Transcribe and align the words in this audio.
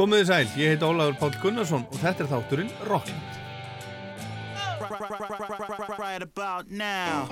Komiði 0.00 0.24
sæl, 0.30 0.46
ég 0.56 0.70
heit 0.72 0.84
Ólaður 0.86 1.16
Pál 1.20 1.34
Gunnarsson 1.42 1.82
og 1.84 1.96
þetta 2.00 2.22
er 2.24 2.28
þátturinn 2.30 2.70
Rockland. 2.88 3.34
Right 6.00 6.24
about 6.24 6.70
now 6.72 7.28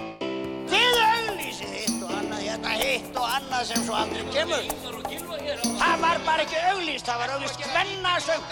Þið 0.68 0.98
auglýsið 1.04 1.72
hitt 1.72 2.02
og 2.04 2.12
annað, 2.12 2.42
hérna 2.44 2.74
hitt 2.82 3.16
og 3.16 3.30
annað 3.38 3.64
sem 3.70 3.86
svo 3.86 3.96
aldrei 3.96 4.26
kemur. 4.34 4.68
Það 5.80 6.04
var 6.04 6.22
bara 6.28 6.44
ekki 6.44 6.60
auglýst, 6.74 7.08
það 7.08 7.24
var 7.24 7.34
auglýst 7.38 7.64
hvennasöng. 7.72 8.44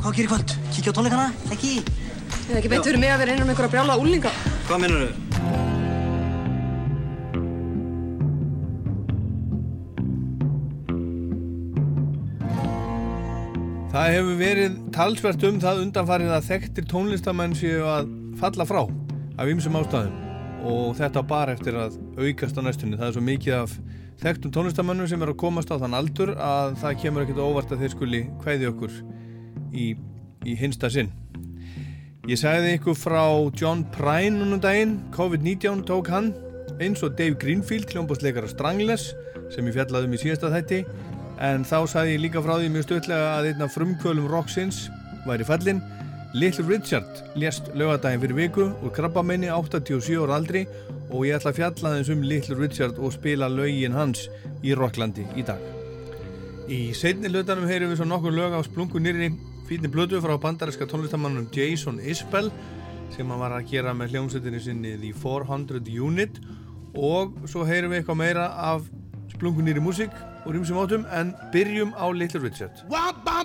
Hvað 0.00 0.12
gerir 0.16 0.32
kvöld? 0.32 0.58
Kíkja 0.72 0.90
á 0.90 0.96
tónleikana? 0.96 1.30
Ekki? 1.52 1.76
Það 1.84 2.52
er 2.56 2.60
ekki 2.64 2.72
beint 2.72 2.88
fyrir 2.88 3.04
mig 3.04 3.12
að 3.12 3.26
vera 3.26 3.36
innan 3.36 3.50
um 3.50 3.52
einhverja 3.52 3.76
brjála 3.76 4.00
úlinga. 4.00 4.38
Hvað 4.64 4.86
minnur 4.86 5.10
þau? 5.10 5.27
Það 13.98 14.12
hefur 14.14 14.36
verið 14.38 14.74
talsvert 14.94 15.44
um 15.48 15.56
það 15.58 15.78
undanfarið 15.82 16.28
að 16.30 16.44
þekktir 16.46 16.84
tónlistamenn 16.86 17.54
séu 17.58 17.80
að 17.82 18.12
falla 18.38 18.66
frá 18.68 18.84
af 18.86 19.50
ymsum 19.50 19.74
ástæðum 19.74 20.68
og 20.70 20.92
þetta 21.00 21.24
bara 21.26 21.56
eftir 21.56 21.74
að 21.74 21.96
aukast 22.14 22.54
á 22.54 22.62
næstunni. 22.62 22.94
Það 22.94 23.08
er 23.08 23.16
svo 23.16 23.22
mikið 23.26 23.56
af 23.56 23.74
þekktum 24.22 24.54
tónlistamennum 24.54 25.10
sem 25.10 25.26
er 25.26 25.32
að 25.32 25.40
komast 25.42 25.74
á 25.74 25.82
þann 25.82 25.98
aldur 25.98 26.30
að 26.36 26.78
það 26.84 27.02
kemur 27.02 27.26
ekkert 27.26 27.42
óvart 27.42 27.74
að 27.74 27.82
þeir 27.82 27.94
skuli 27.96 28.22
hvæði 28.44 28.70
okkur 28.70 28.94
í, 29.74 29.90
í 30.46 30.56
hinsta 30.62 30.94
sinn. 30.94 31.10
Ég 32.30 32.38
sagði 32.38 32.78
ykkur 32.78 32.98
frá 33.02 33.24
John 33.50 33.82
Prine 33.98 34.38
núna 34.38 34.60
um 34.60 34.62
daginn, 34.62 34.98
COVID-19 35.18 35.82
tók 35.90 36.14
hann 36.14 36.30
eins 36.78 37.02
og 37.02 37.18
Dave 37.18 37.34
Greenfield, 37.34 37.90
hljómbásleikara 37.90 38.46
Strangless 38.54 39.10
sem 39.50 39.66
ég 39.66 39.74
fjallaði 39.74 40.06
um 40.06 40.14
í 40.14 40.22
síðasta 40.22 40.54
þætti 40.54 40.84
en 41.44 41.64
þá 41.66 41.78
sagði 41.86 42.16
ég 42.16 42.24
líka 42.24 42.42
frá 42.42 42.56
því 42.58 42.72
mjög 42.74 42.86
stöðlega 42.88 43.30
að 43.36 43.48
einn 43.52 43.64
af 43.66 43.74
frumkvölum 43.76 44.28
rocksins 44.30 44.88
væri 45.26 45.46
fallin 45.46 45.82
Little 46.34 46.66
Richard 46.68 47.22
lést 47.40 47.70
lögadaginn 47.78 48.20
fyrir 48.20 48.36
viku 48.36 48.66
úr 48.84 48.92
krabbamenni 48.92 49.48
87 49.48 50.18
ára 50.20 50.36
aldri 50.36 50.66
og 51.08 51.24
ég 51.24 51.38
ætla 51.38 51.54
að 51.54 51.60
fjalla 51.60 51.92
þess 51.94 52.12
um 52.12 52.24
Little 52.26 52.58
Richard 52.58 52.98
og 53.00 53.14
spila 53.14 53.48
lögin 53.48 53.96
hans 53.96 54.26
í 54.60 54.74
Rocklandi 54.76 55.24
í 55.38 55.44
dag. 55.46 55.62
Í 56.68 56.92
setni 56.92 57.30
hlutanum 57.32 57.68
heyrum 57.70 57.94
við 57.94 58.02
svo 58.02 58.08
nokkur 58.10 58.34
lög 58.36 58.58
á 58.58 58.60
splungu 58.66 59.00
nýri 59.00 59.30
fítni 59.70 59.88
blödu 59.88 60.20
frá 60.20 60.34
bandaríska 60.40 60.88
tónlistamannum 60.90 61.48
Jason 61.54 61.96
Isbell 62.00 62.50
sem 63.14 63.24
hann 63.24 63.40
var 63.40 63.54
að 63.56 63.70
gera 63.72 63.94
með 63.96 64.12
hljómsveitinni 64.12 64.60
sinni 64.60 64.96
The 65.00 65.14
400 65.16 65.80
Unit 65.96 66.42
og 66.92 67.38
svo 67.48 67.64
heyrum 67.64 67.94
við 67.94 68.02
eitthvað 68.02 68.20
meira 68.20 68.50
af 68.68 68.84
splungu 69.32 69.64
nýri 69.64 69.80
músík 69.80 70.12
úr 70.46 70.60
ymsum 70.60 70.78
átum 70.82 71.06
en 71.10 71.34
byrjum 71.52 71.94
á 71.96 72.04
Little 72.12 72.40
Richard. 72.40 72.84
Womp 72.88 73.24
bom 73.24 73.38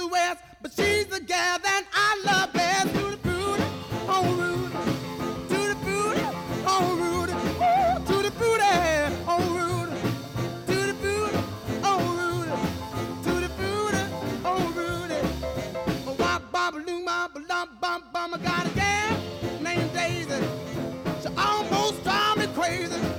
the 0.00 0.08
west, 0.08 0.42
but 0.62 0.72
she's 0.72 1.06
the 1.06 1.20
gal 1.20 1.58
that 1.58 1.84
I 1.92 2.22
love 2.24 2.52
best. 2.54 2.92
The 2.94 3.18
booty, 3.22 3.64
on 4.08 4.24
Rudy, 4.38 4.76
to 5.50 5.58
the 5.70 5.76
on 6.66 6.98
Rudy, 7.02 7.32
Ooh, 7.32 8.00
to 8.08 8.16
on 9.32 9.44
Rudy, 9.56 10.00
to 10.68 10.76
the 10.88 11.02
on 11.84 12.00
Rudy, 12.18 12.56
to 13.24 13.32
the 13.44 13.50
booty, 13.60 14.02
on 14.42 14.74
Rudy. 14.74 15.20
Oh, 16.06 16.16
wop, 16.18 16.50
bop, 16.50 16.74
loom, 16.74 17.04
bop, 17.04 17.36
lum, 17.48 17.68
bum, 17.80 18.04
bum. 18.10 18.34
I 18.34 18.38
got 18.38 18.66
a 18.66 18.70
gal 18.70 19.20
named 19.60 19.92
Daisy. 19.92 20.40
She 21.22 21.28
almost 21.36 22.02
drive 22.04 22.38
me 22.38 22.46
crazy. 22.54 23.09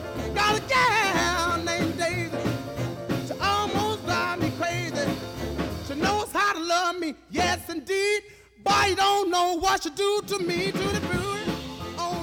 Indeed. 7.72 8.22
But 8.64 8.90
you 8.90 8.96
don't 8.96 9.32
know 9.32 9.58
what 9.58 9.84
she 9.84 9.90
do 9.90 10.22
to 10.28 10.40
me, 10.40 10.72
to 10.72 10.86
the 10.96 11.02
booty. 11.08 11.32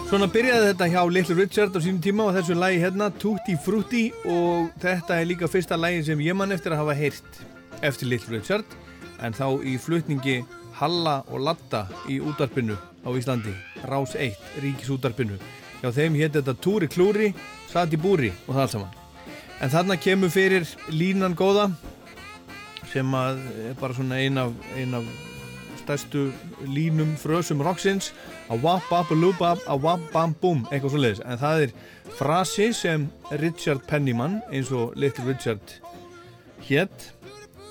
Svona 0.09 0.25
byrjaði 0.33 0.71
þetta 0.71 0.87
hjá 0.89 1.01
Little 1.13 1.35
Richard 1.37 1.75
á 1.77 1.85
sínum 1.85 1.99
tíma 2.01 2.25
og 2.31 2.37
þessu 2.39 2.55
lagi 2.57 2.79
hérna 2.81 3.11
Tutti 3.21 3.59
Frutti 3.61 4.07
og 4.25 4.71
þetta 4.81 5.19
er 5.21 5.29
líka 5.29 5.51
fyrsta 5.53 5.77
lagi 5.77 6.01
sem 6.07 6.23
ég 6.25 6.33
man 6.39 6.55
eftir 6.55 6.73
að 6.73 6.81
hafa 6.81 6.95
heyrt 6.97 7.41
eftir 7.85 8.09
Little 8.09 8.39
Richard 8.39 8.79
en 9.21 9.37
þá 9.37 9.61
í 9.69 9.75
flutningi 9.77 10.39
Halla 10.79 11.19
og 11.29 11.45
Latta 11.45 11.85
í 12.09 12.17
útarpinu 12.25 12.79
á 13.05 13.09
Íslandi 13.13 13.53
Rás 13.85 14.17
1, 14.17 14.41
Ríkisútarpinu 14.65 15.37
hjá 15.83 15.93
þeim 15.93 16.17
hétt 16.17 16.39
þetta 16.39 16.57
Túri 16.57 16.89
Klúri 16.89 17.35
Satt 17.69 17.93
í 17.93 18.01
búri 18.01 18.33
og 18.47 18.55
það 18.55 18.65
allt 18.65 18.77
saman 18.79 18.99
en 19.61 19.77
þarna 19.77 20.01
kemur 20.01 20.33
fyrir 20.33 20.65
línan 20.89 21.37
góða 21.37 21.69
sem 22.95 23.13
er 23.21 23.77
bara 23.77 23.93
svona 23.93 24.23
ein 24.25 24.41
af, 24.41 24.57
ein 24.73 24.97
af 24.97 25.05
stærstu 25.88 26.28
línum 26.69 27.16
frösum 27.16 27.65
rocksins 27.65 28.12
að 28.53 28.65
wap 28.66 28.88
bap 28.93 29.09
bap 29.41 29.65
að 29.65 29.84
wap 29.87 30.09
bam 30.12 30.34
boom 30.43 30.66
eitthvað 30.69 30.93
svo 30.93 31.00
leiðis 31.00 31.22
en 31.25 31.41
það 31.41 31.62
er 31.65 31.76
frasi 32.19 32.72
sem 32.76 33.09
Richard 33.41 33.87
Pennyman 33.88 34.43
eins 34.53 34.71
og 34.71 34.93
Little 35.00 35.25
Richard 35.31 35.78
hétt 36.69 37.12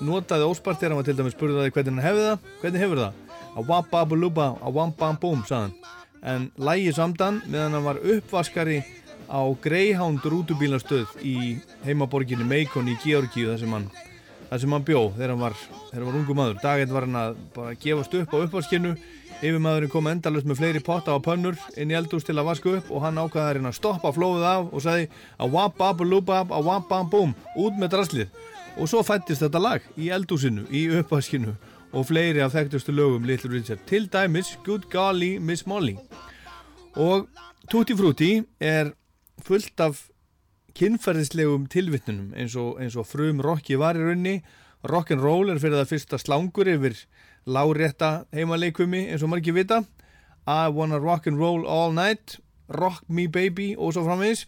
notaði 0.02 0.46
óspart 0.48 0.80
þegar 0.80 0.94
hann 0.94 1.00
var 1.00 1.06
til 1.06 1.16
dæmis 1.18 1.36
spurði 1.36 1.58
það 1.58 1.72
hvernig 1.76 1.94
hann 1.94 2.06
hefði 2.06 2.26
það. 2.26 2.50
Hvernig 2.62 2.82
hefur 2.84 3.02
það? 3.02 3.22
Að 3.48 3.70
wap 3.70 3.90
bap 3.92 4.12
bap 4.12 4.42
að 4.62 4.76
wap 4.76 4.98
bam 4.98 5.20
boom 5.22 5.44
sagðan 5.46 5.74
en 6.28 6.48
lægi 6.58 6.92
samdan 6.96 7.42
meðan 7.46 7.76
hann 7.76 7.86
var 7.86 8.00
uppvaskari 8.02 8.80
á 9.30 9.40
Greyhound 9.62 10.24
rútubílastöð 10.26 11.14
í 11.22 11.58
heimaborginni 11.84 12.46
Macon 12.48 12.90
í 12.90 12.96
Georgíu 13.04 13.52
þar 13.52 13.60
sem 13.62 13.74
hann 13.76 13.90
það 14.48 14.60
sem 14.62 14.74
hann 14.74 14.84
bjó 14.88 15.00
þegar 15.14 15.32
hann 15.34 15.42
var, 15.42 15.56
þegar 15.90 16.02
hann 16.02 16.08
var 16.08 16.18
ungu 16.20 16.36
maður. 16.38 16.60
Daginn 16.62 16.92
var 16.94 17.06
hann 17.06 17.18
að 17.20 17.40
bara 17.54 17.78
gefast 17.84 18.18
upp 18.18 18.34
á 18.34 18.36
uppvaskinu. 18.42 18.92
Yfirmaðurinn 19.38 19.92
kom 19.92 20.08
endalust 20.10 20.48
með 20.50 20.58
fleiri 20.58 20.80
potta 20.82 21.14
á 21.14 21.18
pönnur 21.22 21.58
inn 21.78 21.92
í 21.92 21.94
eldús 21.94 22.26
til 22.26 22.34
að 22.34 22.48
vaska 22.48 22.72
upp 22.80 22.88
og 22.90 23.04
hann 23.04 23.20
ákvaði 23.22 23.44
að 23.44 23.52
reyna 23.58 23.70
að 23.70 23.76
stoppa 23.78 24.10
flóðið 24.16 24.46
af 24.50 24.72
og 24.72 24.82
sagði 24.82 25.04
að 25.38 25.52
wap 25.54 25.76
bap 25.78 26.02
loop 26.02 26.26
bap 26.26 26.54
að 26.56 26.66
wap 26.66 26.88
bam 26.90 27.10
boom 27.12 27.34
út 27.54 27.78
með 27.78 27.92
draslið. 27.94 28.32
Og 28.78 28.90
svo 28.90 29.04
fættist 29.06 29.44
þetta 29.44 29.62
lag 29.62 29.86
í 29.94 30.10
eldúsinu 30.14 30.66
í 30.74 30.88
uppvaskinu. 30.98 31.54
Og 31.94 32.04
fleiri 32.10 32.42
af 32.44 32.52
þekktustu 32.52 32.92
lögum 32.92 33.24
Little 33.24 33.52
Richard. 33.54 33.80
Til 33.86 34.10
dæmis 34.10 34.56
Good 34.66 34.90
Golly 34.92 35.38
Miss 35.38 35.66
Molly. 35.66 35.94
Og 36.98 37.28
Tutti 37.70 37.94
Frutti 37.94 38.32
er 38.60 38.90
fullt 39.46 39.80
af 39.80 40.02
kynferðislegum 40.78 41.66
tilvittnunum 41.72 42.32
eins 42.38 42.54
og, 42.58 42.78
eins 42.78 42.96
og 42.98 43.06
frum 43.08 43.42
rocki 43.42 43.78
var 43.80 43.98
í 43.98 44.04
raunni 44.04 44.34
rock'n'roll 44.86 45.50
er 45.50 45.58
fyrir 45.58 45.80
það 45.80 45.90
fyrsta 45.92 46.18
slangur 46.22 46.70
yfir 46.70 46.94
lárétta 47.48 48.28
heimaleikumi 48.34 49.08
eins 49.08 49.24
og 49.26 49.32
margir 49.32 49.56
vita. 49.56 49.82
I 50.46 50.68
wanna 50.70 51.00
rock'n'roll 51.02 51.66
all 51.66 51.92
night 51.92 52.38
rock 52.68 53.02
me 53.08 53.26
baby 53.26 53.74
og 53.76 53.94
svo 53.94 54.04
framvegis. 54.06 54.46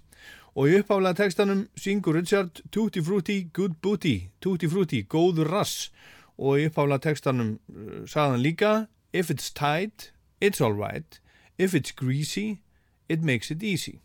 Og 0.55 0.71
í 0.71 0.79
uppáflega 0.81 1.19
textanum 1.19 1.67
syngur 1.79 2.19
Richard 2.19 2.63
Tutti 2.71 3.03
Frutti 3.03 3.51
good 3.53 3.79
booty 3.83 4.31
Tutti 4.41 4.69
Frutti 4.69 5.03
góður 5.03 5.51
rass. 5.51 5.91
Og 6.39 6.61
í 6.61 6.69
uppáflega 6.71 7.11
textanum 7.11 7.59
uh, 7.71 8.07
sagðan 8.07 8.43
líka 8.45 8.73
if 9.13 9.31
it's 9.31 9.51
tight 9.51 10.13
it's 10.41 10.61
alright 10.61 11.21
if 11.59 11.75
it's 11.75 11.91
greasy 11.91 12.61
it 13.09 13.23
makes 13.23 13.51
it 13.51 13.63
easy 13.63 14.01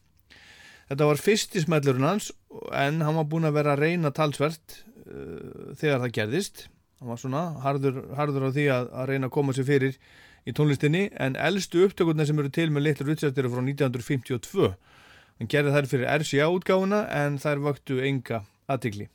Þetta 0.85 1.07
var 1.09 1.21
fyrsti 1.21 1.63
smellurinn 1.63 2.05
hans 2.05 2.29
en 2.77 3.01
hann 3.01 3.17
var 3.17 3.27
búinn 3.29 3.47
að 3.49 3.57
vera 3.57 3.73
að 3.73 3.83
reyna 3.87 4.11
talsvert 4.13 4.83
uh, 5.07 5.73
þegar 5.79 6.03
það 6.03 6.15
gerðist. 6.19 6.67
Hann 6.99 7.11
var 7.11 7.21
svona 7.21 7.43
harður, 7.63 8.03
harður 8.17 8.47
á 8.47 8.49
því 8.55 8.67
að, 8.73 8.91
að 8.93 9.09
reyna 9.11 9.29
að 9.29 9.35
koma 9.35 9.55
sér 9.55 9.67
fyrir 9.67 9.97
í 10.45 10.53
tónlistinni 10.53 11.07
en 11.21 11.35
eldstu 11.41 11.81
upptökurna 11.87 12.27
sem 12.29 12.37
eru 12.39 12.53
til 12.53 12.69
með 12.71 12.85
Little 12.85 13.09
Richard 13.09 13.41
eru 13.41 13.51
frá 13.51 13.63
1952. 13.65 14.69
Hann 15.35 15.51
gerði 15.51 15.73
þær 15.75 15.89
fyrir 15.91 16.13
RCA 16.21 16.47
útgáfuna 16.53 17.01
en 17.11 17.41
þær 17.41 17.65
vöktu 17.65 17.99
enga 18.05 18.43
aðtikli. 18.71 19.09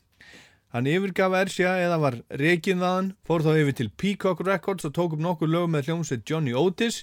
Hann 0.75 0.87
yfirgaf 0.91 1.35
RCA 1.39 1.79
eða 1.83 1.97
var 2.03 2.21
reygin 2.39 2.83
þaðan, 2.83 3.15
fór 3.27 3.47
þá 3.47 3.51
yfir 3.55 3.79
til 3.79 3.91
Peacock 3.99 4.45
Records 4.47 4.87
og 4.87 4.95
tók 4.99 5.17
upp 5.17 5.23
nokkur 5.25 5.51
lög 5.51 5.71
með 5.71 5.89
hljómsveit 5.89 6.27
Johnny 6.27 6.55
Otis 6.55 7.03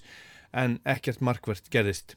en 0.55 0.77
ekkert 0.87 1.23
markvert 1.23 1.67
gerðist. 1.73 2.15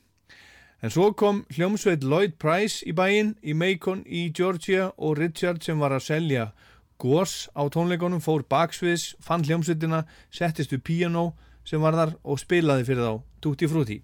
En 0.81 0.89
svo 0.89 1.11
kom 1.13 1.43
hljómsveit 1.53 2.05
Lloyd 2.09 2.39
Price 2.41 2.81
í 2.89 2.95
bæinn 2.97 3.35
í 3.45 3.53
Macon 3.53 4.01
í 4.09 4.31
Georgia 4.33 4.87
og 4.97 5.19
Richard 5.19 5.61
sem 5.61 5.77
var 5.77 5.93
að 5.93 6.07
selja 6.07 6.47
gós 7.01 7.51
á 7.53 7.69
tónleikonum 7.69 8.23
fór 8.25 8.47
baksviðs, 8.49 9.17
fann 9.21 9.45
hljómsveitina, 9.45 10.07
settist 10.33 10.73
við 10.73 10.85
piano 10.89 11.25
sem 11.69 11.85
var 11.85 11.99
þar 11.99 12.15
og 12.25 12.41
spilaði 12.41 12.89
fyrir 12.89 13.05
þá 13.05 13.13
Tutti 13.45 13.69
Frutti. 13.69 13.99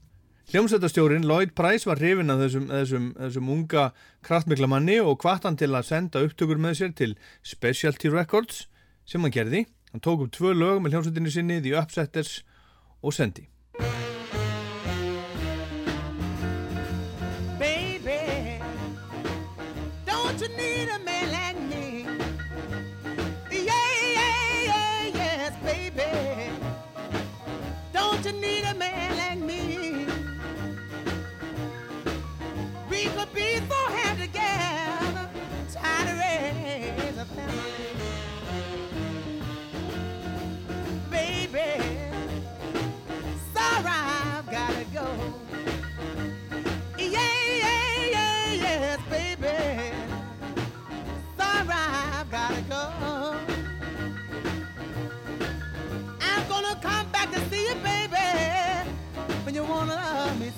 Hljómsveitastjórin 0.53 1.25
Lloyd 1.27 1.57
Price 1.57 1.89
var 1.89 1.99
hrifin 1.99 2.31
af 2.31 2.45
þessum, 2.45 2.69
þessum, 2.71 3.09
þessum 3.25 3.51
unga 3.57 3.89
kraftmikla 4.29 4.69
manni 4.71 5.01
og 5.01 5.17
hvart 5.25 5.49
hann 5.49 5.57
til 5.57 5.73
að 5.73 5.89
senda 5.89 6.23
upptökur 6.29 6.61
með 6.61 6.79
sér 6.83 6.95
til 7.01 7.17
Specialty 7.41 8.13
Records 8.13 8.67
sem 9.09 9.25
hann 9.25 9.35
gerði. 9.35 9.65
Hann 9.91 10.05
tók 10.05 10.29
upp 10.29 10.37
tvö 10.37 10.53
lög 10.53 10.85
með 10.85 10.95
hljómsveitinu 10.95 11.33
sinni, 11.33 11.61
The 11.65 11.75
Upsetters 11.81 12.43
og 13.03 13.17
Sendi. 13.17 13.49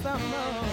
Love 0.04 0.67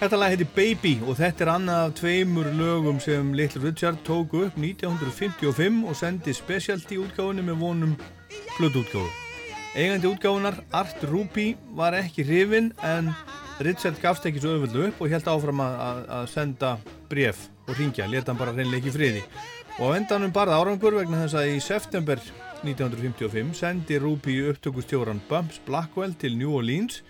Þetta 0.00 0.16
lag 0.16 0.32
heiti 0.32 0.46
Baby 0.56 0.94
og 1.04 1.18
þetta 1.18 1.44
er 1.44 1.50
annað 1.52 1.82
af 1.84 1.90
tveimur 1.98 2.46
lögum 2.56 3.00
sem 3.04 3.34
Little 3.36 3.60
Richard 3.66 3.98
tók 4.06 4.32
upp 4.38 4.54
1955 4.56 5.82
og 5.84 5.98
sendi 5.98 6.32
specialty 6.32 6.96
útgáfunni 7.02 7.44
með 7.44 7.60
vonum 7.60 7.92
flutútgáfu. 8.56 9.10
Eigandi 9.76 10.08
útgáfunar, 10.08 10.56
Art 10.72 11.04
Ruby, 11.04 11.52
var 11.76 11.94
ekki 11.94 12.24
hrifin 12.24 12.72
en 12.82 13.12
Richard 13.60 14.00
gafst 14.00 14.24
ekki 14.24 14.40
svo 14.40 14.56
öðvöldu 14.56 14.88
upp 14.88 15.04
og 15.04 15.12
held 15.12 15.28
áfram 15.28 15.60
að, 15.62 15.76
að, 16.16 16.24
senda 16.32 16.72
bref 17.12 17.44
og 17.68 17.76
ringja, 17.76 18.08
leta 18.08 18.32
hann 18.32 18.40
bara 18.40 18.56
reynleiki 18.56 18.88
í 18.88 18.96
friði. 18.96 19.22
Og 19.78 19.92
á 19.92 19.98
endanum 20.00 20.32
barða 20.32 20.62
árangur 20.62 20.96
vegna 20.96 21.26
þess 21.26 21.36
að 21.38 21.52
í 21.52 21.60
september 21.60 22.24
1955 22.64 23.52
sendi 23.60 24.00
Ruby 24.00 24.40
upptökustjóran 24.48 25.20
Bumps 25.28 25.60
Blackwell 25.68 26.16
til 26.16 26.40
New 26.40 26.56
Orleans 26.56 27.02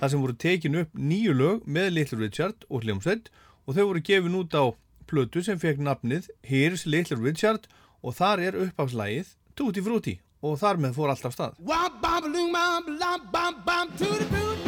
þar 0.00 0.12
sem 0.12 0.22
voru 0.22 0.36
tekin 0.36 0.80
upp 0.82 0.92
nýju 0.94 1.34
lög 1.36 1.64
með 1.66 1.90
Little 1.96 2.20
Richard 2.20 2.66
og 2.68 2.84
hljómsveit 2.84 3.30
og 3.66 3.76
þau 3.76 3.84
voru 3.84 4.04
gefin 4.08 4.38
út 4.38 4.56
á 4.56 4.64
plötu 5.08 5.42
sem 5.44 5.58
fekk 5.62 5.82
nafnið 5.82 6.30
Here's 6.46 6.86
Little 6.86 7.20
Richard 7.22 7.68
og 8.02 8.16
þar 8.18 8.44
er 8.48 8.60
uppafslægið 8.66 9.34
Tutti 9.56 9.84
Frutti 9.84 10.18
og 10.44 10.58
þar 10.60 10.82
með 10.82 10.98
fór 10.98 11.12
alltaf 11.14 11.34
stað. 11.34 11.56
Bum 11.58 12.32
loom 12.32 12.52
bum 12.52 13.30
bum 13.32 13.62
bum 13.66 13.96
to 13.96 14.12
the 14.20 14.28
boot, 14.30 14.66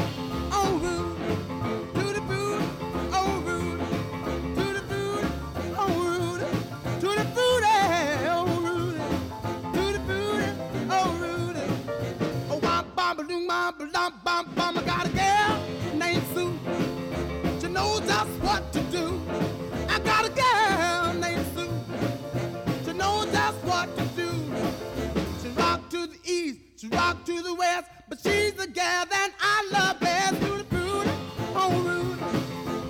the 27.43 27.55
west, 27.55 27.87
but 28.09 28.19
she's 28.21 28.53
the 28.55 28.67
gal 28.67 29.07
that 29.07 29.31
I 29.41 29.69
love 29.73 30.01
best. 30.01 30.41
The 30.41 30.65
booty, 30.71 31.11
oh 31.55 31.71
Rudy, 31.87 32.21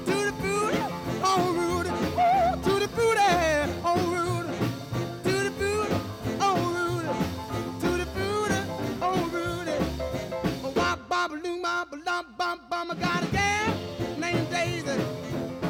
the 0.07 0.33
booty, 0.43 0.81
oh 1.23 1.53
Rudy, 1.53 1.91
to 2.65 2.79
the 2.81 2.89
oh 3.85 4.01
Rudy, 4.15 4.53
the 5.25 5.51
booty, 5.51 5.95
oh 6.41 6.57
Rudy, 6.77 7.09
the 7.99 8.07
booty, 8.15 8.61
oh 9.01 9.31
Rudy. 9.33 9.73
Oh, 10.65 10.73
wop, 10.77 11.09
bop, 11.09 11.31
loom, 11.31 11.63
bop, 11.63 11.95
lump, 12.07 12.37
bump, 12.39 12.69
bum. 12.71 12.91
I 12.91 12.95
got 12.95 13.23
a 13.23 13.27
gal 13.27 13.75
named 14.19 14.51
Daisy. 14.51 15.01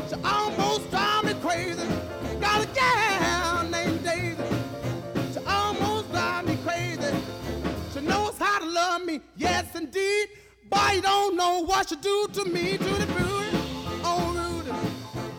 She 0.08 0.14
almost 0.25 0.90
drive 0.90 1.25
me 1.25 1.35
crazy. 1.42 1.87
Got 2.40 2.64
a 2.64 2.66
gal 2.75 3.57
love 8.78 9.04
me, 9.04 9.20
yes 9.37 9.66
indeed. 9.75 10.26
Boy, 10.70 10.90
you 10.97 11.02
don't 11.02 11.37
know 11.37 11.54
what 11.70 11.88
she 11.88 11.97
do 11.97 12.16
to 12.37 12.44
me, 12.44 12.76
to 12.76 12.90
the 13.02 13.06
booty, 13.16 13.61
oh 14.04 14.25
Rudy, 14.38 14.75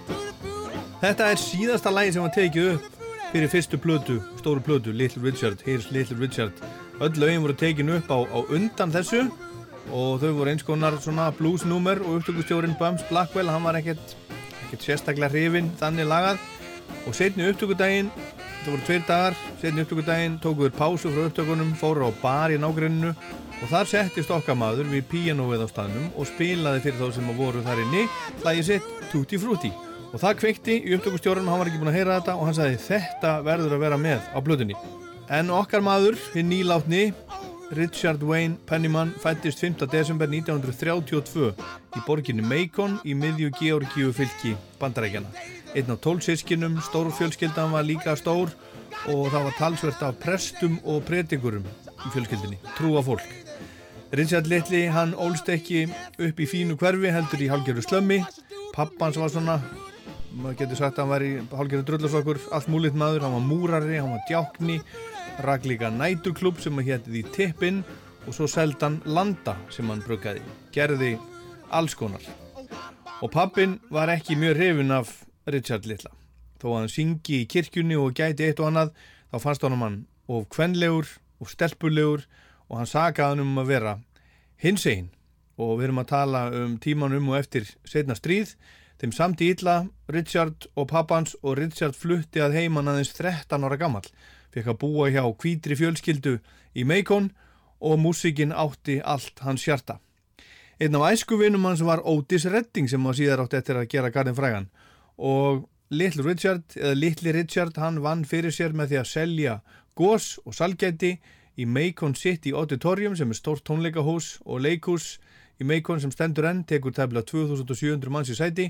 to 0.07 0.15
the 0.27 0.33
booty. 0.43 0.79
Þetta 1.03 1.27
er 1.33 1.37
síðasta 1.41 1.93
lagi 1.93 2.15
sem 2.15 2.25
var 2.25 2.33
tekið 2.35 2.71
upp 2.73 2.95
fyrir 3.29 3.51
fyrstu 3.51 3.77
plötu, 3.77 4.17
stóru 4.39 4.63
plötu, 4.65 4.93
Little 5.01 5.21
Richard, 5.21 5.61
Here's 5.65 5.91
Little 5.93 6.17
Richard. 6.17 6.53
Öll 6.99 7.19
lögin 7.21 7.43
voru 7.45 7.53
tekin 7.53 7.93
upp 7.93 8.09
á, 8.09 8.17
á 8.25 8.39
undan 8.49 8.91
þessu 8.91 9.27
og 9.93 10.19
þau 10.21 10.33
voru 10.39 10.51
eins 10.51 10.65
konar 10.65 10.97
svona 11.01 11.29
bluesnúmer 11.37 12.01
og 12.03 12.19
upptökustjórin 12.19 12.75
Bums 12.81 13.05
Blackwell, 13.09 13.49
hann 13.53 13.63
var 13.63 13.77
ekkert, 13.79 14.15
ekkert 14.65 14.87
sérstaklega 14.87 15.31
hrifin 15.31 15.69
þannig 15.79 16.09
lagað 16.09 16.41
og 17.05 17.15
setni 17.17 17.47
upptökudaginn, 17.53 18.09
það 18.63 18.71
voru 18.73 18.85
tveir 18.87 19.03
dagar, 19.07 19.37
setni 19.61 19.83
upptökudaginn 19.85 20.39
tókuður 20.43 20.73
pásu 20.75 21.11
frá 21.13 21.25
upptökunum, 21.27 21.75
fóru 21.79 22.07
á 22.07 22.11
bar 22.21 22.53
í 22.53 22.59
nágruninu 22.59 23.11
og 23.59 23.67
þar 23.71 23.89
settist 23.91 24.31
okkar 24.33 24.57
maður 24.59 24.89
við 24.91 25.05
píanóið 25.11 25.63
á 25.63 25.67
staðnum 25.71 26.09
og 26.15 26.27
spilaði 26.29 26.83
fyrir 26.85 26.99
þá 27.01 27.17
sem 27.17 27.29
voru 27.37 27.63
þar 27.65 27.83
inni 27.85 28.05
lagið 28.45 28.69
sitt 28.69 28.89
Tutti 29.11 29.39
Frutti 29.41 29.71
og 30.09 30.17
það 30.21 30.39
kveikti 30.41 30.79
í 30.79 30.95
upptökustjórunum, 30.97 31.51
hann 31.51 31.61
var 31.61 31.71
ekki 31.71 31.81
búinn 31.81 31.93
að 31.93 31.99
heyra 31.99 32.17
þetta 32.19 32.35
og 32.37 32.47
hann 32.47 32.57
sagði 32.57 32.81
þetta 32.87 33.35
verður 33.45 33.77
að 33.77 33.85
vera 33.85 34.01
með 34.01 34.31
á 34.33 34.39
blöðunni 34.43 34.79
en 35.29 35.53
okkar 35.53 35.85
maður, 35.85 36.17
hinn 36.33 36.49
nýlátni 36.49 37.03
Richard 37.77 38.23
Wayne 38.25 38.57
Pennyman 38.65 39.13
fættist 39.21 39.61
5. 39.61 39.85
desember 39.91 40.27
1932 40.27 41.51
í 41.95 42.03
borginni 42.07 42.41
Macon 42.41 42.97
í 43.05 43.13
miðju 43.13 43.53
Georgíu 43.59 44.13
fylki 44.15 44.55
bandarækjana 44.81 45.58
einn 45.75 45.91
af 45.93 45.99
tólsískinum, 46.01 46.79
stór 46.81 47.11
fjölskyldan 47.13 47.73
var 47.73 47.85
líka 47.85 48.15
stór 48.17 48.49
og 49.07 49.27
það 49.29 49.43
var 49.45 49.57
talsvert 49.57 50.01
af 50.07 50.17
prestum 50.21 50.79
og 50.83 51.03
predikurum 51.07 51.65
í 51.65 52.13
fjölskyldinni, 52.13 52.57
trúa 52.77 53.03
fólk. 53.05 53.27
Richard 54.11 54.49
Little, 54.49 54.87
hann 54.89 55.13
ólst 55.13 55.49
ekki 55.53 55.85
upp 56.17 56.39
í 56.41 56.47
fínu 56.49 56.77
hverfi, 56.79 57.11
heldur 57.13 57.43
í 57.45 57.51
hálgjöru 57.51 57.83
slömmi. 57.85 58.23
Pappans 58.73 59.19
var 59.21 59.29
svona 59.29 59.59
maður 60.33 60.57
getur 60.63 60.79
sagt 60.79 60.97
að 60.97 61.03
hann 61.03 61.13
var 61.13 61.25
í 61.25 61.31
hálgjöru 61.53 61.85
drullasokkur 61.85 62.41
allt 62.55 62.69
múlitt 62.71 62.97
maður, 62.97 63.25
hann 63.27 63.37
var 63.37 63.45
múrari, 63.45 63.97
hann 63.99 64.13
var 64.15 64.25
djákni 64.29 64.79
rak 65.45 65.65
líka 65.69 65.91
næturklub 65.93 66.59
sem 66.59 66.77
að 66.81 66.91
hétti 66.91 67.13
því 67.13 67.23
Tippin 67.35 67.81
og 68.25 68.35
svo 68.35 68.49
seldan 68.49 68.99
Landa 69.05 69.55
sem 69.73 69.87
hann 69.89 70.03
bruggaði 70.05 70.43
gerði 70.75 71.15
alls 71.69 71.95
konar. 71.97 72.23
Og 73.21 73.31
pappin 73.31 73.77
var 73.91 74.11
ekki 74.11 74.37
mjög 74.39 74.57
hrifin 74.57 74.95
af 74.95 75.11
Richard 75.53 75.87
Little. 75.89 76.11
Þó 76.59 76.67
að 76.73 76.77
hann 76.79 76.91
syngi 76.91 77.41
í 77.43 77.47
kirkjunni 77.49 77.97
og 77.99 78.17
gæti 78.17 78.49
eitt 78.49 78.59
og 78.59 78.69
annað, 78.69 78.91
þá 79.31 79.37
fannst 79.43 79.63
honum 79.63 79.85
hann 79.85 79.99
of 80.29 80.49
kvenlegur 80.51 81.07
og 81.39 81.51
stelpulegur 81.51 82.25
og 82.67 82.81
hann 82.81 82.89
sagaði 82.89 83.45
um 83.45 83.61
að 83.61 83.71
vera 83.71 83.93
hins 84.61 84.85
einn. 84.89 85.07
Og 85.59 85.79
við 85.79 85.89
erum 85.89 86.01
að 86.03 86.11
tala 86.11 86.43
um 86.55 86.75
tíman 86.79 87.15
um 87.15 87.31
og 87.31 87.39
eftir 87.39 87.67
setna 87.87 88.15
stríð. 88.15 88.53
Þeim 88.99 89.13
samt 89.15 89.41
í 89.43 89.49
illa, 89.53 89.85
Richard 90.11 90.67
og 90.75 90.89
pappans 90.91 91.35
og 91.41 91.57
Richard 91.59 91.95
flutti 91.95 92.43
að 92.43 92.57
heiman 92.59 92.91
aðeins 92.91 93.13
13 93.15 93.63
ára 93.63 93.79
gammal. 93.79 94.03
Fekk 94.51 94.73
að 94.73 94.79
búa 94.81 95.07
hjá 95.11 95.23
kvítri 95.39 95.77
fjölskyldu 95.79 96.39
í 96.75 96.83
Macon 96.83 97.31
og 97.79 97.99
músikin 98.03 98.51
átti 98.51 98.99
allt 98.99 99.39
hans 99.45 99.63
hjarta. 99.67 99.99
Einn 100.79 100.95
af 100.95 101.13
æskuvinum 101.13 101.67
hans 101.67 101.83
var 101.83 102.03
Otis 102.07 102.47
Redding 102.47 102.87
sem 102.91 103.03
á 103.07 103.11
síðar 103.15 103.45
átti 103.45 103.59
eftir 103.59 103.79
að 103.79 103.89
gera 103.91 104.11
garðin 104.11 104.35
frægan 104.35 104.69
og 105.19 105.67
Little 105.91 106.23
Richard, 106.23 106.63
eða 106.77 106.95
Little 106.95 107.33
Richard, 107.35 107.77
hann 107.77 107.99
vann 108.05 108.23
fyrir 108.25 108.53
sér 108.53 108.75
með 108.77 108.93
því 108.93 108.99
að 108.99 109.09
selja 109.09 109.55
gós 109.99 110.37
og 110.45 110.55
salgæti 110.55 111.17
í 111.59 111.65
Macon 111.67 112.15
City 112.15 112.53
Auditorium 112.55 113.17
sem 113.19 113.33
er 113.33 113.39
stórt 113.39 113.65
tónleikahús 113.67 114.37
og 114.45 114.63
leikhús 114.63 115.17
í 115.59 115.67
Macon 115.67 115.99
sem 115.99 116.13
stendur 116.13 116.47
enn, 116.47 116.63
tekur 116.63 116.95
tæmla 116.95 117.25
2700 117.27 118.13
manns 118.13 118.31
í 118.31 118.37
sæti. 118.37 118.69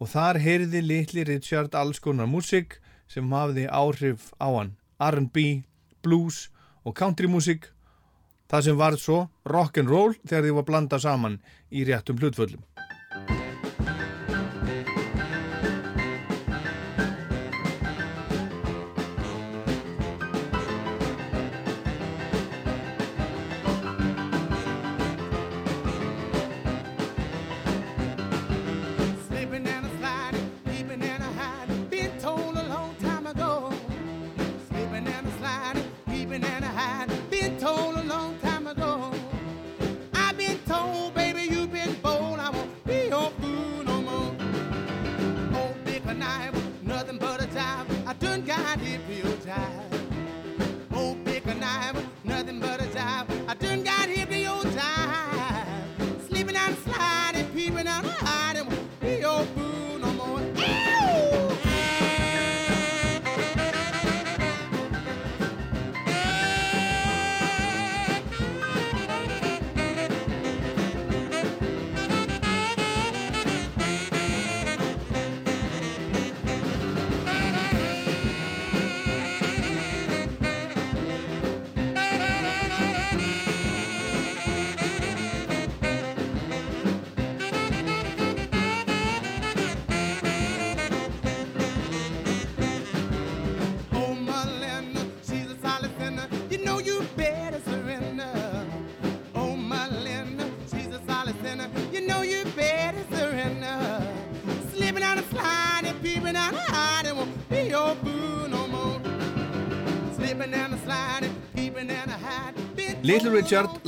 Og 0.00 0.08
þar 0.12 0.38
heyrði 0.40 0.84
Little 0.84 1.26
Richard 1.28 1.74
alls 1.76 1.98
konar 2.00 2.30
músik 2.30 2.78
sem 3.10 3.26
hafði 3.34 3.66
áhrif 3.66 4.30
á 4.38 4.48
hann, 4.48 4.76
R&B, 5.02 5.64
blues 6.04 6.48
og 6.86 6.94
country 6.96 7.28
músik 7.28 7.72
Það 8.50 8.64
sem 8.66 8.78
var 8.78 8.96
svo 8.98 9.16
rock'n'roll 9.46 10.16
þegar 10.24 10.42
því 10.42 10.54
var 10.56 10.64
blanda 10.66 10.98
saman 10.98 11.36
í 11.70 11.84
réttum 11.86 12.18
hlutföllum. 12.18 12.64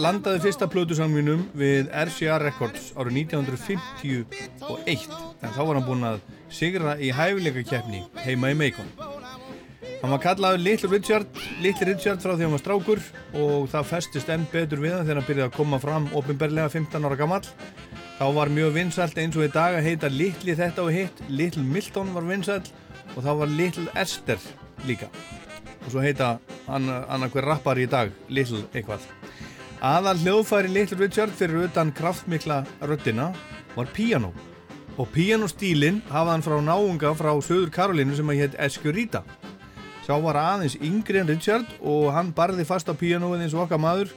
Landaði 0.03 0.41
fyrsta 0.43 0.67
plötusamvinum 0.71 1.45
við 1.59 1.91
RCA 1.95 2.39
Records 2.43 2.89
árið 2.99 3.21
1951 3.23 5.13
en 5.45 5.53
þá 5.55 5.61
var 5.61 5.77
hann 5.77 5.87
búinn 5.87 6.07
að 6.09 6.23
sigra 6.53 6.97
í 6.99 7.13
hæfileika 7.15 7.63
keppni 7.69 8.01
heima 8.25 8.51
í 8.51 8.57
Macon. 8.59 8.89
Hann 10.03 10.11
var 10.11 10.23
kallaður 10.25 10.65
Little 10.65 10.91
Richard, 10.91 11.29
Little 11.63 11.87
Richard 11.93 12.23
frá 12.25 12.33
því 12.35 12.49
hann 12.49 12.57
var 12.57 12.65
strákur 12.65 13.01
og 13.39 13.69
það 13.71 13.91
festist 13.93 14.33
enn 14.35 14.49
betur 14.51 14.83
við 14.83 14.97
hann 14.97 15.07
þegar 15.07 15.21
hann 15.21 15.29
byrjaði 15.29 15.49
að 15.53 15.57
koma 15.61 15.79
fram 15.83 16.11
ofinberlega 16.19 16.73
15 16.75 17.07
ára 17.07 17.21
gammal. 17.21 17.43
Þá 18.19 18.27
var 18.35 18.51
mjög 18.55 18.75
vinsælt 18.81 19.23
eins 19.23 19.39
og 19.39 19.47
í 19.47 19.53
dag 19.55 19.79
að 19.79 19.87
heita 19.87 20.11
Little 20.11 20.59
þetta 20.59 20.83
og 20.83 20.95
hitt, 20.97 21.23
Little 21.31 21.63
Milton 21.63 22.11
var 22.17 22.27
vinsælt 22.27 22.73
og 23.15 23.23
þá 23.23 23.33
var 23.45 23.55
Little 23.55 23.87
Esther 23.95 24.43
líka 24.89 25.13
og 25.83 25.91
svo 25.93 26.03
heita 26.03 26.37
annarkver 26.67 27.47
rappar 27.47 27.79
í 27.79 27.87
dag 27.91 28.11
Little 28.31 28.65
eitthvað 28.73 29.07
aðal 29.83 30.15
hljóðfæri 30.23 30.71
Little 30.71 30.97
Richard 31.01 31.33
fyrir 31.35 31.67
utan 31.67 31.91
kraftmikla 31.91 32.61
röddina 32.87 33.33
var 33.75 33.89
piano 33.91 34.31
og 34.95 35.09
pianostílin 35.11 35.99
hafa 36.07 36.37
hann 36.37 36.45
frá 36.45 36.61
náunga 36.63 37.11
frá 37.19 37.33
Söður 37.43 37.73
Karolínu 37.75 38.15
sem 38.15 38.31
að 38.31 38.39
hétt 38.43 38.55
Eskurita. 38.63 39.25
Sá 40.07 40.15
var 40.23 40.39
aðeins 40.39 40.77
yngri 40.79 41.19
en 41.19 41.33
Richard 41.33 41.67
og 41.81 42.13
hann 42.15 42.31
barði 42.37 42.67
fast 42.69 42.87
á 42.87 42.95
pianoið 42.95 43.43
eins 43.43 43.59
og 43.59 43.65
okkar 43.67 43.83
maður. 43.83 44.15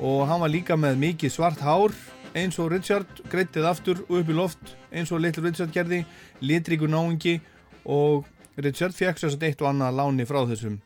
Og 0.00 0.24
hann 0.30 0.40
var 0.40 0.52
líka 0.52 0.80
með 0.80 1.00
mikið 1.04 1.36
svart 1.36 1.60
hár 1.60 1.92
eins 2.32 2.56
og 2.62 2.72
Richard 2.72 3.24
greittið 3.28 3.68
aftur 3.68 4.04
og 4.08 4.22
upp 4.22 4.32
í 4.32 4.36
loft 4.38 4.76
eins 4.92 5.12
og 5.12 5.20
Little 5.20 5.44
Richard 5.44 5.74
gerði 5.74 6.06
litríku 6.40 6.88
náungi. 6.88 7.40
Og 7.84 8.24
Richard 8.56 8.96
fekk 8.96 9.20
sér 9.20 9.34
satt 9.34 9.44
eitt 9.44 9.60
og 9.60 9.74
annað 9.74 9.98
láni 10.00 10.28
frá 10.28 10.46
þessum 10.46 10.80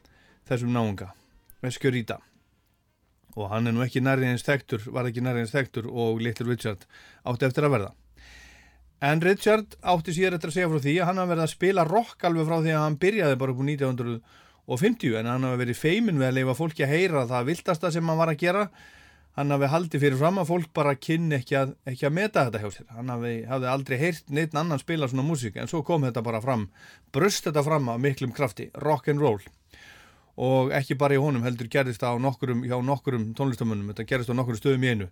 þessum 0.49 0.75
náunga. 0.75 1.13
Eskurita 1.63 2.26
og 3.37 3.53
hann 3.53 3.69
er 3.69 3.77
nú 3.77 3.85
ekki 3.85 4.01
nærri 4.01 4.31
eins 4.31 4.45
þektur 4.47 4.89
var 4.95 5.09
ekki 5.09 5.23
nærri 5.25 5.45
eins 5.45 5.55
þektur 5.55 5.89
og 5.93 6.23
Little 6.25 6.49
Richard 6.49 6.87
átti 7.29 7.49
eftir 7.49 7.69
að 7.69 7.77
verða. 7.77 7.93
En 9.05 9.21
Richard 9.21 9.77
átti 9.85 10.15
síðar 10.17 10.39
eftir 10.39 10.51
að 10.51 10.57
segja 10.57 10.69
frá 10.73 10.81
því 10.81 10.95
að 10.97 11.09
hann 11.11 11.19
hafi 11.21 11.33
verið 11.35 11.45
að 11.45 11.53
spila 11.53 11.87
rock 11.89 12.25
alveg 12.25 12.49
frá 12.49 12.57
því 12.57 12.73
að 12.73 12.85
hann 12.85 13.01
byrjaði 13.03 13.41
bara 13.43 13.53
upp 13.53 13.61
úr 13.61 13.69
1950 13.69 15.19
en 15.21 15.29
hann 15.33 15.49
hafi 15.51 15.63
verið 15.63 15.81
feimin 15.83 16.21
við 16.23 16.31
að 16.31 16.39
leifa 16.39 16.55
fólki 16.57 16.87
að 16.87 16.95
heyra 16.95 17.27
það 17.29 17.51
viltasta 17.51 17.91
sem 17.93 18.09
hann 18.09 18.23
var 18.23 18.33
að 18.33 18.41
gera. 18.41 18.65
Hann 19.37 19.53
hafi 19.53 19.69
haldið 19.69 20.01
fyrir 20.01 20.17
fram 20.17 20.41
að 20.41 20.49
fólk 20.49 20.71
bara 20.73 20.95
kynni 20.97 21.37
ekki 21.37 21.59
að, 21.61 21.75
ekki 21.85 22.07
að 22.09 22.15
meta 22.17 22.47
þetta 22.47 22.63
hjá 22.63 22.71
sér. 22.73 22.89
Hann 22.97 23.13
hafi, 23.13 23.35
hafi 23.45 23.69
aldrei 23.69 23.97
heyrt 24.01 24.33
neitt 24.33 24.57
annan 24.57 24.81
spila 24.81 25.11
svona 25.13 25.27
músík 25.29 25.61
en 25.61 25.69
svo 25.69 25.83
kom 25.85 26.09
þetta 26.09 26.25
bara 26.25 26.41
fram 26.41 26.71
brust 27.13 27.45
þetta 27.45 27.67
fram 27.69 27.93
af 27.93 28.01
miklum 28.01 28.33
krafti. 28.33 28.71
Rock 28.81 29.13
and 29.13 29.21
roll 29.21 29.45
og 30.37 30.73
ekki 30.77 30.99
bara 31.01 31.17
í 31.17 31.21
honum 31.21 31.45
heldur 31.47 31.69
gerðist 31.73 32.03
það 32.03 32.21
á 32.21 32.25
nokkurum, 32.27 32.63
hjá 32.69 32.77
nokkurum 32.85 33.31
tónlistamunum, 33.37 33.89
þetta 33.93 34.09
gerðist 34.11 34.33
á 34.33 34.39
nokkurum 34.39 34.61
stöðum 34.61 34.85
í 34.85 34.93
einu. 34.93 35.09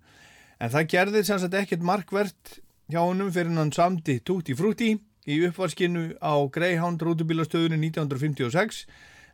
En 0.60 0.70
það 0.70 0.88
gerðist 0.92 1.30
sem 1.30 1.40
sagt 1.42 1.56
ekkert 1.58 1.84
markvert 1.84 2.58
hjá 2.92 3.00
honum 3.00 3.32
fyrir 3.32 3.56
hann 3.56 3.72
samti 3.72 4.18
Tutti 4.20 4.56
Frutti 4.56 4.92
í 5.24 5.38
uppvarskinu 5.48 6.12
á 6.20 6.34
Greyhound 6.52 7.02
rútubílastöðunni 7.02 7.80
1956 7.88 8.84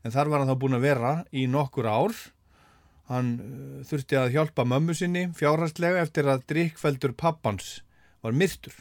en 0.05 0.15
þar 0.15 0.31
var 0.31 0.43
hann 0.43 0.53
þá 0.53 0.61
búin 0.63 0.79
að 0.79 0.87
vera 0.87 1.15
í 1.35 1.47
nokkur 1.51 1.89
ár. 1.91 2.15
Hann 3.11 3.33
uh, 3.43 3.81
þurfti 3.89 4.19
að 4.21 4.37
hjálpa 4.37 4.65
mömmu 4.71 4.95
sinni 4.95 5.27
fjárhastlega 5.35 6.05
eftir 6.05 6.31
að 6.31 6.47
drikkfeldur 6.53 7.17
pappans 7.19 7.81
var 8.23 8.37
myrtur. 8.37 8.77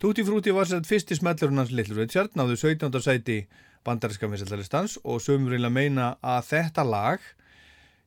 Tutti 0.00 0.24
Frutti 0.24 0.54
var 0.56 0.64
sér 0.64 0.86
fyrsti 0.88 1.18
smellurinn 1.18 1.60
hans 1.60 1.74
Little 1.76 1.98
Richard 1.98 2.32
náðu 2.38 2.56
17. 2.56 2.88
sæti 3.04 3.42
bandarinska 3.86 4.28
vinsaldalistans 4.28 4.98
og 5.04 5.22
sömur 5.24 5.56
að 5.56 5.72
meina 5.72 6.14
að 6.22 6.46
þetta 6.50 6.84
lag 6.86 7.26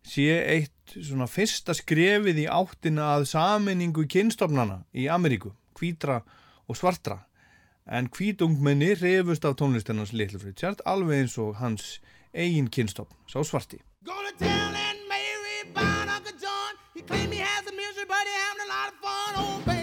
sé 0.03 0.29
eitt 0.41 0.95
svona 0.95 1.27
fyrsta 1.31 1.75
skrefið 1.77 2.43
í 2.43 2.47
áttina 2.51 3.13
að 3.17 3.29
saminningu 3.31 4.05
kynstofnana 4.11 4.83
í 4.91 5.07
Ameríku, 5.07 5.53
hvítra 5.79 6.21
og 6.67 6.77
svartra 6.77 7.23
en 7.85 8.09
hvítungmenni 8.11 8.93
reyfust 8.99 9.45
af 9.47 9.57
tónlistinans 9.59 10.13
Little 10.15 10.39
Richard 10.43 10.83
alveg 10.85 11.23
eins 11.23 11.37
og 11.39 11.57
hans 11.59 11.97
eigin 12.33 12.69
kynstofn, 12.71 13.15
sá 13.27 13.43
svarti 13.43 13.81
Gonna 14.03 14.31
tell 14.39 14.49
Aunt 14.49 15.07
Mary 15.07 15.57
about 15.63 16.09
Uncle 16.09 16.35
John. 16.41 16.75
He 16.93 17.01
claim 17.01 17.31
he 17.31 17.39
has 17.39 17.65
a 17.67 17.71
misery, 17.71 18.05
but 18.05 18.27
he 18.27 18.35
having 18.35 18.63
a 18.65 18.69
lot 18.75 18.87
of 18.91 18.95
fun. 18.99 19.33
Oh, 19.37 19.61
baby. 19.65 19.82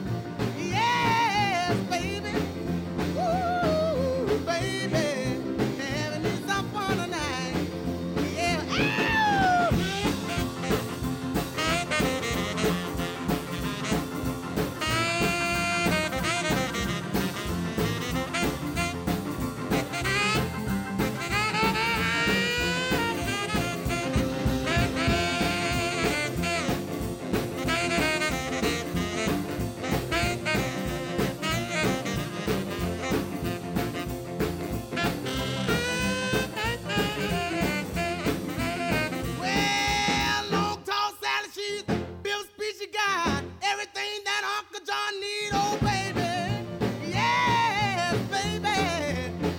Speechy 42.81 42.93
got 42.93 43.43
everything 43.61 44.23
that 44.25 44.43
Uncle 44.57 44.85
John 44.85 45.19
need, 45.19 45.51
oh 45.53 45.77
baby. 45.81 46.65
Yes, 47.07 48.15
baby. 48.29 48.67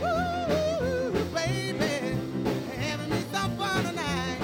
Ooh, 0.02 1.24
baby. 1.34 2.16
Having 2.78 3.10
me 3.10 3.24
some 3.32 3.56
fun 3.56 3.84
tonight. 3.84 4.38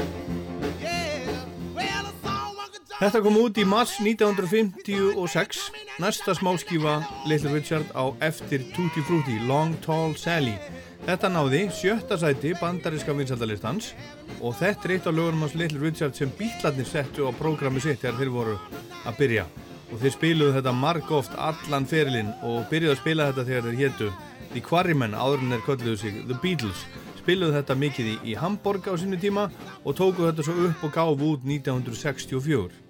Yeah. 0.80 1.44
Well, 1.74 2.06
a 2.06 2.26
song 2.26 2.56
Uncle 2.58 2.80
John 2.88 2.98
Þetta 3.00 3.22
kom 3.22 3.36
út 3.42 3.58
í 3.58 3.64
mars 3.66 3.96
1956, 4.00 5.70
næsta 5.98 6.34
smáskífa 6.34 7.00
Little 7.26 7.54
Richard 7.54 7.86
á 7.94 8.14
eftir 8.20 8.62
Tutti 8.74 9.02
Frutti, 9.02 9.38
Long 9.46 9.74
Tall 9.82 10.14
Sally. 10.16 10.54
Þetta 11.06 11.28
náði 11.30 11.60
sjötta 11.72 12.18
sæti 12.20 12.54
bandaríska 12.58 13.14
vinsaldalistans 13.16 13.92
og 14.40 14.56
þetta 14.58 14.88
er 14.88 14.94
eitt 14.96 15.06
af 15.08 15.14
lögunum 15.16 15.44
hans 15.44 15.54
Little 15.58 15.80
Richard 15.82 16.16
sem 16.18 16.32
bítlarnir 16.38 16.88
settu 16.88 17.28
á 17.28 17.32
prógrami 17.38 17.82
sitt 17.84 18.02
þegar 18.02 18.18
þeir 18.18 18.32
voru 18.34 18.56
að 19.06 19.20
byrja. 19.20 19.44
Og 19.88 20.02
þeir 20.02 20.14
spiluðu 20.16 20.56
þetta 20.58 20.74
marg 20.76 21.12
oft 21.16 21.36
allan 21.38 21.86
ferilinn 21.88 22.34
og 22.42 22.66
byrjuðu 22.72 22.96
að 22.96 23.02
spila 23.02 23.28
þetta 23.30 23.46
þegar 23.50 23.68
þeir 23.68 23.78
hétu 23.84 24.10
The 24.52 24.64
Quarrymen 24.64 25.14
áður 25.14 25.44
en 25.44 25.54
þeir 25.54 25.64
kölluðu 25.68 26.02
sig 26.02 26.18
The 26.24 26.40
Beatles. 26.42 26.82
Spiluðu 27.22 27.56
þetta 27.60 27.78
mikið 27.78 28.10
í, 28.10 28.18
í 28.32 28.36
Hamburg 28.40 28.90
á 28.90 28.94
sínu 28.98 29.20
tíma 29.22 29.48
og 29.84 29.96
tóku 29.96 30.26
þetta 30.26 30.44
svo 30.44 30.58
upp 30.68 30.84
og 30.88 30.94
gáfu 30.98 31.32
út 31.36 31.48
1964. 31.48 32.87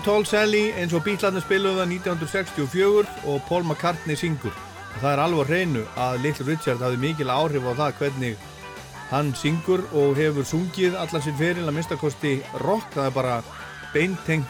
Long 0.00 0.06
Tall 0.16 0.24
Sally 0.24 0.70
eins 0.80 0.94
og 0.96 1.02
bítlarnir 1.04 1.42
spiluðu 1.44 1.76
það 1.76 1.90
1964 1.92 3.08
og 3.28 3.42
Paul 3.44 3.66
McCartney 3.66 4.16
syngur. 4.16 4.54
Það 4.94 5.10
er 5.10 5.20
alveg 5.20 5.50
hreinu 5.50 5.82
að 6.00 6.22
Little 6.24 6.46
Richard 6.46 6.80
hafði 6.80 7.00
mikil 7.02 7.28
áhrif 7.28 7.66
á 7.68 7.72
það 7.76 7.98
hvernig 7.98 8.46
hann 9.10 9.34
syngur 9.36 9.82
og 9.92 10.16
hefur 10.16 10.48
sungið 10.48 10.96
allar 10.96 11.24
sinn 11.26 11.36
feril 11.36 11.66
að 11.66 11.76
minnstakosti 11.76 12.32
rock. 12.64 12.88
Það 12.94 13.10
er 13.10 13.14
bara 13.18 13.34
beintengt 13.92 14.48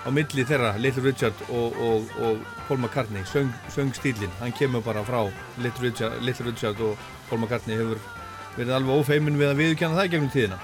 á 0.00 0.08
milli 0.16 0.46
þeirra 0.48 0.72
Little 0.80 1.04
Richard 1.04 1.44
og, 1.50 1.76
og, 1.76 2.08
og 2.16 2.40
Paul 2.70 2.80
McCartney, 2.80 3.28
söng, 3.28 3.52
söngstílinn. 3.74 4.32
Hann 4.40 4.56
kemur 4.56 4.86
bara 4.86 5.04
frá 5.04 5.26
Little 5.60 5.90
Richard, 5.90 6.22
Little 6.24 6.48
Richard 6.48 6.80
og 6.80 6.96
Paul 7.28 7.44
McCartney 7.44 7.76
hefur 7.76 8.00
verið 8.56 8.78
alveg 8.80 8.96
ófeimin 8.96 9.36
við 9.36 9.52
að 9.52 9.64
viðkjanna 9.66 10.00
það 10.00 10.12
gegnum 10.16 10.36
tíðina. 10.38 10.62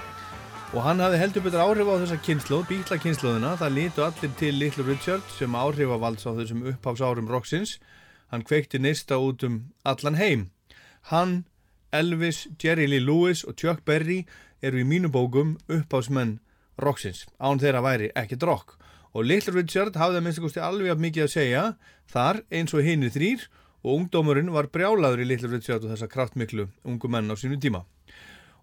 Og 0.75 0.83
hann 0.83 0.99
hafði 0.99 1.19
heldur 1.21 1.43
betur 1.45 1.61
áhrif 1.63 1.87
á 1.87 1.95
þessa 2.01 2.15
kynnslóð, 2.19 2.63
bíla 2.67 2.95
kynnslóðina. 2.99 3.53
Það 3.55 3.75
lítu 3.77 4.01
allir 4.03 4.31
til 4.35 4.57
Little 4.59 4.83
Richard 4.83 5.29
sem 5.31 5.55
áhrifavalds 5.55 6.27
á 6.27 6.35
þessum 6.35 6.65
uppháfsárum 6.67 7.29
rocksins. 7.31 7.77
Hann 8.27 8.43
kveikti 8.43 8.81
neista 8.83 9.15
út 9.15 9.45
um 9.47 9.55
allan 9.87 10.19
heim. 10.19 10.43
Hann, 11.13 11.45
Elvis, 11.95 12.49
Jerry 12.59 12.89
Lee 12.91 12.99
Lewis 12.99 13.45
og 13.47 13.55
Chuck 13.55 13.85
Berry 13.87 14.25
eru 14.59 14.83
í 14.83 14.83
mínu 14.83 15.13
bókum 15.15 15.55
upphásmenn 15.71 16.41
rocksins. 16.83 17.23
Án 17.39 17.63
þeirra 17.63 17.85
væri 17.85 18.11
ekkert 18.11 18.43
rock. 18.43 18.75
Og 19.15 19.23
Little 19.31 19.55
Richard 19.55 19.95
hafði 19.95 20.19
að 20.19 20.27
minnst 20.27 20.43
kosti 20.43 20.59
alveg 20.59 20.99
mikið 20.99 21.29
að 21.29 21.35
segja 21.37 21.65
þar 22.11 22.43
eins 22.51 22.75
og 22.75 22.83
hinni 22.83 23.15
þrýr 23.15 23.47
og 23.79 23.93
ungdómurinn 24.01 24.51
var 24.51 24.67
brjálaður 24.67 25.23
í 25.23 25.31
Little 25.31 25.55
Richard 25.55 25.87
og 25.87 25.95
þessa 25.95 26.11
kraftmiklu 26.11 26.67
ungu 26.83 27.07
menn 27.07 27.31
á 27.31 27.39
sínu 27.39 27.63
tíma. 27.63 27.87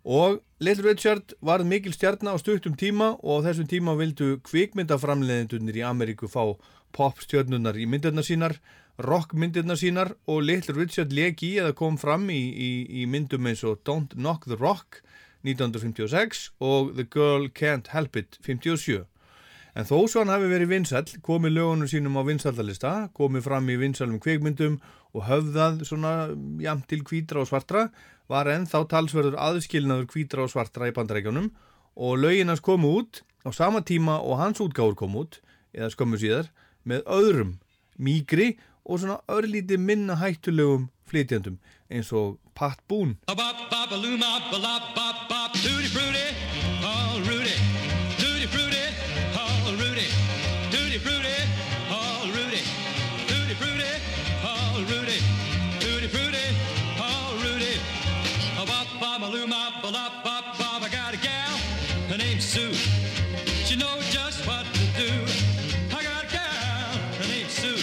Og 0.03 0.41
Little 0.59 0.91
Richard 0.91 1.35
varð 1.43 1.69
mikil 1.71 1.95
stjarnar 1.95 2.35
á 2.35 2.39
stuttum 2.43 2.75
tíma 2.75 3.15
og 3.23 3.43
á 3.43 3.45
þessum 3.47 3.69
tíma 3.71 3.95
vildu 3.95 4.41
kvikmyndaframleðendunir 4.49 5.79
í 5.79 5.85
Ameríku 5.87 6.27
fá 6.27 6.59
popstjörnunar 6.93 7.79
í 7.79 7.87
myndirna 7.87 8.25
sínar, 8.27 8.57
rockmyndirna 8.99 9.77
sínar 9.79 10.17
og 10.27 10.43
Little 10.43 10.75
Richard 10.75 11.15
leki 11.15 11.55
í 11.55 11.61
eða 11.63 11.77
kom 11.79 11.97
fram 11.99 12.27
í, 12.35 12.41
í, 12.51 12.71
í 13.03 13.07
myndum 13.07 13.47
eins 13.47 13.63
og 13.63 13.79
Don't 13.87 14.19
Knock 14.19 14.51
the 14.51 14.59
Rock 14.59 15.05
1956 15.47 16.51
og 16.59 16.93
The 16.99 17.07
Girl 17.07 17.49
Can't 17.55 17.95
Help 17.95 18.19
It 18.19 18.39
57. 18.43 19.07
En 19.73 19.87
þó 19.89 20.03
svo 20.05 20.21
hann 20.21 20.33
hafi 20.35 20.51
verið 20.51 20.69
vinsall, 20.75 21.07
komið 21.25 21.55
lögunum 21.57 21.89
sínum 21.89 22.19
á 22.21 22.23
vinsaldalista, 22.27 22.91
komið 23.17 23.47
fram 23.47 23.71
í 23.73 23.79
vinsalum 23.81 24.21
kveikmyndum 24.21 24.77
og 25.17 25.25
höfðað 25.31 25.87
svona 25.89 26.13
jamt 26.61 26.85
til 26.91 27.01
hvítra 27.09 27.41
og 27.41 27.49
svartra, 27.49 27.87
var 28.31 28.51
ennþá 28.51 28.85
talsverður 28.91 29.39
aðskilnaður 29.41 30.09
hvítra 30.13 30.47
og 30.47 30.53
svartra 30.53 30.91
í 30.91 30.95
bandarækjunum 30.97 31.51
og 31.97 32.19
lögin 32.19 32.53
hans 32.53 32.63
komu 32.65 32.95
út 33.01 33.23
á 33.47 33.51
sama 33.51 33.83
tíma 33.83 34.21
og 34.23 34.39
hans 34.39 34.61
útgáfur 34.63 34.95
kom 34.95 35.17
út, 35.19 35.41
eða 35.75 35.91
skömmu 35.91 36.21
síðar, 36.21 36.51
með 36.85 37.03
öðrum, 37.07 37.53
mýgri 37.99 38.57
og 38.85 39.03
svona 39.03 39.19
örlíti 39.31 39.79
minna 39.79 40.17
hættulegum 40.21 40.89
flytjandum 41.07 41.59
eins 41.91 42.13
og 42.13 42.39
Pat 42.55 42.79
Boone. 42.89 43.17
ba 59.03 59.19
maluma 59.19 59.83
ba 59.83 59.89
la 59.91 60.05
bop 60.23 60.57
ba. 60.59 60.69
I 60.87 60.89
got 60.89 61.13
a 61.13 61.17
gal, 61.17 61.57
her 62.09 62.17
name's 62.17 62.45
Sue. 62.45 62.73
She 63.67 63.75
knows 63.75 64.05
just 64.11 64.47
what 64.47 64.65
to 64.79 64.85
do. 65.03 65.11
I 65.91 66.05
got 66.09 66.25
a 66.27 66.31
gal, 66.39 66.91
her 67.19 67.27
name's 67.27 67.53
Sue. 67.53 67.83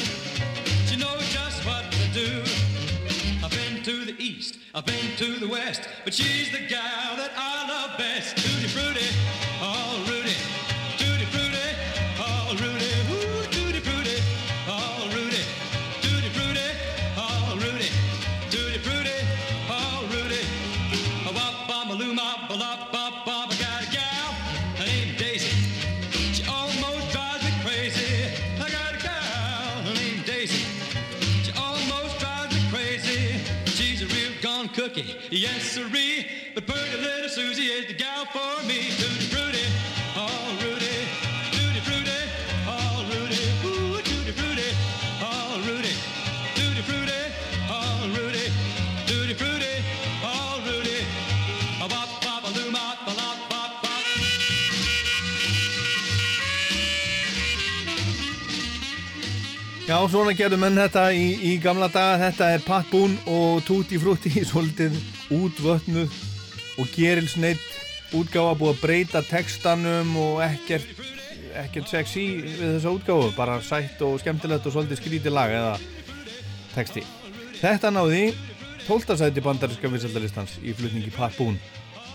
She 0.87 0.95
knows 0.95 1.25
just 1.37 1.65
what 1.65 1.83
to 1.91 2.05
do. 2.21 2.29
I've 3.43 3.51
been 3.51 3.83
to 3.83 4.05
the 4.05 4.15
east, 4.17 4.59
I've 4.73 4.85
been 4.85 5.09
to 5.17 5.39
the 5.43 5.49
west, 5.49 5.81
but 6.05 6.13
she's 6.13 6.51
the 6.53 6.63
gal 6.75 7.17
that 7.17 7.33
I 7.35 7.67
love 7.67 7.97
best. 7.97 8.37
Tutti 8.37 8.67
fruity. 8.69 9.18
Yes 35.31 35.71
sirree. 35.71 36.27
But 36.55 36.67
pretty 36.67 36.97
little 36.97 37.29
Susie 37.29 37.63
is 37.63 37.87
the 37.87 37.93
gal 37.93 38.25
for 38.25 38.65
me. 38.65 38.98
Já, 59.89 59.95
svona 60.05 60.35
gerðu 60.37 60.59
menn 60.61 60.77
þetta 60.77 61.03
í, 61.17 61.23
í 61.49 61.51
gamla 61.57 61.87
daga. 61.89 62.19
Þetta 62.27 62.47
er 62.53 62.61
Pat 62.61 62.91
Boone 62.91 63.15
og 63.25 63.63
Tutti 63.65 63.97
Frutti 63.97 64.29
svolítið 64.45 64.93
útvötnuð 65.33 66.13
og 66.77 66.91
gerilsneitt 66.93 68.13
útgáfa 68.13 68.51
búið 68.59 68.75
að 68.75 68.83
breyta 68.83 69.23
textanum 69.25 70.11
og 70.21 70.43
ekkert, 70.45 70.91
ekkert 71.63 71.89
sexy 71.89 72.27
við 72.43 72.75
þessa 72.75 72.93
útgáfu. 72.99 73.31
Bara 73.33 73.57
sætt 73.65 74.03
og 74.05 74.21
skemmtilegt 74.21 74.69
og 74.69 74.75
svolítið 74.75 75.01
skrítið 75.01 75.33
lag 75.39 75.55
eða 75.57 75.73
texti. 76.75 77.01
Þetta 77.57 77.89
náði 77.95 78.27
12. 78.85 79.17
sæti 79.23 79.41
bandaríska 79.41 79.89
vinsaldalistans 79.89 80.59
í 80.61 80.77
flutningi 80.77 81.15
Pat 81.17 81.33
Boone. 81.41 81.57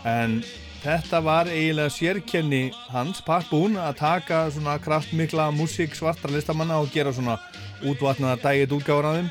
En 0.07 0.45
þetta 0.85 1.21
var 1.25 1.49
eiginlega 1.49 1.93
sérkenni 1.93 2.65
hans, 2.93 3.23
Pat 3.25 3.47
Boone, 3.49 3.81
að 3.81 3.99
taka 4.03 4.45
svona 4.53 4.77
kraftmikla 4.83 5.49
músík 5.57 5.97
svartra 5.97 6.29
listamanna 6.33 6.77
og 6.83 6.91
gera 6.93 7.13
svona 7.15 7.39
útvatnaða 7.89 8.37
dægit 8.43 8.75
þeim. 8.85 9.31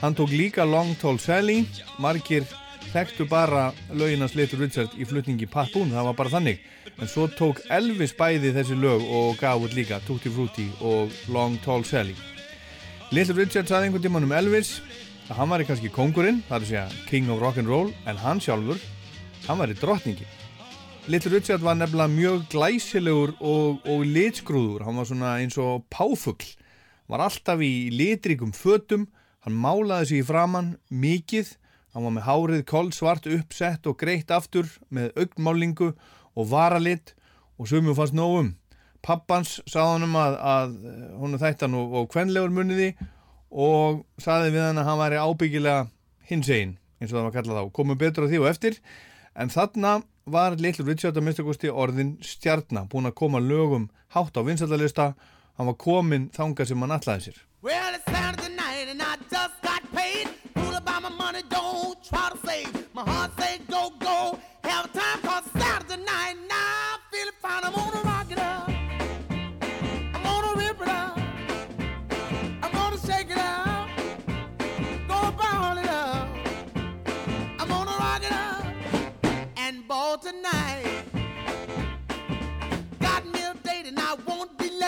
Hann 0.00 0.14
tók 0.14 0.30
líka 0.32 0.64
Long 0.64 0.94
Tall 1.00 1.18
Sally, 1.18 1.66
margir 1.98 2.44
þekktu 2.92 3.28
bara 3.28 3.72
löginans 3.92 4.34
Little 4.34 4.58
Richard 4.58 4.96
í 4.96 5.04
flutningi 5.04 5.46
Pat 5.46 5.72
Boone, 5.72 5.92
það 5.92 6.08
var 6.08 6.14
bara 6.14 6.30
þannig. 6.30 6.60
En 6.98 7.08
svo 7.08 7.26
tók 7.28 7.60
Elvis 7.68 8.14
bæði 8.16 8.54
þessi 8.54 8.76
lög 8.78 9.04
og 9.04 9.36
gaf 9.40 9.60
út 9.60 9.74
líka 9.76 10.00
Tutti 10.06 10.32
Frutti 10.32 10.70
og 10.80 11.12
Long 11.28 11.58
Tall 11.64 11.84
Sally. 11.84 12.14
Little 13.12 13.36
Richard 13.36 13.68
saði 13.68 13.90
einhvern 13.90 14.04
tímann 14.04 14.24
um 14.24 14.32
Elvis 14.32 14.78
að 15.28 15.36
hann 15.36 15.52
væri 15.52 15.68
kannski 15.68 15.92
kongurinn, 15.92 16.40
það 16.48 16.56
er 16.56 16.64
að 16.64 16.70
segja 16.70 17.04
King 17.10 17.28
of 17.32 17.44
Rock'n'Roll, 17.44 17.92
en 18.08 18.24
hann 18.24 18.40
sjálfur, 18.40 18.80
hann 19.48 19.60
væri 19.60 19.76
drottningi. 19.80 20.28
Little 21.04 21.34
Richard 21.34 21.60
var 21.60 21.74
nefnilega 21.76 22.08
mjög 22.08 22.44
glæsilegur 22.48 23.34
og, 23.44 23.82
og 23.84 24.04
litskrúður, 24.08 24.86
hann 24.86 24.96
var 24.96 25.04
svona 25.04 25.32
eins 25.36 25.58
og 25.60 25.82
páfugl, 25.92 26.46
hann 27.04 27.12
var 27.12 27.24
alltaf 27.26 27.60
í 27.60 27.90
litrikum 27.92 28.54
fötum, 28.56 29.04
hann 29.44 29.58
málaði 29.60 30.08
sig 30.08 30.22
í 30.22 30.24
framann 30.24 30.70
mikið, 30.88 31.50
hann 31.92 32.06
var 32.06 32.14
með 32.14 32.24
hárið 32.28 32.62
kolsvart 32.70 33.28
uppsett 33.28 33.84
og 33.90 33.98
greitt 34.00 34.32
aftur 34.32 34.70
með 34.88 35.12
augnmálingu 35.20 35.90
og 35.92 36.48
varalit. 36.48 37.12
Og 37.60 37.68
sumum 37.68 37.94
fannst 37.94 38.16
nógum. 38.16 38.54
Pappans 39.04 39.58
sagði 39.68 39.98
honum 39.98 40.16
að, 40.18 40.38
að 40.40 40.72
hún 41.20 41.38
þættan 41.38 41.76
og, 41.78 41.92
og 42.00 42.08
kvenlegur 42.16 42.50
muniði 42.50 42.88
og 43.52 44.00
sagði 44.16 44.56
við 44.56 44.70
hann 44.70 44.80
að 44.80 44.88
hann 44.88 45.02
væri 45.04 45.20
ábyggilega 45.20 45.84
hinsegin 46.32 46.74
eins 46.98 47.12
og 47.12 47.20
það 47.20 47.28
var 47.28 47.36
kallað 47.36 47.60
á, 47.60 47.64
komum 47.76 48.00
betur 48.00 48.24
á 48.24 48.30
því 48.32 48.40
og 48.40 48.50
eftir. 48.50 48.80
En 49.36 49.52
þarna 49.52 49.98
var 50.26 50.56
Little 50.56 50.84
Richard 50.88 51.16
að 51.16 51.26
minnstakosti 51.26 51.70
orðin 51.70 52.16
stjarnar 52.24 52.86
búin 52.88 53.06
að 53.10 53.14
koma 53.20 53.40
lögum 53.40 53.88
hátt 54.16 54.36
á 54.36 54.42
vinsaldalista 54.46 55.14
hann 55.58 55.66
var 55.70 55.76
komin 55.78 56.30
þangað 56.34 56.70
sem 56.72 56.80
hann 56.84 56.96
allaði 56.98 57.28
sér 57.28 57.42
Well, 57.64 57.94
it's 57.94 58.04
Saturday 58.04 58.54
night 58.54 58.88
and 58.92 59.00
I 59.00 59.16
just 59.30 59.56
got 59.62 59.80
paid. 59.94 60.28
Fool 60.54 60.74
about 60.76 61.00
my 61.02 61.08
money, 61.08 61.40
don't 61.48 61.96
try 62.04 62.28
to 62.28 62.38
save. 62.46 62.68
My 62.92 63.02
heart 63.02 63.30
say 63.40 63.58
go, 63.70 63.88
go. 63.98 64.38
Have 64.64 64.92
time 64.92 65.20
cause 65.22 65.44
Saturday 65.56 65.96
night 66.04 66.36
now. 66.46 66.52
I 66.92 66.98
feel 67.10 67.28
it 67.28 67.34
fine. 67.40 67.64
I'm 67.64 67.72
gonna 67.72 68.02
rock 68.04 68.06
it 68.08 68.13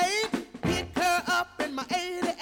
won't 0.07 0.33
be 0.33 0.39
late. 0.39 0.47
Pick 0.63 0.99
her 0.99 1.23
up 1.29 1.61
in 1.65 1.75
my 1.75 1.85
88. 1.91 2.36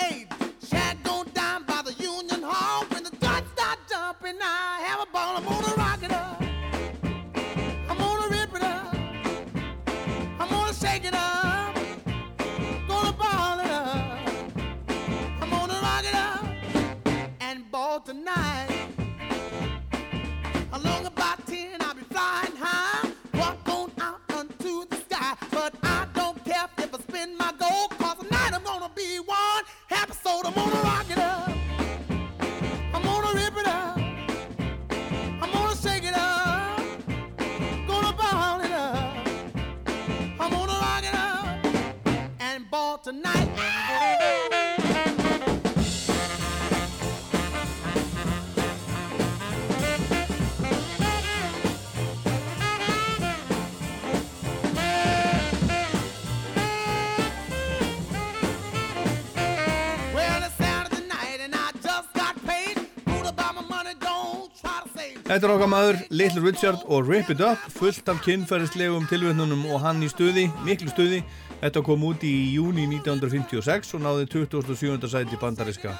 Þetta 65.44 65.52
er 65.52 65.58
okkar 65.58 65.68
maður 65.68 65.96
Little 66.08 66.40
Richard 66.40 66.84
og 66.88 67.08
Rip 67.10 67.28
It 67.28 67.42
Up 67.44 67.66
fullt 67.74 68.06
af 68.08 68.22
kynferðislegum 68.24 69.04
tilvöndunum 69.10 69.66
og 69.68 69.82
hann 69.82 70.00
í 70.00 70.08
stuði, 70.08 70.46
miklu 70.64 70.88
stuði 70.88 71.18
Þetta 71.60 71.84
kom 71.84 72.08
út 72.08 72.24
í 72.24 72.32
júni 72.54 72.88
1956 72.88 73.92
og 73.98 74.06
náði 74.06 74.24
27. 74.38 75.04
sæti 75.04 75.36
bandariska 75.44 75.92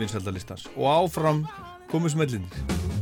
vinsaldalistans 0.00 0.70
og 0.78 0.88
áfram 0.94 1.44
komu 1.92 2.08
smellinir 2.08 2.95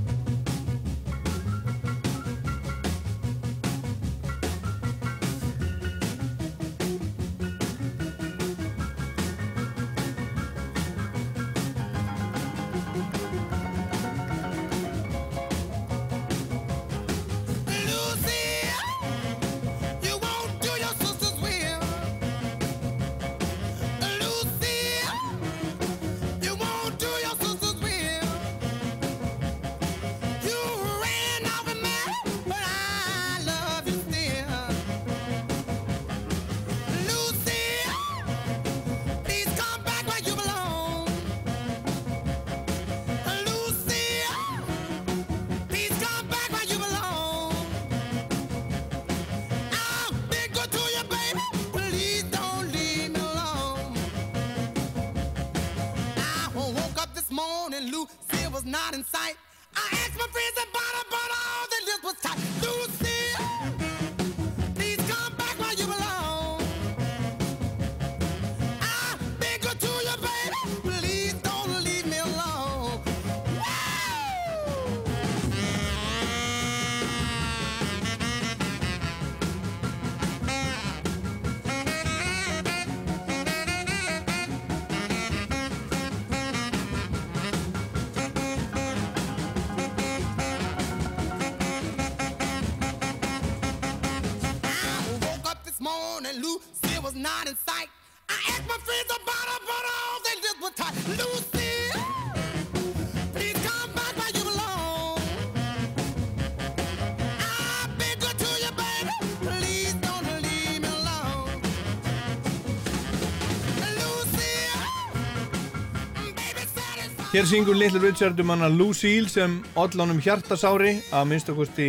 Hér 117.34 117.48
syngur 117.50 117.74
Little 117.74 117.98
Richard 117.98 118.38
um 118.38 118.50
hana 118.52 118.68
Lucille 118.68 119.26
sem 119.26 119.56
ollanum 119.74 120.20
hjartasári 120.22 120.92
að 121.10 121.24
minnstakosti 121.26 121.86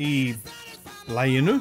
í 0.00 0.12
læginu. 1.12 1.58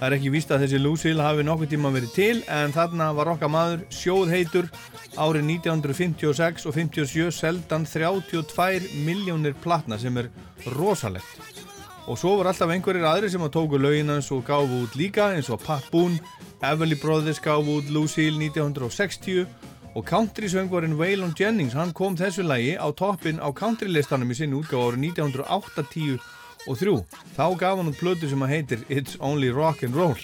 Það 0.00 0.06
er 0.08 0.16
ekki 0.16 0.32
víst 0.34 0.50
að 0.50 0.64
þessi 0.64 0.80
Lucille 0.82 1.22
hafi 1.22 1.44
nokkuð 1.46 1.70
tíma 1.70 1.92
verið 1.94 2.10
til 2.16 2.40
en 2.50 2.74
þarna 2.74 3.12
var 3.14 3.30
okkar 3.36 3.52
maður 3.54 3.84
sjóðheitur 3.94 4.66
árið 5.14 5.46
1956 5.60 6.66
og 6.66 6.74
57 6.74 7.30
seldan 7.36 7.86
32 7.86 8.88
miljónir 9.06 9.54
platna 9.62 9.94
sem 10.02 10.18
er 10.18 10.32
rosalegt. 10.74 11.62
Og 12.10 12.18
svo 12.18 12.34
var 12.40 12.50
alltaf 12.50 12.72
einhverjir 12.74 13.06
aðri 13.12 13.30
sem 13.30 13.46
að 13.46 13.54
tóku 13.60 13.78
lögin 13.78 14.10
hans 14.10 14.32
og 14.34 14.42
gáfu 14.42 14.82
út 14.88 14.98
líka 14.98 15.30
eins 15.36 15.52
og 15.54 15.62
Pat 15.62 15.86
Boone, 15.94 16.18
Everly 16.66 16.98
Brothers 16.98 17.38
gáfu 17.38 17.78
út 17.78 17.94
Lucille 17.94 18.42
1960 18.42 19.46
og 19.94 20.06
country-söngvarinn 20.08 20.96
Waylon 20.98 21.34
Jennings 21.38 21.74
hann 21.78 21.92
kom 21.94 22.16
þessu 22.18 22.42
lagi 22.42 22.74
á 22.74 22.86
toppin 22.96 23.38
á 23.38 23.48
countrylistanum 23.54 24.32
í 24.34 24.38
sinni 24.38 24.58
útgáfa 24.58 24.90
árið 24.90 25.06
1980 25.14 26.18
og 26.66 26.78
3. 26.80 26.94
Þá 27.36 27.46
gaf 27.60 27.78
hann 27.78 27.90
út 27.92 28.00
plötu 28.00 28.30
sem 28.30 28.42
að 28.42 28.54
heitir 28.54 28.84
It's 28.88 29.18
Only 29.20 29.52
Rock 29.54 29.84
and 29.86 29.94
Roll 29.94 30.18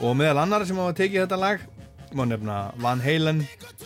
og 0.00 0.16
meðal 0.18 0.42
annara 0.42 0.66
sem 0.66 0.80
hafa 0.80 0.96
tekið 0.96 1.26
þetta 1.26 1.40
lag 1.40 1.64
má 2.14 2.24
nefna 2.28 2.58
Van 2.78 3.00
Halen, 3.02 3.42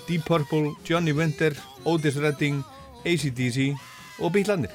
Deep 0.07 0.26
Purple, 0.28 0.74
Johnny 0.85 1.12
Winter, 1.12 1.57
Otis 1.85 2.16
Redding, 2.20 2.62
AC/DC 3.04 3.72
og 4.20 4.33
Bílandir. 4.33 4.70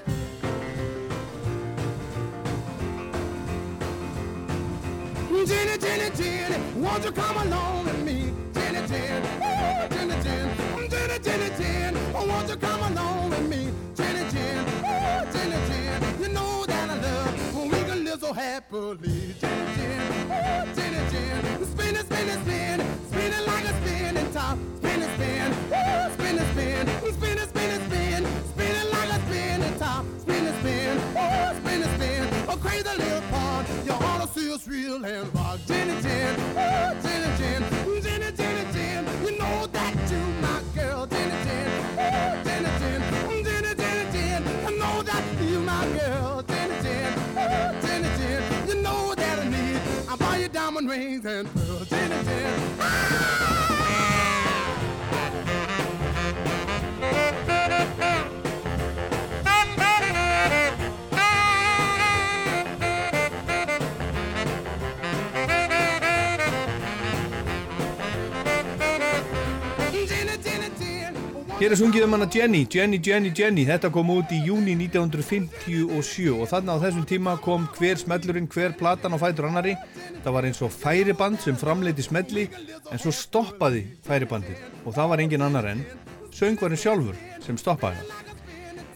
Jenny, 5.43 5.77
Jenny, 5.77 6.09
Jenny, 6.15 6.57
won't 6.79 7.03
you 7.03 7.11
come 7.11 7.37
along 7.37 7.72
come 12.63 12.81
along 12.91 13.29
with 13.29 13.47
me? 13.49 13.61
Jenny, 13.95 14.23
Jenny, 14.31 14.63
oh, 14.85 15.29
Jenny, 15.33 15.57
Jenny, 15.67 16.07
you 16.21 16.29
know 16.29 16.65
that 16.65 16.89
I 16.89 16.95
love 17.07 17.55
when 17.55 17.69
we 17.69 17.79
can 17.89 18.05
live 18.05 18.19
so 18.21 18.31
happily. 18.33 19.35
Jenny, 19.41 19.63
oh, 20.31 20.65
Jenny, 20.75 21.01
like 23.45 23.65
a 23.65 23.73
spinning 23.81 24.31
top. 24.31 24.57
Oh, 24.83 26.09
like 28.93 29.09
a 29.09 29.19
spinning 29.25 29.77
top. 29.79 30.05
Spin, 30.21 30.51
oh, 31.15 31.59
spin 31.59 31.81
it, 31.81 31.91
spin, 31.95 32.23
a 32.23 32.47
oh, 32.47 32.53
oh, 32.53 32.57
crazy 32.57 32.89
little. 32.97 33.23
You 34.23 34.29
see 34.29 34.53
us 34.53 34.67
and 34.67 35.29
oh, 35.35 35.59
Jenny, 35.67 36.01
Jenny, 36.01 36.37
Jenny, 37.01 38.63
Jenny, 38.73 39.11
you 39.25 39.37
know 39.37 39.67
that 39.67 39.93
you 40.11 40.42
I 42.65 42.69
know 44.79 45.03
that 45.03 45.23
you 45.41 45.59
my 45.59 45.85
girl. 45.97 46.41
Jenny, 46.43 46.81
Jenny, 47.81 48.07
you 48.67 48.75
know 48.81 49.13
that 49.15 49.39
I 49.39 49.49
need. 49.49 49.81
I 50.09 50.15
buy 50.15 50.37
you 50.37 50.47
diamond 50.47 50.89
rings 50.89 51.25
and 51.25 51.49
Hér 71.63 71.71
er 71.71 71.79
sungið 71.79 72.03
um 72.03 72.11
hana 72.17 72.25
Jenny, 72.27 72.65
Jenny, 72.67 72.97
Jenny, 72.99 73.29
Jenny. 73.31 73.63
Þetta 73.63 73.87
kom 73.95 74.09
út 74.11 74.31
í 74.35 74.41
júni 74.43 74.73
1957 74.75 76.25
og 76.35 76.49
þarna 76.51 76.73
á 76.75 76.81
þessum 76.81 77.05
tíma 77.07 77.37
kom 77.39 77.69
hver 77.77 78.01
smellurinn, 78.01 78.49
hver 78.51 78.73
platan 78.75 79.15
á 79.15 79.17
fætur 79.21 79.47
annari. 79.47 79.77
Það 80.25 80.35
var 80.35 80.47
eins 80.49 80.59
og 80.59 80.73
færiband 80.75 81.39
sem 81.39 81.55
framleiti 81.55 82.03
smelli 82.03 82.49
en 82.91 82.99
svo 82.99 83.13
stoppaði 83.15 83.85
færibandið 84.03 84.59
og 84.83 84.97
það 84.97 85.07
var 85.13 85.23
engin 85.23 85.45
annar 85.47 85.69
en 85.71 85.85
söngvarinn 86.35 86.83
sjálfur 86.83 87.23
sem 87.47 87.55
stoppaði 87.61 88.03
það. 88.09 88.35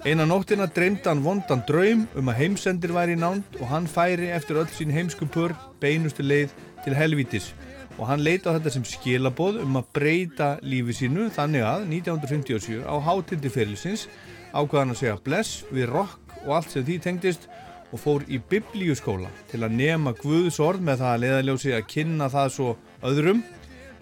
Eina 0.04 0.28
nóttina 0.28 0.68
dreymdi 0.68 1.08
hann 1.08 1.24
vondan 1.24 1.64
draum 1.72 2.04
um 2.20 2.34
að 2.34 2.42
heimsendir 2.42 2.92
væri 3.00 3.16
í 3.16 3.22
nánd 3.24 3.62
og 3.62 3.72
hann 3.72 3.88
færi 3.88 4.28
eftir 4.36 4.60
öll 4.60 4.68
sín 4.76 4.92
heimsku 4.92 5.32
pör 5.32 5.56
beinustu 5.80 6.28
leið 6.28 6.52
til 6.84 7.00
helvítis 7.00 7.54
og 7.98 8.06
hann 8.10 8.24
leita 8.24 8.54
þetta 8.56 8.74
sem 8.74 8.86
skilaboð 8.86 9.62
um 9.64 9.80
að 9.80 9.92
breyta 9.98 10.50
lífi 10.62 10.96
sínu 11.02 11.30
þannig 11.34 11.66
að 11.66 11.86
1957 12.00 12.84
á 12.86 12.96
hátindi 13.08 13.52
fyrirlisins 13.54 14.08
ákvaðan 14.54 14.94
að 14.94 15.00
segja 15.02 15.22
bless 15.26 15.64
við 15.74 15.90
rock 15.92 16.36
og 16.46 16.58
allt 16.60 16.74
sem 16.74 16.86
því 16.86 16.98
tengdist 17.04 17.48
og 17.92 18.02
fór 18.02 18.26
í 18.28 18.40
biblíuskóla 18.52 19.30
til 19.52 19.64
að 19.64 19.78
nema 19.80 20.14
Guðs 20.20 20.60
orð 20.64 20.84
með 20.84 21.02
það 21.02 21.14
að 21.14 21.24
leiðaljósi 21.24 21.74
að 21.78 21.88
kynna 21.94 22.28
það 22.32 22.54
svo 22.58 22.74
öðrum 23.08 23.42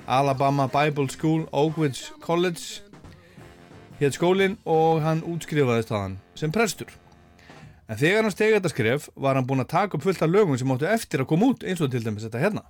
Alabama 0.05 0.67
Bible 0.69 1.10
School 1.13 1.45
Oakwood 1.51 1.97
College 2.21 2.81
hétt 4.01 4.17
skólinn 4.17 4.58
og 4.67 5.01
hann 5.05 5.23
útskrifaðist 5.23 5.93
þaðan 5.93 6.19
sem 6.36 6.51
prestur. 6.53 6.91
En 7.88 7.99
þegar 8.01 8.25
hann 8.25 8.34
stegi 8.34 8.58
þetta 8.58 8.73
skref 8.73 9.10
var 9.15 9.38
hann 9.38 9.47
búinn 9.47 9.63
að 9.63 9.71
taka 9.75 9.97
upp 9.97 10.05
fullt 10.05 10.25
af 10.25 10.34
lögum 10.34 10.58
sem 10.60 10.71
áttu 10.73 10.89
eftir 10.89 11.23
að 11.23 11.31
koma 11.31 11.53
út 11.53 11.63
eins 11.63 11.84
og 11.86 11.93
til 11.93 12.03
dæmis 12.03 12.25
þetta 12.27 12.41
hérna. 12.41 12.65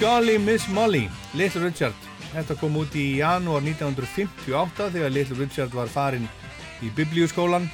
Golly 0.00 0.38
Miss 0.38 0.68
Molly, 0.68 1.08
Little 1.34 1.62
Richard. 1.62 1.94
Þetta 2.32 2.56
kom 2.58 2.74
út 2.80 2.96
í 2.98 3.20
janúar 3.20 3.62
1958 3.62 4.88
þegar 4.90 5.12
Little 5.14 5.38
Richard 5.38 5.76
var 5.76 5.92
farinn 5.92 6.26
í 6.82 6.90
biblíuskólan. 6.96 7.68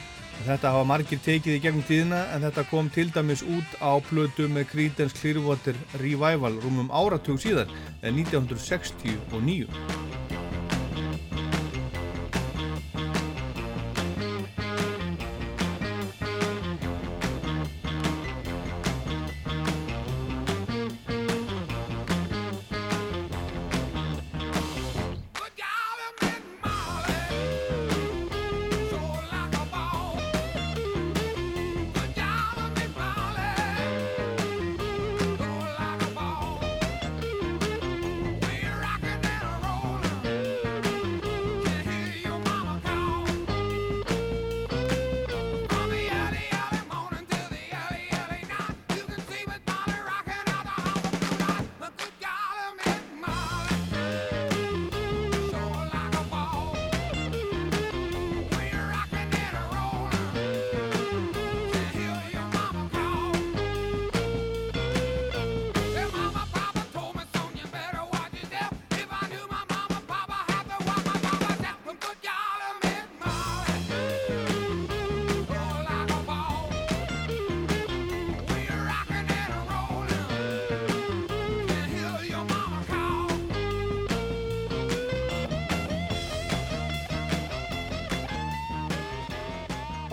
Þetta 0.45 0.75
hafa 0.75 0.89
margir 0.89 1.21
tekið 1.25 1.57
í 1.57 1.63
gegnum 1.65 1.87
tíðina 1.89 2.27
en 2.35 2.45
þetta 2.45 2.67
kom 2.69 2.91
til 2.93 3.09
dæmis 3.15 3.45
út 3.45 3.79
á 3.81 3.97
plötu 4.05 4.51
með 4.53 4.69
Creedence 4.75 5.17
Clearwater 5.17 5.81
Revival 6.03 6.61
rúmum 6.61 6.93
áratug 6.93 7.41
síðar, 7.41 7.73
eða 8.03 8.13
1969. 8.21 10.40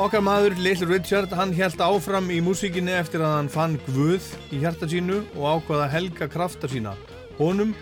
Okkar 0.07 0.21
maður, 0.23 0.53
Little 0.63 0.87
Richard, 0.87 1.33
hann 1.35 1.49
held 1.51 1.81
áfram 1.83 2.29
í 2.31 2.37
músíkinni 2.39 2.93
eftir 2.95 3.19
að 3.19 3.33
hann 3.33 3.49
fann 3.51 3.73
Guð 3.89 4.23
í 4.55 4.61
hjarta 4.61 4.87
sínu 4.87 5.17
og 5.35 5.57
ákvaða 5.57 5.89
helga 5.91 6.29
krafta 6.31 6.69
sína 6.71 6.93
honum. 7.35 7.73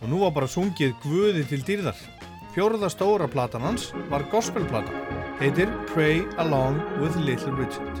Og 0.00 0.08
nú 0.08 0.22
var 0.22 0.32
bara 0.38 0.48
sungið 0.48 0.94
Guði 1.04 1.44
til 1.50 1.60
dýrðar. 1.68 2.00
Fjórða 2.54 2.88
stóra 2.88 3.28
platan 3.28 3.66
hans 3.68 3.90
var 4.08 4.24
gospelplata, 4.32 5.04
heitir 5.42 5.68
Pray 5.92 6.24
Along 6.40 6.80
with 7.02 7.20
Little 7.20 7.52
Richard. 7.60 8.00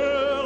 world 0.00 0.39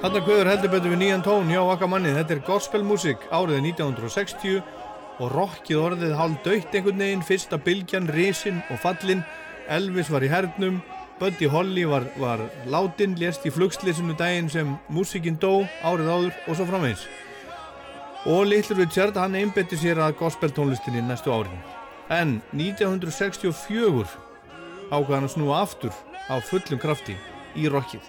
Þarna 0.00 0.20
guður 0.24 0.48
heldur 0.48 0.70
betur 0.72 0.92
við 0.94 1.00
nýjan 1.02 1.22
tón 1.26 1.50
hjá 1.52 1.58
okkar 1.60 1.88
manni. 1.92 2.14
Þetta 2.16 2.32
er 2.32 2.38
gospelmusik 2.46 3.24
árið 3.36 3.58
1960 3.74 4.62
og 5.20 5.32
rockið 5.34 5.80
orðið 5.80 6.14
hálf 6.16 6.38
döytt 6.46 6.72
einhvern 6.72 7.02
veginn. 7.04 7.24
Fyrsta 7.28 7.58
bylgjan, 7.60 8.06
risinn 8.16 8.62
og 8.72 8.80
fallin. 8.80 9.20
Elvis 9.68 10.08
var 10.08 10.24
í 10.24 10.30
hernum, 10.32 10.78
Buddy 11.20 11.50
Holly 11.52 11.84
var, 11.84 12.06
var 12.16 12.40
látin, 12.72 13.12
lést 13.20 13.44
í 13.44 13.52
flugslýsinu 13.52 14.16
daginn 14.16 14.48
sem 14.48 14.70
músikinn 14.88 15.36
dó 15.36 15.66
árið 15.84 16.08
áður 16.08 16.38
og 16.46 16.56
svo 16.56 16.68
framvegis. 16.70 17.02
Og 18.24 18.48
Little 18.48 18.78
Richard, 18.78 19.20
hann 19.20 19.36
einbetti 19.36 19.76
sér 19.76 20.00
að 20.00 20.16
gospeltónlistinni 20.22 21.04
næstu 21.04 21.28
árin. 21.28 21.60
En 22.08 22.38
1964 22.56 24.16
ákvað 24.88 25.12
hann 25.12 25.28
að 25.28 25.34
snúa 25.36 25.60
aftur 25.60 25.92
á 26.32 26.40
fullum 26.40 26.80
krafti 26.80 27.18
í 27.52 27.68
rockið. 27.68 28.08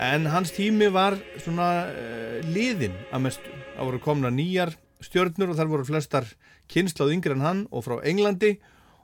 En 0.00 0.24
hans 0.32 0.48
tími 0.56 0.86
var 0.88 1.18
svona 1.44 1.84
uh, 1.92 2.38
liðin 2.48 2.94
að 3.12 3.26
mestu. 3.26 3.50
Það 3.74 3.88
voru 3.90 3.98
komna 4.00 4.30
nýjar 4.32 4.72
stjörnur 5.04 5.52
og 5.52 5.58
þar 5.58 5.68
voru 5.68 5.84
flestar 5.84 6.30
kynsláð 6.72 7.12
yngri 7.18 7.36
en 7.36 7.44
hann 7.44 7.60
og 7.68 7.84
frá 7.84 7.98
Englandi 8.08 8.54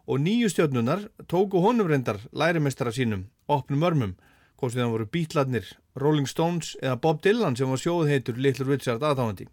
og 0.07 0.22
nýju 0.24 0.49
stjörnunar 0.55 1.05
tóku 1.28 1.61
honum 1.61 1.90
reyndar 1.90 2.22
lærimestara 2.32 2.94
sínum, 2.97 3.26
opnum 3.44 3.84
örmum, 3.84 4.16
hvort 4.57 4.72
sem 4.72 4.84
það 4.86 4.94
voru 4.94 5.09
Beatlarnir, 5.12 5.68
Rolling 6.01 6.30
Stones 6.30 6.72
eða 6.80 6.97
Bob 7.05 7.20
Dylan 7.24 7.61
sem 7.61 7.68
var 7.68 7.82
sjóðheitur 7.82 8.40
Little 8.40 8.68
Richard 8.70 9.05
aðtáðandi. 9.05 9.51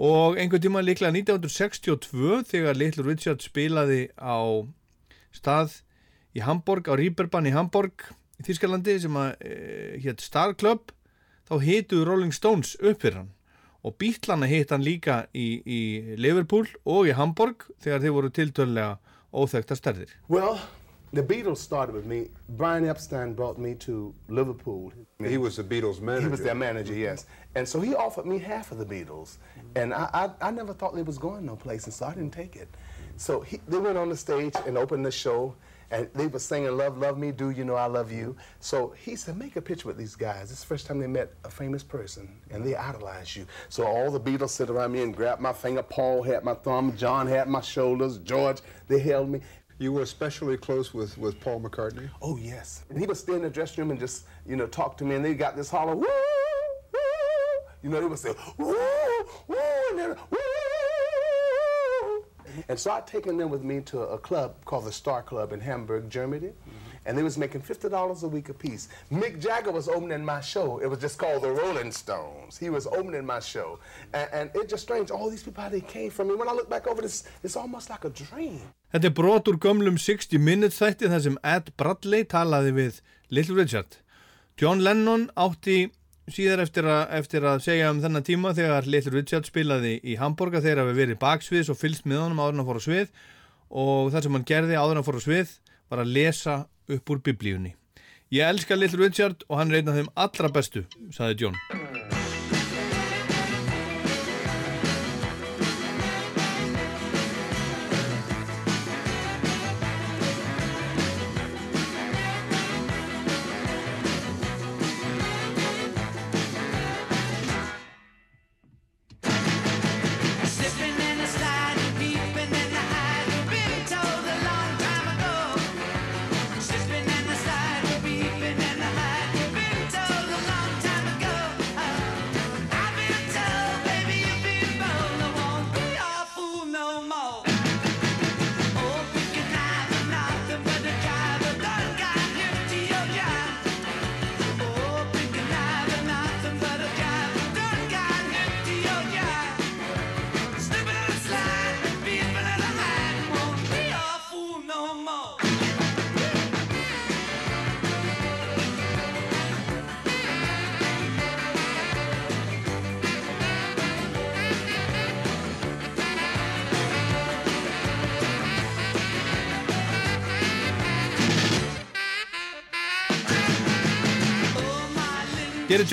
Og 0.00 0.40
einhvern 0.40 0.64
tíma 0.64 0.80
líklega 0.80 1.12
1962 1.12 2.40
þegar 2.48 2.80
Little 2.80 3.04
Richard 3.04 3.44
spilaði 3.44 4.06
á 4.16 4.64
stað 5.34 5.82
í 6.32 6.40
Hamburg, 6.40 6.88
á 6.88 6.96
Rýberbann 6.96 7.52
í 7.52 7.54
Hamburg 7.54 8.14
í 8.40 8.46
Þískalandi 8.46 8.98
sem 9.04 9.16
að 9.20 9.30
e, 9.40 9.54
hétt 10.04 10.24
Star 10.24 10.54
Club 10.58 10.92
þá 11.48 11.56
hituðu 11.62 12.06
Rolling 12.08 12.34
Stones 12.34 12.74
upp 12.80 13.02
fyrir 13.04 13.22
hann 13.22 13.32
og 13.84 13.98
Beatlana 14.00 14.48
hitt 14.48 14.72
hann 14.72 14.84
líka 14.84 15.26
í, 15.36 15.60
í 15.64 15.80
Liverpool 16.16 16.64
og 16.88 17.10
í 17.10 17.16
Hamburg 17.16 17.66
þegar 17.84 18.00
þeir 18.00 18.16
voru 18.16 18.30
tiltölulega 18.32 18.94
óþekta 19.34 19.76
stærðir. 19.76 20.14
Well, 20.28 20.56
the 21.12 21.22
Beatles 21.22 21.60
started 21.60 21.94
with 21.94 22.06
me. 22.06 22.28
Brian 22.48 22.88
Epstein 22.88 23.34
brought 23.34 23.58
me 23.58 23.74
to 23.74 24.14
Liverpool. 24.28 24.92
He 25.18 25.36
was 25.36 25.56
the 25.56 25.64
Beatles 25.64 26.00
manager. 26.00 26.26
He 26.26 26.30
was 26.30 26.40
their 26.40 26.54
manager, 26.54 26.94
yes. 26.94 27.26
And 27.54 27.68
so 27.68 27.80
he 27.80 27.94
offered 27.94 28.26
me 28.26 28.38
half 28.38 28.72
of 28.72 28.78
the 28.78 28.86
Beatles. 28.86 29.36
And 29.76 29.92
I, 29.92 30.08
I, 30.40 30.48
I 30.48 30.50
never 30.50 30.72
thought 30.72 30.94
they 30.94 31.02
was 31.02 31.18
going 31.18 31.44
no 31.44 31.56
place, 31.56 31.84
and 31.84 31.92
so 31.92 32.06
I 32.06 32.14
didn't 32.14 32.32
take 32.32 32.56
it. 32.56 32.68
So 33.16 33.40
he, 33.40 33.60
they 33.68 33.78
went 33.78 33.98
on 33.98 34.08
the 34.08 34.16
stage 34.16 34.54
and 34.66 34.78
opened 34.78 35.04
the 35.04 35.12
show, 35.12 35.54
and 35.94 36.08
they 36.14 36.26
were 36.26 36.38
singing 36.38 36.76
Love, 36.76 36.98
Love 36.98 37.18
Me, 37.18 37.30
Do 37.30 37.50
You 37.50 37.64
Know 37.64 37.76
I 37.76 37.86
Love 37.86 38.10
You. 38.10 38.36
So 38.58 38.94
he 38.98 39.14
said, 39.14 39.36
make 39.36 39.54
a 39.56 39.62
picture 39.62 39.86
with 39.86 39.96
these 39.96 40.16
guys. 40.16 40.50
It's 40.50 40.60
the 40.60 40.66
first 40.66 40.86
time 40.86 40.98
they 40.98 41.06
met 41.06 41.32
a 41.44 41.50
famous 41.50 41.82
person, 41.84 42.28
and 42.50 42.64
they 42.64 42.74
idolize 42.74 43.36
you. 43.36 43.46
So 43.68 43.86
all 43.86 44.10
the 44.10 44.20
Beatles 44.20 44.50
sit 44.50 44.70
around 44.70 44.92
me 44.92 45.02
and 45.02 45.16
grabbed 45.16 45.40
my 45.40 45.52
finger. 45.52 45.82
Paul 45.82 46.22
had 46.22 46.42
my 46.42 46.54
thumb, 46.54 46.96
John 46.96 47.26
had 47.26 47.48
my 47.48 47.60
shoulders, 47.60 48.18
George, 48.18 48.60
they 48.88 48.98
held 48.98 49.28
me. 49.28 49.40
You 49.78 49.92
were 49.92 50.02
especially 50.02 50.56
close 50.56 50.94
with, 50.94 51.16
with 51.18 51.40
Paul 51.40 51.60
McCartney? 51.60 52.08
Oh, 52.22 52.36
yes. 52.36 52.84
And 52.90 52.98
he 52.98 53.06
would 53.06 53.16
stay 53.16 53.34
in 53.34 53.42
the 53.42 53.50
dressing 53.50 53.82
room 53.82 53.90
and 53.90 54.00
just, 54.00 54.24
you 54.46 54.56
know, 54.56 54.66
talk 54.66 54.96
to 54.98 55.04
me, 55.04 55.14
and 55.14 55.24
they 55.24 55.34
got 55.34 55.56
this 55.56 55.70
holler, 55.70 55.94
woo, 55.94 56.06
woo. 56.06 57.00
You 57.82 57.90
know, 57.90 58.00
they 58.00 58.06
would 58.06 58.18
say, 58.18 58.34
woo, 58.56 58.76
woo, 59.48 59.56
and 59.90 59.98
then, 59.98 60.16
woo. 60.30 60.38
And 62.68 62.78
so 62.78 62.90
I'd 62.92 63.06
taken 63.06 63.36
them 63.36 63.50
with 63.50 63.62
me 63.62 63.80
to 63.82 64.00
a 64.00 64.18
club 64.18 64.54
called 64.64 64.84
the 64.84 64.92
Star 64.92 65.22
Club 65.22 65.52
in 65.52 65.60
Hamburg, 65.60 66.10
Germany. 66.10 66.52
And 67.06 67.18
they 67.18 67.22
was 67.22 67.36
making 67.36 67.60
$50 67.60 68.22
a 68.22 68.28
week 68.28 68.48
apiece. 68.48 68.88
Mick 69.12 69.38
Jagger 69.38 69.70
was 69.70 69.88
opening 69.88 70.24
my 70.24 70.40
show. 70.40 70.78
It 70.78 70.86
was 70.86 71.00
just 71.00 71.18
called 71.18 71.42
the 71.42 71.50
Rolling 71.50 71.92
Stones. 71.92 72.56
He 72.56 72.70
was 72.70 72.86
opening 72.86 73.26
my 73.26 73.40
show. 73.40 73.78
And, 74.14 74.28
and 74.32 74.50
it's 74.54 74.70
just 74.70 74.84
strange, 74.84 75.10
all 75.10 75.28
these 75.28 75.42
people, 75.42 75.62
how 75.62 75.68
they 75.68 75.82
came 75.82 76.10
from 76.10 76.28
me. 76.28 76.34
When 76.34 76.48
I 76.48 76.52
look 76.52 76.70
back 76.70 76.86
over 76.86 77.02
this, 77.02 77.24
it's 77.42 77.56
almost 77.56 77.90
like 77.90 78.04
a 78.04 78.10
dream. 78.10 78.60
Þetta 78.94 79.10
er 79.10 79.14
brot 79.18 79.48
úr 79.50 79.56
gömlum 79.58 79.96
60 79.98 80.38
Minutes 80.38 80.78
þætti 80.78 81.08
þar 81.10 81.22
sem 81.24 81.36
Ed 81.42 81.72
Bradley 81.76 82.24
talaði 82.30 82.72
við 82.76 83.00
Little 83.28 83.56
Richard. 83.58 83.96
John 84.56 84.84
Lennon 84.86 85.26
átti 85.34 85.90
síðar 86.32 86.62
eftir 86.64 86.88
að, 86.88 87.02
eftir 87.18 87.46
að 87.48 87.62
segja 87.66 87.90
um 87.92 88.00
þennan 88.02 88.26
tíma 88.26 88.54
þegar 88.56 88.88
Little 88.88 89.12
Richard 89.14 89.48
spilaði 89.48 89.98
í 90.00 90.16
Hamburga 90.20 90.62
þegar 90.64 90.88
við 90.88 91.00
verið 91.02 91.20
baksviðs 91.22 91.72
og 91.74 91.80
fylgst 91.80 92.08
með 92.08 92.24
honum 92.24 92.40
áður 92.40 92.56
en 92.56 92.64
að 92.64 92.70
fóra 92.70 92.84
svið 92.86 93.10
og 93.84 94.12
það 94.14 94.26
sem 94.26 94.38
hann 94.38 94.48
gerði 94.52 94.78
áður 94.78 94.94
en 94.94 95.02
að 95.02 95.08
fóra 95.10 95.24
svið 95.24 95.56
var 95.92 96.04
að 96.04 96.14
lesa 96.16 96.56
upp 96.94 97.12
úr 97.14 97.24
biblíunni. 97.28 97.74
Ég 98.34 98.48
elska 98.48 98.78
Little 98.78 99.04
Richard 99.04 99.44
og 99.48 99.60
hann 99.60 99.70
er 99.72 99.82
einn 99.82 99.92
af 99.92 100.00
þeim 100.00 100.14
allra 100.26 100.52
bestu, 100.56 100.86
saði 101.12 101.44
John. 101.44 101.93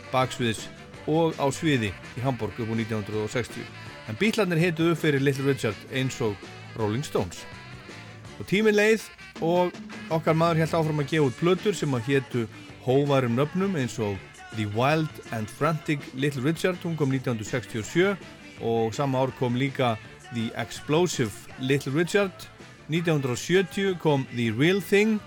baksviðis 0.10 0.66
og 1.06 1.38
á 1.38 1.46
sviði 1.54 1.94
í 1.94 2.26
Hamburg 2.26 2.58
upp 2.58 2.74
á 2.74 2.76
1960 2.82 3.62
en 4.10 4.18
bílarnir 4.18 4.66
heituð 4.66 4.96
upp 4.96 5.02
fyrir 5.06 5.22
Little 5.22 5.46
Richard 5.52 5.78
eins 5.94 6.18
og 6.26 6.34
Rolling 6.78 7.06
Stones. 7.06 7.44
Og 8.40 8.48
tíminn 8.50 8.78
leið 8.78 9.06
og 9.46 9.74
okkar 10.14 10.38
maður 10.38 10.64
held 10.64 10.78
áfram 10.78 11.02
að 11.04 11.12
gefa 11.12 11.28
út 11.30 11.40
plötur 11.40 11.78
sem 11.78 11.94
að 11.94 12.08
hétu 12.10 12.46
hóvarum 12.86 13.36
nöfnum 13.38 13.78
eins 13.80 14.00
og 14.02 14.18
The 14.56 14.68
Wild 14.76 15.10
and 15.32 15.50
Frantic 15.50 16.00
Little 16.14 16.44
Richard 16.46 16.82
hún 16.84 16.98
kom 16.98 17.14
1967 17.14 18.18
og 18.62 18.94
sama 18.94 19.24
ár 19.24 19.34
kom 19.40 19.56
líka 19.58 19.96
The 20.34 20.50
Explosive 20.58 21.32
Little 21.60 21.94
Richard. 21.94 22.50
1970 22.90 23.96
kom 24.00 24.26
The 24.36 24.52
Real 24.52 24.82
Thing 24.82 25.20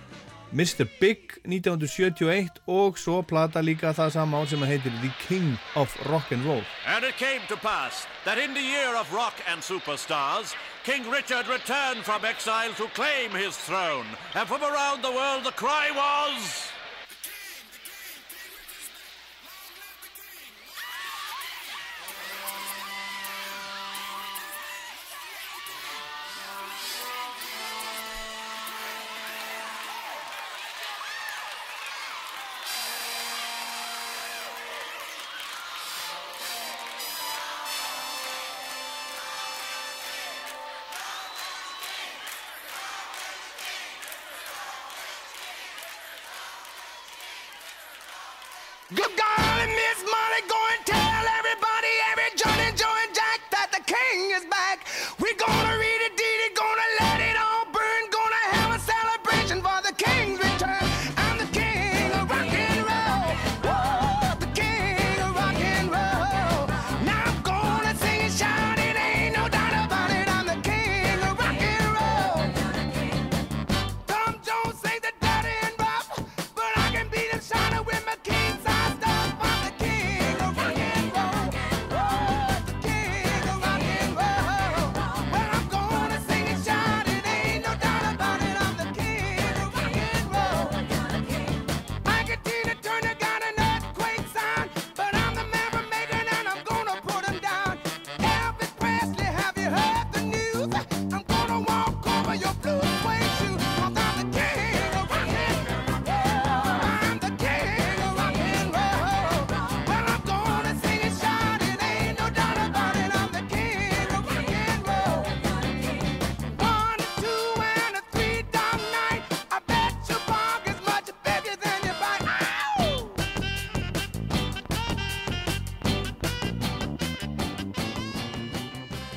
Mr. 0.56 0.86
Big 1.00 1.18
1971 1.44 2.48
og 2.66 2.96
svo 2.98 3.18
plata 3.20 3.60
líka 3.60 3.90
það 3.92 4.12
sama 4.14 4.38
ár 4.40 4.46
sem 4.48 4.62
að 4.64 4.70
heitir 4.72 4.94
The 5.02 5.10
King 5.26 5.50
of 5.76 5.92
Rock'n'Roll 6.08 6.64
And 6.88 7.04
it 7.04 7.18
came 7.20 7.42
to 7.48 7.56
pass 7.56 8.06
that 8.24 8.38
in 8.38 8.54
the 8.54 8.64
year 8.64 8.96
of 8.96 9.12
rock 9.12 9.34
and 9.52 9.60
superstars, 9.60 10.56
King 10.82 11.10
Richard 11.10 11.46
returned 11.48 12.04
from 12.08 12.24
exile 12.24 12.72
to 12.80 12.88
claim 12.96 13.32
his 13.32 13.54
throne. 13.68 14.06
And 14.34 14.48
from 14.48 14.62
around 14.62 15.02
the 15.02 15.12
world 15.12 15.44
the 15.44 15.52
cry 15.52 15.90
was... 15.92 16.65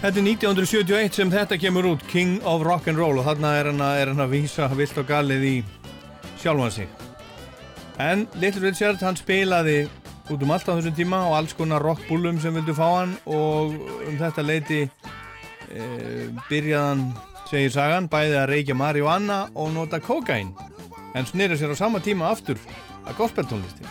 Þetta 0.09 0.23
er 0.23 0.25
1971 0.25 1.17
sem 1.19 1.29
þetta 1.29 1.57
kemur 1.61 1.85
út, 1.85 2.03
King 2.09 2.39
of 2.49 2.63
Rock'n'Roll 2.65 3.19
og 3.21 3.27
þarna 3.27 3.49
er 3.59 3.67
hann, 3.69 3.83
að, 3.85 4.15
að 4.23 4.31
vísa 4.31 4.65
vilt 4.73 4.97
og 4.97 5.05
galið 5.05 5.45
í 5.45 5.51
sjálfan 6.41 6.73
sig. 6.73 6.87
En 8.01 8.23
Little 8.41 8.63
Richard 8.63 9.03
hann 9.05 9.19
spilaði 9.19 9.83
út 10.33 10.47
um 10.47 10.55
allt 10.55 10.65
á 10.65 10.73
þessum 10.73 10.95
tíma 10.97 11.19
og 11.27 11.35
alls 11.37 11.53
konar 11.53 11.85
rockbúlum 11.85 12.41
sem 12.41 12.57
vildu 12.57 12.73
fá 12.73 12.87
hann 12.87 13.13
og 13.29 13.77
um 13.77 14.17
þetta 14.17 14.47
leiti 14.49 14.81
e, 14.81 15.85
byrjaðan, 16.49 17.05
segir 17.53 17.77
sagan, 17.77 18.09
bæði 18.09 18.41
að 18.41 18.49
reykja 18.55 18.79
marihuana 18.81 19.43
og 19.53 19.75
nota 19.77 20.01
kokain 20.01 20.55
en 21.13 21.29
snýra 21.29 21.53
sér 21.53 21.77
á 21.77 21.81
sama 21.85 22.01
tíma 22.01 22.33
aftur 22.33 22.57
að 23.05 23.13
gospeltónlisti. 23.21 23.85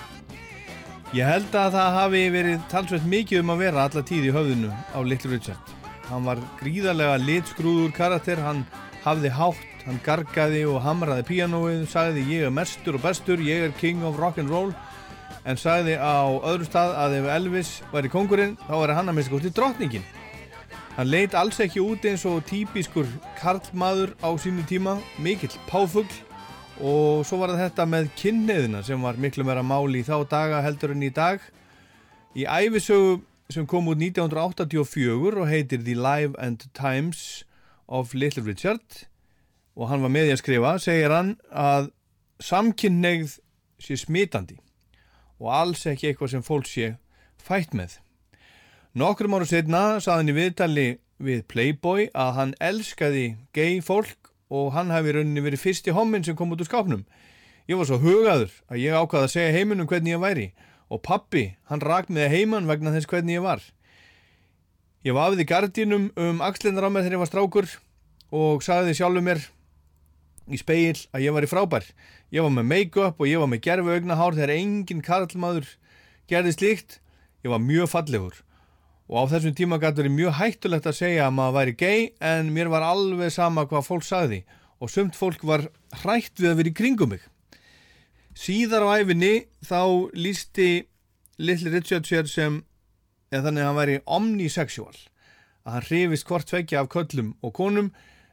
Ég 1.14 1.30
held 1.30 1.54
að 1.54 1.78
það 1.78 1.96
hafi 2.02 2.28
verið 2.42 2.70
talsveit 2.74 3.06
mikið 3.06 3.46
um 3.46 3.54
að 3.54 3.66
vera 3.68 3.86
alla 3.86 4.08
tíð 4.10 4.32
í 4.32 4.34
höfðinu 4.34 4.74
á 4.74 4.98
Little 5.06 5.36
Richard. 5.38 5.77
Hann 6.08 6.24
var 6.24 6.40
gríðarlega 6.60 7.18
litskrúður 7.20 7.90
karakter, 7.96 8.40
hann 8.40 8.62
hafði 9.04 9.32
hátt, 9.36 9.64
hann 9.84 10.00
gargaði 10.04 10.62
og 10.68 10.80
hamraði 10.84 11.26
píanóið, 11.28 11.82
sagði 11.92 12.24
ég 12.30 12.46
er 12.48 12.54
mestur 12.54 12.96
og 12.96 13.04
bestur, 13.04 13.42
ég 13.44 13.66
er 13.68 13.74
king 13.80 14.04
of 14.08 14.16
rock'n'roll 14.20 14.72
en 15.48 15.60
sagði 15.60 15.96
á 16.00 16.28
öðru 16.28 16.66
stað 16.68 16.94
að 17.00 17.18
ef 17.20 17.28
Elvis 17.36 17.74
væri 17.92 18.10
kongurinn 18.12 18.56
þá 18.66 18.72
væri 18.74 18.96
hann 18.98 19.12
að 19.12 19.18
mista 19.18 19.34
gótt 19.34 19.48
í 19.48 19.52
drottningin. 19.56 20.08
Hann 20.96 21.12
leit 21.12 21.36
alls 21.38 21.60
ekki 21.62 21.84
út 21.84 22.04
eins 22.08 22.24
og 22.26 22.40
típiskur 22.48 23.06
karlmaður 23.38 24.16
á 24.18 24.32
sínu 24.40 24.64
tíma, 24.66 24.96
mikill 25.22 25.52
páfugl 25.68 26.08
og 26.78 27.24
svo 27.26 27.40
var 27.42 27.54
þetta 27.58 27.86
með 27.86 28.10
kynneðina 28.18 28.82
sem 28.86 29.02
var 29.02 29.18
miklu 29.20 29.46
meira 29.46 29.62
máli 29.66 30.02
í 30.02 30.06
þá 30.06 30.22
daga 30.30 30.62
heldur 30.64 30.94
en 30.94 31.04
í 31.06 31.12
dag. 31.14 31.42
Í 32.38 32.44
æfisögu 32.46 33.20
sem 33.48 33.66
kom 33.66 33.88
út 33.88 33.96
1984 33.96 35.38
og 35.40 35.48
heitir 35.48 35.80
The 35.80 35.94
Life 35.96 36.36
and 36.38 36.66
Times 36.76 37.44
of 37.88 38.12
Little 38.14 38.44
Richard 38.44 39.06
og 39.78 39.88
hann 39.88 40.02
var 40.02 40.12
með 40.12 40.28
í 40.28 40.34
að 40.34 40.40
skrifa, 40.42 40.74
segir 40.82 41.14
hann 41.14 41.36
að 41.48 41.88
samkynneigð 42.44 43.38
sé 43.80 43.96
smitandi 43.96 44.58
og 45.38 45.52
alls 45.54 45.86
ekki 45.88 46.10
eitthvað 46.10 46.34
sem 46.34 46.44
fólk 46.44 46.68
sé 46.68 46.90
fætt 47.40 47.72
með. 47.78 47.96
Nokkrum 48.98 49.38
ára 49.38 49.48
setna 49.48 49.82
sað 50.02 50.20
hann 50.20 50.32
í 50.32 50.36
viðtali 50.36 50.88
við 51.22 51.44
Playboy 51.48 52.08
að 52.12 52.32
hann 52.36 52.54
elskaði 52.60 53.26
gay 53.56 53.80
fólk 53.80 54.32
og 54.52 54.74
hann 54.74 54.92
hafi 54.92 55.14
rauninni 55.14 55.44
verið 55.44 55.62
fyrsti 55.62 55.94
hommin 55.96 56.26
sem 56.26 56.36
kom 56.36 56.52
út 56.52 56.60
úr 56.60 56.68
skápnum. 56.68 57.06
Ég 57.68 57.80
var 57.80 57.88
svo 57.88 58.00
hugaður 58.02 58.52
að 58.68 58.82
ég 58.82 58.96
ákvaði 58.96 59.28
að 59.28 59.34
segja 59.38 59.56
heiminum 59.56 59.88
hvernig 59.88 60.16
ég 60.16 60.22
væri 60.24 60.48
og 60.88 61.02
pappi, 61.04 61.50
hann 61.68 61.84
rak 61.84 62.08
með 62.08 62.32
heimann 62.32 62.68
vegna 62.68 62.92
þess 62.94 63.08
hvernig 63.10 63.38
ég 63.38 63.44
var. 63.44 63.60
Ég 65.06 65.14
vafði 65.16 65.46
gardínum 65.48 66.08
um 66.18 66.42
axlinnar 66.44 66.88
á 66.88 66.90
mér 66.90 67.06
þegar 67.06 67.18
ég 67.18 67.22
var 67.22 67.30
strákur 67.30 67.68
og 68.34 68.64
sagði 68.66 68.96
sjálfur 68.98 69.24
mér 69.24 69.44
í 70.48 70.58
speil 70.60 70.96
að 71.12 71.24
ég 71.26 71.36
var 71.36 71.44
í 71.44 71.50
frábær. 71.50 71.86
Ég 72.34 72.44
var 72.44 72.52
með 72.52 72.68
make-up 72.72 73.20
og 73.20 73.30
ég 73.30 73.40
var 73.40 73.50
með 73.52 73.62
gerfi 73.68 73.94
augnahár 73.94 74.36
þegar 74.36 74.54
engin 74.56 75.04
karlmaður 75.04 75.70
gerði 76.28 76.56
slíkt. 76.56 76.98
Ég 77.44 77.52
var 77.52 77.62
mjög 77.62 77.92
fallegur 77.92 78.42
og 79.08 79.24
á 79.24 79.30
þessum 79.32 79.54
tíma 79.56 79.78
gæti 79.80 80.02
verið 80.02 80.16
mjög 80.18 80.34
hættulegt 80.36 80.88
að 80.90 80.98
segja 80.98 81.28
að 81.28 81.36
maður 81.38 81.54
væri 81.56 81.74
gay 81.80 82.00
en 82.20 82.50
mér 82.52 82.68
var 82.68 82.84
alveg 82.84 83.32
sama 83.32 83.64
hvað 83.68 83.86
fólk 83.86 84.04
sagði 84.04 84.42
og 84.78 84.92
sumt 84.92 85.16
fólk 85.16 85.40
var 85.48 85.64
hrætt 86.02 86.36
við 86.36 86.50
að 86.50 86.58
vera 86.60 86.72
í 86.72 86.76
kringum 86.76 87.14
mig. 87.14 87.22
Síðar 88.38 88.84
á 88.86 89.02
æfinni 89.02 89.48
þá 89.66 89.80
lísti 90.14 90.86
Little 91.42 91.72
Richard 91.74 92.06
sér 92.06 92.28
sem 92.30 92.60
eða 93.32 93.48
þannig 93.48 93.62
að 93.62 93.66
hann 93.66 93.78
væri 93.78 93.96
omnisexual 94.18 94.94
að 95.66 95.72
hann 95.74 95.86
hrifist 95.88 96.26
hvort 96.28 96.46
tvekja 96.46 96.84
af 96.84 96.90
köllum 96.92 97.32
og 97.42 97.52
konum 97.56 97.88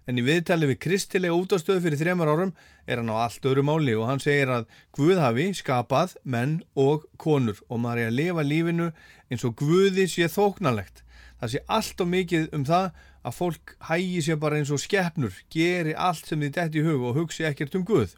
en 0.06 0.20
í 0.22 0.26
viðtali 0.28 0.70
við 0.70 0.78
kristilega 0.86 1.34
útastöðu 1.34 1.82
fyrir 1.82 2.02
þremar 2.04 2.30
árum 2.30 2.52
er 2.86 3.02
hann 3.02 3.10
á 3.10 3.18
allt 3.26 3.48
öðru 3.50 3.64
máli 3.66 3.96
og 3.98 4.06
hann 4.12 4.22
segir 4.22 4.52
að 4.54 4.68
Guð 4.94 5.22
hafi 5.24 5.48
skapað 5.58 6.14
menn 6.22 6.60
og 6.78 7.08
konur 7.18 7.64
og 7.66 7.82
maður 7.82 8.04
er 8.04 8.12
að 8.12 8.20
lifa 8.20 8.46
lífinu 8.46 8.92
eins 9.32 9.46
og 9.48 9.56
Guði 9.58 10.06
sé 10.12 10.30
þóknalegt. 10.30 11.02
Það 11.42 11.56
sé 11.56 11.64
allt 11.80 12.06
og 12.06 12.12
mikið 12.14 12.46
um 12.54 12.68
það 12.70 12.92
að 13.26 13.40
fólk 13.40 13.74
hægi 13.90 14.22
sér 14.28 14.38
bara 14.38 14.62
eins 14.62 14.70
og 14.70 14.84
skeppnur, 14.86 15.34
geri 15.50 15.98
allt 15.98 16.30
sem 16.30 16.46
þið 16.46 16.54
dætt 16.60 16.78
í 16.78 16.86
hug 16.86 17.10
og 17.10 17.18
hugsi 17.24 17.50
ekkert 17.50 17.76
um 17.82 17.88
Guð. 17.90 18.14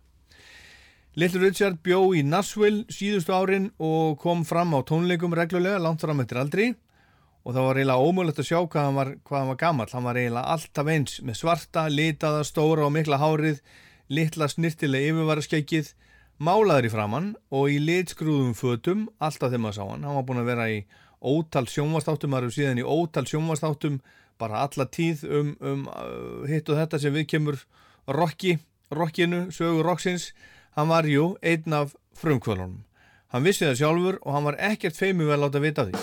Little 1.18 1.40
Richard 1.42 1.80
bjó 1.82 2.12
í 2.14 2.20
Nashville 2.22 2.84
síðustu 2.94 3.34
árin 3.34 3.72
og 3.82 4.20
kom 4.22 4.44
fram 4.46 4.76
á 4.78 4.86
tónleikum 4.86 5.34
reglulega 5.34 5.80
langt 5.82 6.04
fram 6.04 6.20
eftir 6.22 6.38
aldri 6.38 6.66
og 7.42 7.56
það 7.56 7.64
var 7.66 7.78
eiginlega 7.80 8.04
ómögulegt 8.06 8.42
að 8.44 8.46
sjá 8.46 8.58
hvað 8.60 8.84
hann 8.86 8.98
var, 9.00 9.10
hvað 9.26 9.40
hann 9.40 9.50
var 9.50 9.58
gammal. 9.64 9.88
Hann 9.90 10.06
var 10.06 10.20
eiginlega 10.20 10.52
alltaf 10.54 10.92
eins 10.94 11.16
með 11.26 11.40
svarta, 11.40 11.88
litaða, 11.90 12.44
stóra 12.46 12.84
og 12.86 12.92
mikla 12.94 13.18
hárið, 13.18 13.64
litla 14.14 14.46
snirtilega 14.52 15.10
yfirvararskekkið, 15.10 15.90
málaður 16.38 16.86
í 16.86 16.92
framann 16.94 17.32
og 17.50 17.72
í 17.74 17.80
litskrúðum 17.82 18.52
fötum, 18.60 19.08
alltaf 19.18 19.50
þegar 19.50 19.64
maður 19.64 19.78
sá 19.80 19.86
hann. 19.88 20.06
Hann 20.06 20.20
var 20.20 20.28
búin 20.28 20.42
að 20.44 20.52
vera 20.52 20.68
í 20.70 20.76
ótal 21.34 21.64
sjónvastáttum, 21.72 22.34
maður 22.36 22.52
hefur 22.52 22.58
síðan 22.60 22.84
í 22.84 22.86
ótal 22.86 23.24
sjónvastáttum, 23.32 23.96
bara 24.38 24.68
alla 24.68 24.86
tíð 24.86 25.26
um, 25.26 25.50
um 25.66 25.88
uh, 25.90 26.46
hitt 26.46 26.70
og 26.70 26.78
þetta 26.78 27.02
sem 27.02 27.18
við 27.18 27.26
kemur 27.34 27.58
rocki, 28.06 28.60
rockinu, 28.94 29.48
sögur 29.56 29.90
rocksins. 29.90 30.30
Hann 30.78 30.92
var 30.94 31.08
jú 31.10 31.32
einn 31.42 31.74
af 31.74 31.96
frumkvölunum. 32.14 32.84
Hann 33.34 33.46
vissi 33.48 33.66
það 33.66 33.80
sjálfur 33.80 34.18
og 34.22 34.36
hann 34.36 34.46
var 34.46 34.58
ekkert 34.62 35.00
átt 35.48 35.58
að 35.58 35.64
vita 35.66 35.86
því. 35.88 36.02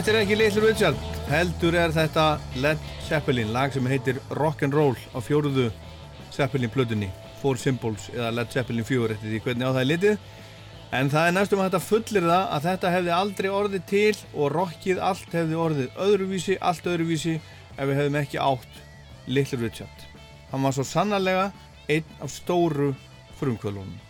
Þetta 0.00 0.12
er 0.14 0.16
ekki 0.22 0.36
Little 0.38 0.60
Richard, 0.64 1.00
heldur 1.28 1.74
er 1.76 1.90
þetta 1.92 2.22
Led 2.64 2.84
Zeppelin, 3.04 3.50
lag 3.52 3.74
sem 3.74 3.84
heitir 3.84 4.16
Rock'n'Roll 4.32 4.94
á 5.12 5.20
fjóruðu 5.20 5.66
Zeppelin 6.32 6.72
plötunni, 6.72 7.10
Four 7.42 7.58
Symbols 7.60 8.06
eða 8.14 8.30
Led 8.38 8.48
Zeppelin 8.48 8.86
4, 8.88 9.10
eftir 9.18 9.28
því 9.28 9.40
hvernig 9.44 9.68
á 9.68 9.74
það 9.74 9.80
er 9.82 9.88
litið. 9.90 10.24
En 10.96 11.12
það 11.12 11.28
er 11.28 11.34
næstum 11.36 11.60
að 11.60 11.68
þetta 11.68 11.82
fullir 11.90 12.28
það 12.30 12.56
að 12.56 12.68
þetta 12.70 12.92
hefði 12.94 13.12
aldrei 13.18 13.48
orðið 13.58 13.84
til 13.90 14.14
og 14.32 14.48
rockið 14.54 15.02
allt 15.10 15.36
hefði 15.36 15.58
orðið 15.66 16.00
öðruvísi, 16.06 16.56
allt 16.70 16.88
öðruvísi 16.94 17.34
ef 17.36 17.82
við 17.84 18.00
hefðum 18.00 18.18
ekki 18.22 18.40
átt 18.46 18.80
Little 19.28 19.60
Richard. 19.66 20.08
Hann 20.54 20.64
var 20.64 20.78
svo 20.78 20.88
sannarlega 20.88 21.50
einn 21.92 22.16
af 22.24 22.32
stóru 22.32 22.94
frumkvölunum. 23.36 24.00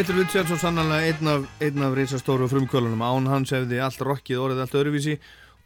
Little 0.00 0.16
Richard 0.16 0.48
svo 0.48 0.56
sannlega 0.56 1.10
einn 1.10 1.28
af, 1.28 1.42
af 1.60 1.92
reysastóru 1.92 2.46
frumkvölunum. 2.48 3.02
Án 3.04 3.26
hans 3.28 3.50
hefði 3.52 3.82
allt 3.84 4.00
rockið 4.00 4.38
orðið 4.40 4.60
allt 4.62 4.76
öðruvísi 4.80 5.16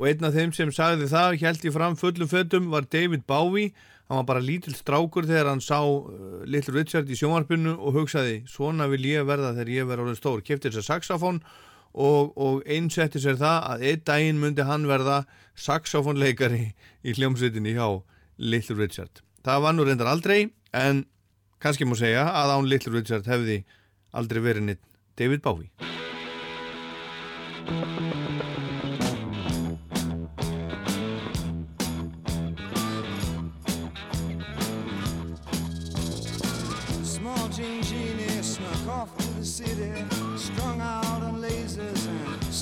og 0.01 0.09
einn 0.09 0.27
af 0.27 0.33
þeim 0.35 0.55
sem 0.57 0.73
sagði 0.75 1.07
það, 1.13 1.37
held 1.45 1.67
ég 1.69 1.75
fram 1.77 1.95
fullum 1.95 2.31
fötum, 2.33 2.65
var 2.73 2.89
David 2.91 3.23
Bowie. 3.31 3.71
Hann 4.09 4.19
var 4.19 4.27
bara 4.33 4.43
lítill 4.43 4.75
strákur 4.75 5.29
þegar 5.29 5.53
hann 5.53 5.63
sá 5.63 5.79
uh, 5.87 6.41
Little 6.51 6.75
Richard 6.75 7.07
í 7.07 7.19
sjónvarpinu 7.21 7.77
og 7.77 7.95
hugsaði, 7.95 8.41
svona 8.51 8.89
vil 8.91 9.07
ég 9.07 9.29
verða 9.29 9.53
þegar 9.53 9.71
ég 9.71 9.87
verða 9.93 10.07
orðið 10.09 10.19
stór. 10.19 10.43
Kefti 10.51 10.75
sér 10.75 10.87
saxofón 10.89 11.39
og, 11.93 12.35
og 12.35 12.67
einsetti 12.67 13.23
sér 13.23 13.39
það 13.39 13.71
að 13.71 13.87
einn 13.93 14.05
daginn 14.11 14.43
myndi 14.43 14.67
hann 14.67 14.91
verða 14.91 15.21
saxofónleikari 15.55 16.73
í 17.07 17.15
hljómsveitinni 17.15 17.77
hjá 17.79 17.87
Little 18.43 18.81
Richard. 18.83 19.23
Það 19.47 19.65
var 19.69 19.79
nú 19.79 19.87
reyndar 19.87 20.11
aldrei, 20.11 20.51
en 20.75 21.07
kannski 21.63 21.87
má 21.87 21.95
segja 22.03 22.27
að 22.35 22.57
án 22.59 22.71
Little 22.75 22.97
Richard 22.99 23.31
hefði 23.31 23.63
aldrei 24.15 24.43
verið 24.45 24.69
neitt 24.71 24.85
David 25.19 25.43
Bowie. 25.45 25.71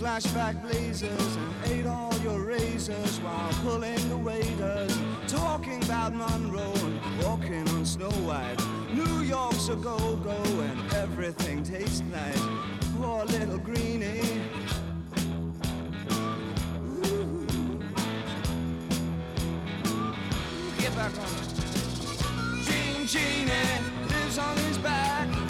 Slashback 0.03 0.61
blazers, 0.62 1.36
and 1.36 1.55
ate 1.66 1.86
all 1.86 2.12
your 2.24 2.40
razors 2.40 3.20
while 3.20 3.53
pulling 3.62 4.09
the 4.09 4.16
waiters, 4.16 4.98
talking 5.28 5.80
about 5.84 6.12
Monroe 6.12 6.74
and 6.74 7.22
walking 7.22 7.68
on 7.68 7.86
Snow 7.86 8.11
White. 8.26 8.57
New 8.92 9.20
York's 9.20 9.68
a 9.68 9.76
go-go 9.76 10.42
and 10.61 10.92
everything 10.94 11.62
tastes 11.62 12.03
nice. 12.11 12.42
Poor 12.96 13.24
little 13.26 13.59
greenie. 13.59 14.22
Ooh. 16.82 17.46
Get 20.78 20.96
back 20.96 21.12
on. 21.16 22.64
Gene 22.64 23.07
Genie 23.07 23.53
lives 24.09 24.38
on 24.38 24.57
his 24.57 24.78
back. 24.78 25.41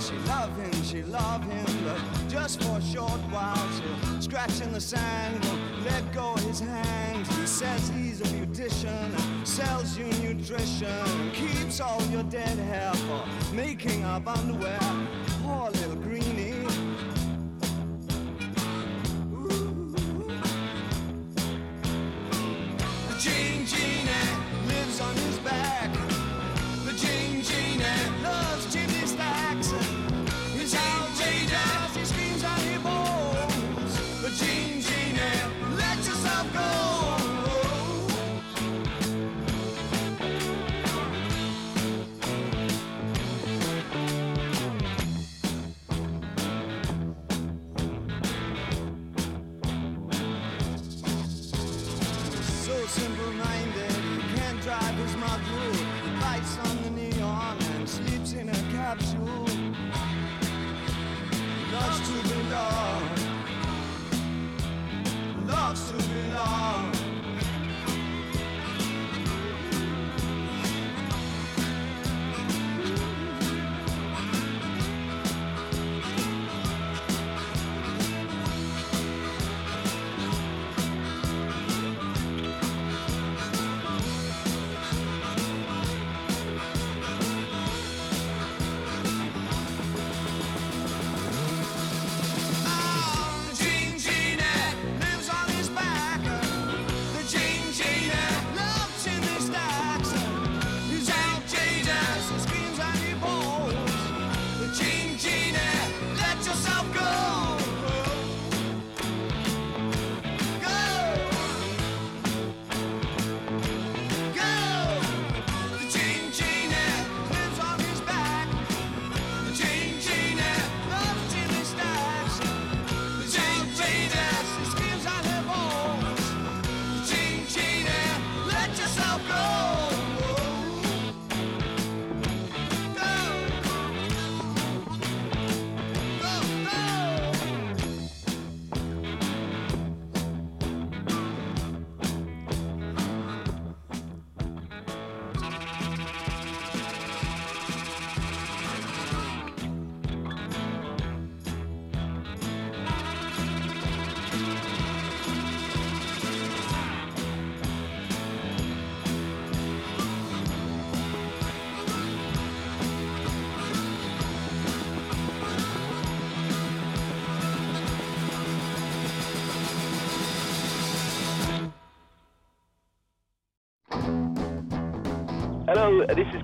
She 0.00 0.16
love 0.28 0.56
him, 0.56 0.82
she 0.84 1.02
love 1.02 1.42
him, 1.44 1.66
but 1.84 2.00
just 2.28 2.62
for 2.62 2.78
a 2.78 2.82
short 2.82 3.20
while. 3.30 3.56
She'll 3.72 4.22
scratch 4.22 4.60
in 4.60 4.72
the 4.72 4.80
sand, 4.80 5.44
let 5.84 6.12
go 6.14 6.34
his 6.36 6.60
hand. 6.60 7.26
He 7.26 7.46
says 7.46 7.90
he's 7.90 8.20
a 8.20 8.24
beautician, 8.24 9.46
sells 9.46 9.98
you 9.98 10.06
nutrition, 10.22 11.30
keeps 11.32 11.80
all 11.80 12.00
your 12.04 12.22
dead 12.24 12.58
hair 12.58 12.92
for 12.94 13.54
making 13.54 14.04
up 14.04 14.26
underwear. 14.26 14.78
Poor 15.42 15.70
little 15.72 15.96
greenie. 15.96 16.67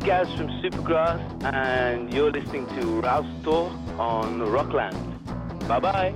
Gaz 0.04 0.28
from 0.36 0.48
Supergrass, 0.60 1.18
and 1.44 2.12
you're 2.12 2.30
listening 2.30 2.66
to 2.76 3.00
Rouse 3.00 3.24
Talk 3.42 3.72
on 3.98 4.42
Rockland. 4.52 5.00
Bye 5.66 5.80
bye. 5.80 6.12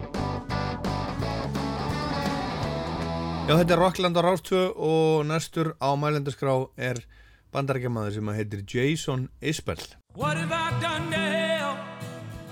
Já, 3.49 3.57
þetta 3.57 3.73
er 3.73 3.81
Rockland 3.81 4.21
á 4.21 4.23
Rástvö 4.29 4.61
og 4.77 5.25
næstur 5.25 5.73
á 5.81 5.89
mælendaskrá 5.97 6.69
er 6.77 7.01
bandarækjamaður 7.49 8.19
sem 8.19 8.29
að 8.29 8.37
heitir 8.43 8.65
Jason 8.69 9.29
Isbell. 9.41 9.81
What 10.15 10.37
have 10.37 10.53
I 10.53 10.69
done 10.85 11.09
to 11.09 11.17
help? 11.17 11.79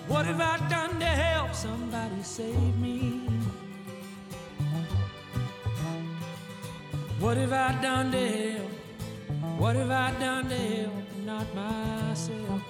What 0.09 0.25
have 0.25 0.41
I 0.41 0.57
done 0.73 0.97
to 1.05 1.13
help 1.21 1.53
somebody 1.53 2.23
save 2.23 2.81
me? 2.81 3.29
What 7.21 7.37
have 7.37 7.53
I 7.53 7.77
done 7.85 8.11
to 8.13 8.25
help? 8.41 8.73
What 9.61 9.77
have 9.77 9.91
I 9.91 10.19
done 10.19 10.49
to 10.49 10.57
help? 10.57 11.06
Not 11.27 11.53
myself. 11.57 12.63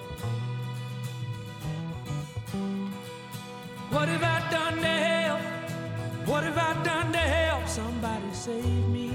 What 3.91 4.07
have 4.09 4.23
I 4.23 4.49
done 4.49 4.77
to 4.77 4.87
help? 4.87 5.41
What 6.27 6.43
have 6.43 6.57
I 6.57 6.83
done 6.83 7.11
to 7.11 7.19
help 7.19 7.67
somebody 7.67 8.33
save 8.33 8.89
me? 8.89 9.09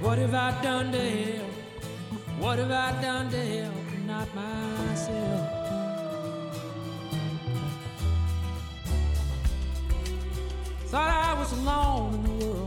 What 0.00 0.18
have 0.18 0.34
I 0.34 0.62
done 0.62 0.92
to 0.92 1.00
help? 1.00 1.52
What 2.38 2.58
have 2.58 2.70
I 2.70 3.00
done 3.00 3.30
to 3.30 3.38
help? 3.38 3.74
Not 4.06 4.28
myself. 4.34 5.48
Thought 10.90 11.10
I 11.10 11.32
was 11.38 11.52
alone 11.52 12.14
in 12.16 12.38
the 12.38 12.44
world 12.44 12.61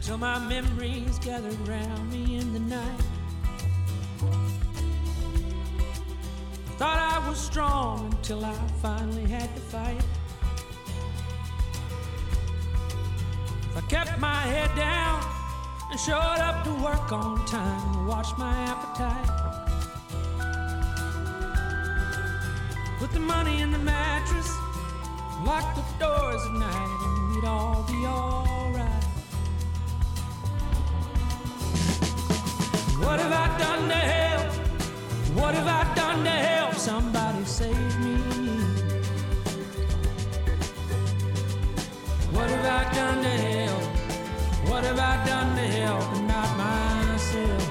until 0.00 0.16
my 0.16 0.38
memories 0.38 1.18
gathered 1.18 1.68
around 1.68 2.10
me 2.10 2.38
in 2.38 2.54
the 2.54 2.58
night. 2.58 3.00
Thought 6.78 6.98
I 6.98 7.28
was 7.28 7.38
strong 7.38 8.06
until 8.10 8.42
I 8.42 8.54
finally 8.80 9.26
had 9.26 9.54
to 9.54 9.60
fight. 9.60 10.02
If 13.62 13.76
I 13.76 13.80
kept 13.90 14.18
my 14.18 14.40
head 14.54 14.74
down 14.74 15.22
and 15.90 16.00
showed 16.00 16.40
up 16.48 16.64
to 16.64 16.72
work 16.82 17.12
on 17.12 17.44
time 17.44 17.98
and 17.98 18.08
watched 18.08 18.38
my 18.38 18.54
appetite. 18.72 19.28
Put 22.98 23.12
the 23.12 23.20
money 23.20 23.60
in 23.60 23.70
the 23.70 23.78
mattress, 23.78 24.48
lock 25.44 25.74
the 25.76 25.84
doors 26.02 26.40
at 26.46 26.52
night, 26.52 26.98
and 27.04 27.36
we'd 27.36 27.44
all 27.44 27.84
be 27.86 28.06
alright. 28.06 28.59
What 33.10 33.18
have 33.18 33.32
I 33.32 33.58
done 33.58 33.88
to 33.88 33.94
help? 33.96 34.52
What 35.34 35.54
have 35.56 35.66
I 35.66 35.94
done 35.96 36.22
to 36.22 36.30
help 36.30 36.74
somebody 36.74 37.44
save 37.44 37.98
me? 37.98 38.14
What 42.30 42.48
have 42.50 42.64
I 42.64 42.94
done 42.94 43.22
to 43.24 43.28
help? 43.28 43.82
What 44.70 44.84
have 44.84 45.00
I 45.00 45.26
done 45.26 45.56
to 45.56 45.66
help 45.78 46.04
not 46.30 46.56
myself? 46.56 47.62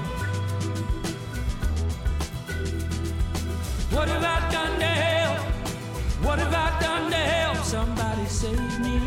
What 3.94 4.08
have 4.08 4.22
I 4.22 4.50
done 4.52 4.78
to 4.78 4.92
help? 5.06 5.40
What 6.22 6.38
have 6.38 6.52
I 6.52 6.80
done 6.82 7.10
to 7.10 7.16
help 7.16 7.64
somebody 7.64 8.26
save 8.26 8.80
me? 8.80 8.98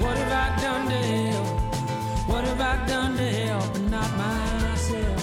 What 0.00 0.16
have 0.16 0.32
I 0.32 0.62
done 0.62 0.88
to 0.88 0.96
help? 0.96 1.31
What 2.42 2.56
have 2.56 2.82
I 2.82 2.86
done 2.88 3.16
to 3.18 3.22
help 3.22 3.74
and 3.76 3.88
not 3.88 4.16
myself? 4.16 5.22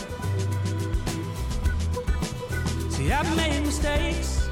See, 2.94 3.12
I've 3.12 3.36
made 3.36 3.62
mistakes 3.66 4.48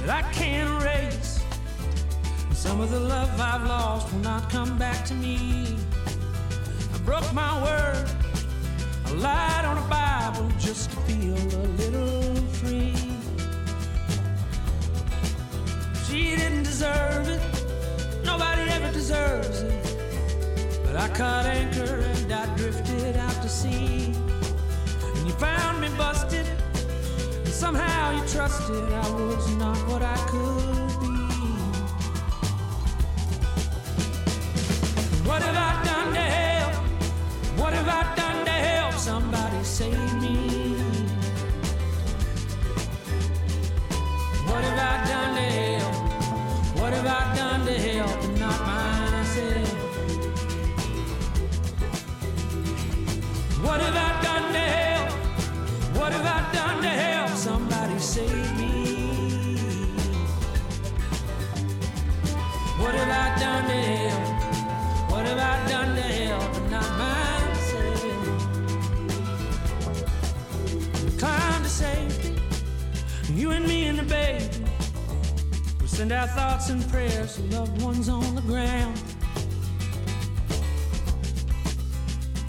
that 0.00 0.10
I 0.10 0.20
can't 0.30 0.68
erase. 0.82 1.42
And 2.46 2.54
some 2.54 2.82
of 2.82 2.90
the 2.90 3.00
love 3.00 3.30
I've 3.40 3.66
lost 3.66 4.12
will 4.12 4.20
not 4.20 4.50
come 4.50 4.76
back 4.76 5.06
to 5.06 5.14
me. 5.14 5.78
I 6.92 6.98
broke 7.06 7.32
my 7.32 7.54
word. 7.64 8.06
I 9.06 9.10
lied 9.12 9.64
on 9.64 9.78
a 9.78 9.88
Bible 9.88 10.46
just 10.58 10.90
to 10.90 10.96
feel 11.06 11.38
a 11.38 11.64
little 11.80 12.34
free. 12.60 12.94
She 16.06 16.36
didn't 16.36 16.64
deserve 16.64 17.28
it. 17.28 17.40
Nobody 18.26 18.70
ever 18.72 18.92
deserves 18.92 19.62
it. 19.62 19.77
I 20.98 21.06
caught 21.10 21.46
anchor 21.46 22.00
and 22.00 22.32
I 22.32 22.44
drifted 22.56 23.16
out 23.16 23.40
to 23.42 23.48
sea. 23.48 24.12
And 25.14 25.26
you 25.28 25.32
found 25.34 25.80
me 25.80 25.88
busted. 25.96 26.44
And 26.44 27.46
somehow 27.46 28.10
you 28.10 28.26
trusted 28.26 28.82
I 28.92 29.08
was 29.12 29.48
not 29.54 29.76
what 29.88 30.02
I 30.02 30.16
could 30.26 31.00
be. 31.00 31.14
What 35.28 35.40
have 35.42 35.58
I 35.70 35.84
done 35.84 36.14
to 36.14 36.20
help? 36.20 36.74
What 37.60 37.72
have 37.74 37.88
I 37.88 38.16
done 38.16 38.44
to 38.44 38.50
help 38.50 38.94
somebody 38.94 39.62
save 39.62 40.14
me? 40.20 40.74
What 44.48 44.64
have 44.64 44.78
I 44.90 45.08
done 45.12 45.34
to 45.36 45.42
help? 45.62 45.94
What 46.80 46.92
have 46.92 47.06
I 47.06 47.36
done 47.36 47.66
to 47.66 47.72
help 47.72 48.38
not 48.40 48.60
myself? 48.66 49.67
What 53.78 53.94
have 53.94 53.96
I 53.96 54.22
done 54.24 54.52
to 54.52 54.58
help? 54.58 55.10
What 55.96 56.12
have 56.12 56.26
I 56.26 56.52
done 56.52 56.82
to 56.82 56.88
help 56.88 57.30
somebody 57.36 57.98
save 58.00 58.58
me? 58.58 59.56
What 62.80 62.94
have 62.96 63.08
I 63.08 63.38
done 63.38 63.68
to 63.68 63.74
help? 63.74 65.12
What 65.12 65.26
have 65.26 65.38
I 65.38 65.68
done 65.68 65.94
to 65.94 66.02
help 66.02 66.56
and 66.56 66.70
not 66.72 66.90
myself? 66.98 68.02
To 73.26 73.32
you 73.32 73.50
and 73.52 73.64
me 73.64 73.86
and 73.86 73.98
the 74.00 74.02
baby. 74.02 74.64
We 75.80 75.86
send 75.86 76.10
our 76.10 76.26
thoughts 76.26 76.68
and 76.70 76.84
prayers 76.90 77.36
to 77.36 77.42
loved 77.56 77.80
ones 77.80 78.08
on 78.08 78.34
the 78.34 78.42
ground. 78.42 79.00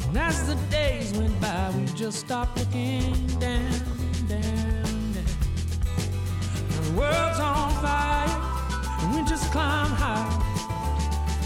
And 0.10 0.18
as 0.18 0.47
the 0.47 0.55
days 0.72 1.14
went 1.14 1.39
by, 1.39 1.72
we 1.78 1.86
just 1.93 2.18
stopped 2.22 2.57
looking 2.57 3.14
down, 3.38 3.70
down, 4.28 5.14
down. 5.14 5.24
Now 6.68 6.82
the 6.82 6.93
world's 6.97 7.39
on 7.39 7.70
fire, 7.84 8.28
and 9.01 9.16
we 9.16 9.30
just 9.30 9.51
climb 9.51 9.91
high. 9.91 10.26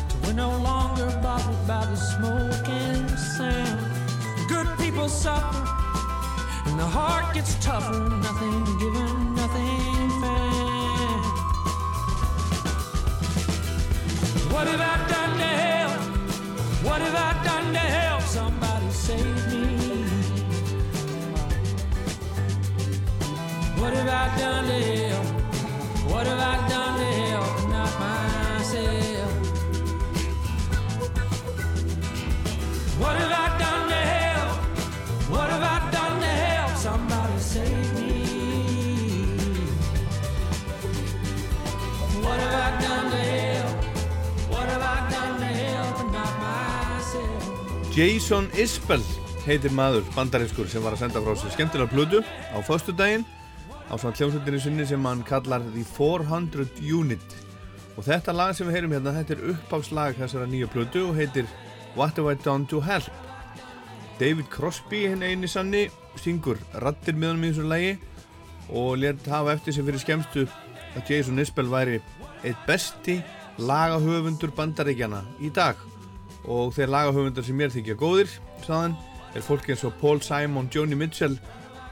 Till 0.07 0.19
we're 0.21 0.33
no 0.33 0.51
longer 0.59 1.07
bothered 1.21 1.67
by 1.67 1.85
the 1.87 1.97
smoke 1.97 2.69
and 2.69 3.09
sound. 3.19 3.81
Good 4.47 4.67
people 4.77 5.09
suffer, 5.09 5.67
and 6.65 6.79
the 6.79 6.85
heart 6.85 7.33
gets 7.33 7.55
tougher. 7.55 7.99
Nothing 7.99 8.63
given, 8.79 9.35
nothing 9.35 10.09
found. 10.21 11.25
What 14.53 14.67
have 14.67 14.79
I 14.79 14.95
done 15.09 15.37
to 15.37 15.51
help? 15.67 16.01
What 16.85 17.01
have 17.01 17.13
I 17.13 17.43
done 17.43 17.73
to 17.73 17.79
help 17.79 18.02
What 23.83 23.93
have 23.95 24.07
I 24.07 24.39
done 24.39 24.65
to 24.67 24.79
help? 24.95 25.25
What 26.09 26.25
have 26.25 26.39
I 26.39 26.55
done 26.69 26.99
to 26.99 27.05
help? 27.19 27.69
Not 27.69 27.91
myself. 27.99 29.31
What 33.01 33.15
have 33.17 33.33
I 33.43 33.47
done 33.59 33.89
to 33.89 34.01
help? 34.15 34.55
What 35.33 35.49
have 35.51 35.65
I 35.75 35.91
done 35.91 36.21
to 36.21 36.31
help 36.47 36.77
somebody 36.77 37.39
save 37.39 37.89
me? 37.99 38.13
What 42.23 42.39
have 42.39 42.55
I 42.55 42.81
done 42.87 43.11
to 43.11 43.21
help? 43.35 43.83
What 44.47 44.67
have 44.69 44.85
I 44.95 44.99
done 45.11 45.39
to 45.43 45.51
help? 45.59 45.95
Not 46.15 46.33
myself. 46.39 47.91
Jason 47.91 48.47
Isbell 48.55 49.03
heitir 49.43 49.75
maður 49.75 50.07
bandarískur 50.15 50.71
sem 50.71 50.79
var 50.79 50.95
að 50.95 51.03
senda 51.03 51.19
frá 51.19 51.35
sér 51.35 51.57
skemmtilega 51.59 51.91
plödu 51.91 52.23
á 52.23 52.63
föstudaginn 52.63 53.27
á 53.93 54.01
svona 54.01 54.17
hljómsveitinni 54.17 54.59
sinni 54.59 54.85
sem 54.89 55.05
hann 55.05 55.21
kallar 55.23 55.61
The 55.61 55.83
400 55.85 56.81
Unit. 56.81 57.35
Og 57.93 58.07
þetta 58.07 58.33
lag 58.33 58.55
sem 58.57 58.65
við 58.65 58.79
heyrum 58.79 58.95
hérna 58.95 59.13
þetta 59.13 59.35
er 59.35 59.51
uppáfslag 59.53 60.17
þessara 60.17 60.47
nýja 60.49 60.69
plödu 60.73 61.03
og 61.11 61.19
heitir 61.19 61.45
What 61.93 62.17
Have 62.17 62.33
I 62.33 62.39
Done 62.41 62.65
To 62.71 62.81
Help? 62.81 63.13
David 64.17 64.49
Crosby 64.49 65.03
hinn 65.11 65.21
eini 65.21 65.49
sanni 65.49 65.85
syngur 66.17 66.57
rattir 66.81 67.13
með 67.13 67.33
honum 67.33 67.45
í 67.45 67.53
þessu 67.53 67.69
lagi 67.69 67.93
og 68.73 68.97
létt 69.01 69.29
hafa 69.29 69.53
eftir 69.53 69.77
sem 69.77 69.85
fyrir 69.85 70.01
skemmstu 70.01 70.47
að 70.97 71.09
Jason 71.13 71.41
Isbell 71.43 71.69
væri 71.69 71.99
eitt 72.41 72.65
besti 72.65 73.19
lagahöfundur 73.61 74.53
bandaríkjana 74.57 75.21
í 75.45 75.53
dag. 75.53 75.77
Og 76.49 76.73
þeir 76.73 76.95
lagahöfundar 76.95 77.45
sem 77.45 77.57
mér 77.57 77.73
þykja 77.73 77.99
góðir 77.99 78.33
saðan 78.65 78.97
er 79.33 79.45
fólk 79.45 79.69
eins 79.69 79.85
og 79.85 79.93
Paul 80.01 80.21
Simon, 80.25 80.69
Joni 80.73 80.97
Mitchell 80.97 81.37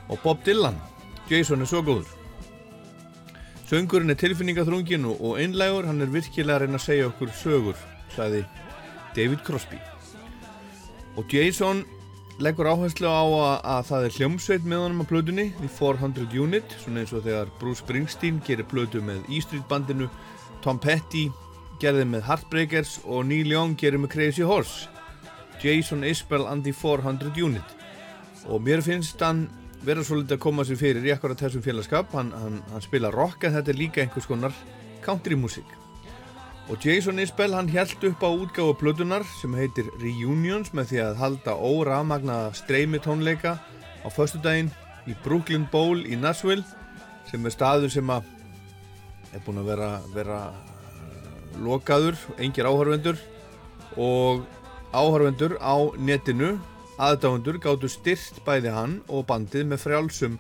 og 0.10 0.18
Bob 0.24 0.41
Dylan 0.45 0.82
Jason 1.32 1.63
er 1.63 1.69
svo 1.69 1.79
góður. 1.79 2.09
Söngurinn 3.69 4.11
er 4.11 4.17
tilfinningaþrungin 4.19 5.05
og, 5.07 5.38
einlægur, 5.39 5.86
hann 5.88 6.03
er 6.03 6.11
virkilega 6.11 6.57
að 6.57 6.65
reyna 6.65 6.75
að 6.75 6.84
segja 6.84 7.07
okkur 7.07 7.29
sögur, 7.39 7.77
sagði 8.11 8.41
David 9.15 9.39
Crosby. 9.47 9.79
Og 11.15 11.32
Jason 11.32 11.86
leggur 12.43 12.67
áherslu 12.67 13.07
á 13.07 13.23
að, 13.23 13.55
að 13.63 13.88
það 13.91 14.07
er 14.07 14.17
hljómsveit 14.17 14.67
með 14.67 14.84
honum 14.84 15.05
á 15.07 15.11
plötunni 15.13 15.45
The 15.61 15.69
400 15.77 16.36
Unit, 16.36 16.75
svona 16.84 17.05
eins 17.05 17.15
og 17.15 17.23
þegar 17.23 17.53
Bruce 17.61 17.86
Springsteen 17.86 18.43
gerir 18.43 18.67
plötu 18.67 18.99
með 18.99 19.23
E 19.32 19.39
Street 19.45 19.63
bandinu 19.71 20.09
Tom 20.65 20.84
Petty 20.84 21.29
gerði 21.79 22.09
með 22.11 22.27
Heartbreakers 22.27 22.97
og 23.05 23.23
Neil 23.29 23.55
Young 23.55 23.79
gerir 23.79 24.03
með 24.03 24.17
Crazy 24.17 24.43
Horse. 24.43 24.89
Jason 25.63 26.03
Isbell 26.03 26.49
and 26.51 26.67
the 26.67 26.75
400 26.75 27.32
Unit. 27.39 27.77
Og 28.51 28.59
mér 28.67 28.84
finnst 28.84 29.23
hann 29.23 29.47
vera 29.86 30.05
svolítið 30.05 30.38
að 30.38 30.43
koma 30.45 30.65
sér 30.67 30.79
fyrir 30.79 31.05
í 31.07 31.13
akkurat 31.13 31.41
þessum 31.41 31.65
félagskap. 31.65 32.11
Hann, 32.17 32.34
hann, 32.38 32.61
hann 32.73 32.86
spila 32.86 33.13
rock 33.13 33.45
en 33.47 33.57
þetta 33.57 33.73
er 33.73 33.82
líka 33.82 34.03
einhvers 34.03 34.29
konar 34.29 34.55
country 35.01 35.36
music 35.36 35.65
og 36.71 36.77
Jason 36.86 37.19
Isbell 37.19 37.51
hann 37.53 37.69
held 37.69 38.03
upp 38.07 38.21
á 38.23 38.29
útgáfu 38.32 38.73
plötunar 38.79 39.25
sem 39.41 39.53
heitir 39.59 39.89
Reunions 39.99 40.71
með 40.71 40.91
því 40.91 40.99
að 41.03 41.17
halda 41.19 41.55
órafmagnaða 41.57 42.53
streymi 42.55 43.01
tónleika 43.03 43.57
á 44.05 44.07
föstudaginn 44.07 44.69
í 45.09 45.15
Brooklyn 45.25 45.65
Bowl 45.71 46.05
í 46.07 46.15
Nashville 46.15 46.63
sem 47.27 47.43
er 47.45 47.51
staður 47.51 47.91
sem 47.91 48.13
að 48.13 48.29
er 49.36 49.43
búin 49.43 49.59
að 49.59 49.67
vera, 49.71 49.89
vera 50.15 50.39
uh, 50.51 51.59
lokaður, 51.65 52.15
engir 52.39 52.69
áhörvendur 52.71 53.19
og 53.99 54.45
áhörvendur 54.95 55.57
á 55.59 55.75
netinu 55.99 56.53
aðdáendur 57.02 57.58
gáttu 57.62 57.89
styrt 57.89 58.41
bæði 58.45 58.74
hann 58.76 58.99
og 59.10 59.26
bandið 59.30 59.66
með 59.72 59.82
frjálsum 59.86 60.36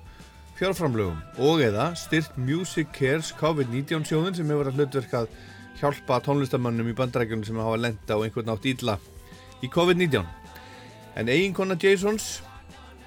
fjárframlögum 0.59 1.17
og 1.41 1.63
eða 1.65 1.87
styrt 1.97 2.37
Music 2.37 2.91
Cares 2.93 3.31
COVID-19 3.39 4.05
sjóðin 4.05 4.37
sem 4.37 4.51
hefur 4.53 4.69
að 4.69 4.77
hlutverkað 4.77 5.31
hjálpa 5.79 6.19
tónlistamannum 6.21 6.91
í 6.91 6.95
bandrækjunum 6.97 7.47
sem 7.47 7.57
hafa 7.57 7.79
lenda 7.81 8.13
á 8.13 8.21
einhvern 8.21 8.51
nátt 8.51 8.67
ílla 8.69 8.99
í 9.65 9.69
COVID-19. 9.73 10.21
En 11.17 11.33
eiginkona 11.33 11.79
Jasons 11.81 12.43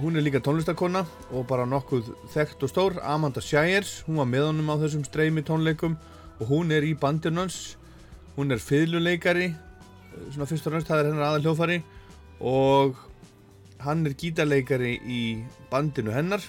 hún 0.00 0.18
er 0.18 0.26
líka 0.26 0.42
tónlistakona 0.42 1.04
og 1.30 1.46
bara 1.46 1.68
nokkuð 1.70 2.10
þekkt 2.34 2.66
og 2.66 2.72
stór 2.72 2.98
Amanda 3.06 3.40
Shires, 3.40 4.02
hún 4.08 4.18
var 4.18 4.26
með 4.26 4.48
honum 4.48 4.74
á 4.74 4.82
þessum 4.82 5.06
streymi 5.06 5.46
tónleikum 5.46 5.94
og 6.40 6.46
hún 6.50 6.74
er 6.74 6.82
í 6.82 6.96
bandinans 6.98 7.76
hún 8.34 8.50
er 8.50 8.58
fiðluleikari 8.58 9.52
svona 10.32 10.48
fyrst 10.50 10.66
og 10.66 10.74
næst, 10.74 10.90
það 10.90 11.00
er 11.04 11.10
hennar 11.12 11.28
aðal 11.28 11.44
hljófari 11.46 11.82
og 12.42 12.98
hann 13.84 14.06
er 14.08 14.16
gítarleikari 14.18 14.98
í 15.04 15.22
bandinu 15.70 16.12
hennar 16.14 16.42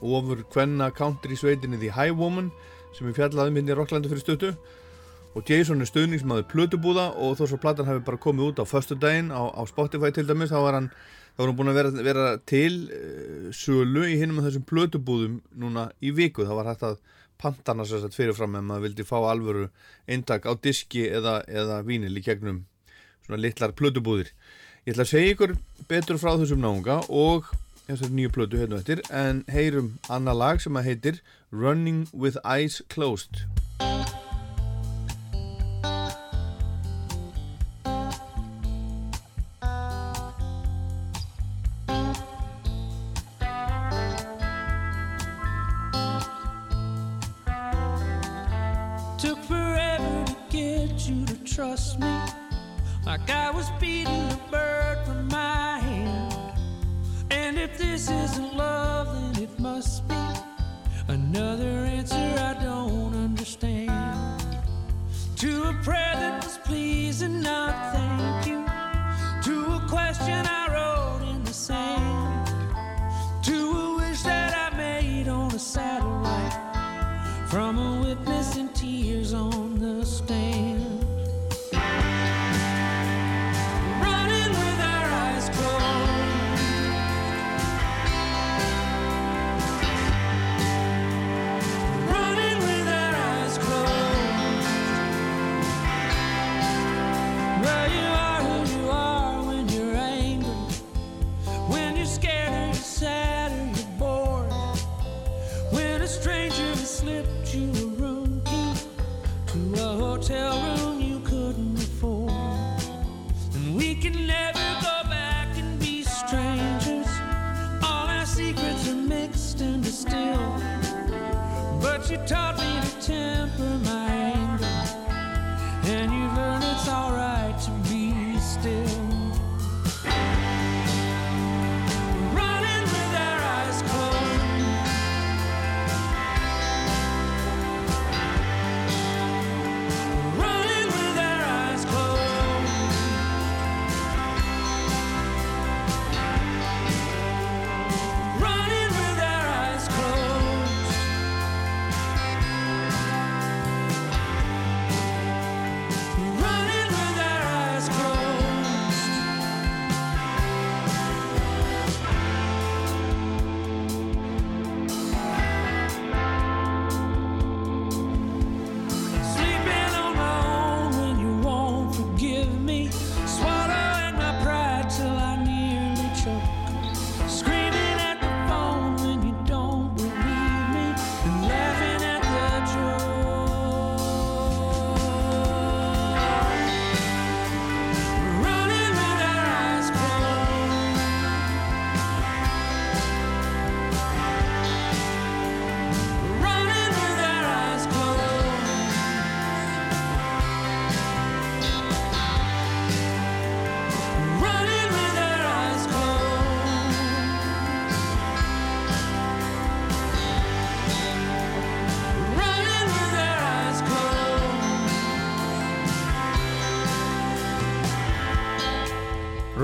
ofur 0.00 0.44
hvenna 0.52 0.90
country 0.96 1.36
sveitinni 1.36 1.80
The 1.80 1.92
High 1.94 2.16
Woman 2.16 2.50
sem 2.96 3.08
er 3.08 3.16
fjallaðum 3.16 3.60
hindi 3.60 3.74
í 3.74 3.78
Rocklandi 3.78 4.10
fyrir 4.10 4.24
stötu 4.24 4.52
og 5.36 5.46
Jason 5.46 5.82
er 5.82 5.88
stöðningsmaður 5.88 6.48
plötubúða 6.50 7.06
og 7.14 7.36
þó 7.38 7.44
svo 7.46 7.58
platan 7.62 7.86
hefur 7.86 8.02
bara 8.08 8.22
komið 8.22 8.48
út 8.48 8.62
á 8.62 8.64
förstu 8.66 8.96
daginn 8.98 9.30
á, 9.30 9.46
á 9.54 9.62
Spotify 9.68 10.10
til 10.14 10.26
dæmis 10.26 10.50
þá 10.50 10.58
var 10.64 10.78
hann, 10.78 10.88
þá 11.36 11.42
var 11.42 11.50
hann 11.50 11.58
búin 11.60 11.70
að 11.70 11.78
vera, 11.78 11.92
vera 12.08 12.26
til 12.50 12.72
uh, 12.90 13.50
sölu 13.54 14.08
í 14.10 14.16
hinum 14.18 14.40
af 14.40 14.48
þessum 14.48 14.66
plötubúðum 14.66 15.38
núna 15.54 15.90
í 16.02 16.10
viku. 16.16 16.42
Þá 16.48 16.54
var 16.58 16.72
hægt 16.72 16.86
að 16.88 16.98
pantana 17.40 17.86
sér 17.86 18.02
satt 18.02 18.18
fyrirfram 18.18 18.58
ef 18.58 18.66
maður 18.66 18.88
vildi 18.88 19.06
fá 19.06 19.16
alvöru 19.20 19.68
eintak 20.10 20.50
á 20.50 20.52
diski 20.58 21.06
eða, 21.06 21.40
eða 21.46 21.78
vínil 21.86 22.18
í 22.18 22.24
gegnum 22.26 22.64
svona 23.22 23.40
litlar 23.40 23.76
plötubúðir 23.78 24.34
Ég 24.88 24.94
ætla 24.94 25.04
að 25.04 25.10
segja 25.10 25.32
ykkur 25.34 25.50
betur 25.90 26.16
frá 26.16 26.30
þessum 26.40 26.62
náunga 26.64 26.94
og 27.12 27.50
þessari 27.84 28.14
nýju 28.16 28.30
plötu 28.32 28.60
hérna 28.62 28.78
eftir 28.80 29.02
en 29.12 29.42
heyrum 29.52 29.90
annað 30.08 30.38
lag 30.40 30.62
sem 30.64 30.78
að 30.80 30.86
heitir 30.88 31.18
Running 31.52 32.06
with 32.16 32.40
Eyes 32.48 32.80
Closed 32.88 33.44
Took 49.20 49.44
forever 49.44 50.24
to 50.24 50.36
get 50.48 51.04
you 51.04 51.26
to 51.26 51.36
trust 51.44 51.98
me. 52.00 52.08
Like 53.04 53.28
I 53.28 53.50
was 53.50 53.68
another 61.32 61.84
answer 61.84 62.16
I 62.16 62.56
don't 62.60 63.14
understand. 63.14 64.42
To 65.36 65.62
a 65.62 65.72
prayer 65.84 66.14
that 66.14 66.42
was 66.42 66.58
please 66.64 67.22
and 67.22 67.40
not 67.42 67.99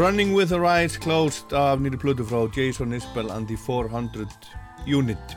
Running 0.06 0.34
with 0.36 0.50
her 0.50 0.64
eyes 0.64 0.96
closed 1.04 1.52
af 1.52 1.80
nýri 1.82 1.98
plötu 1.98 2.24
frá 2.30 2.40
Jason 2.56 2.92
Isbell 2.94 3.30
and 3.36 3.48
the 3.48 3.56
400 3.56 4.28
Unit 4.86 5.32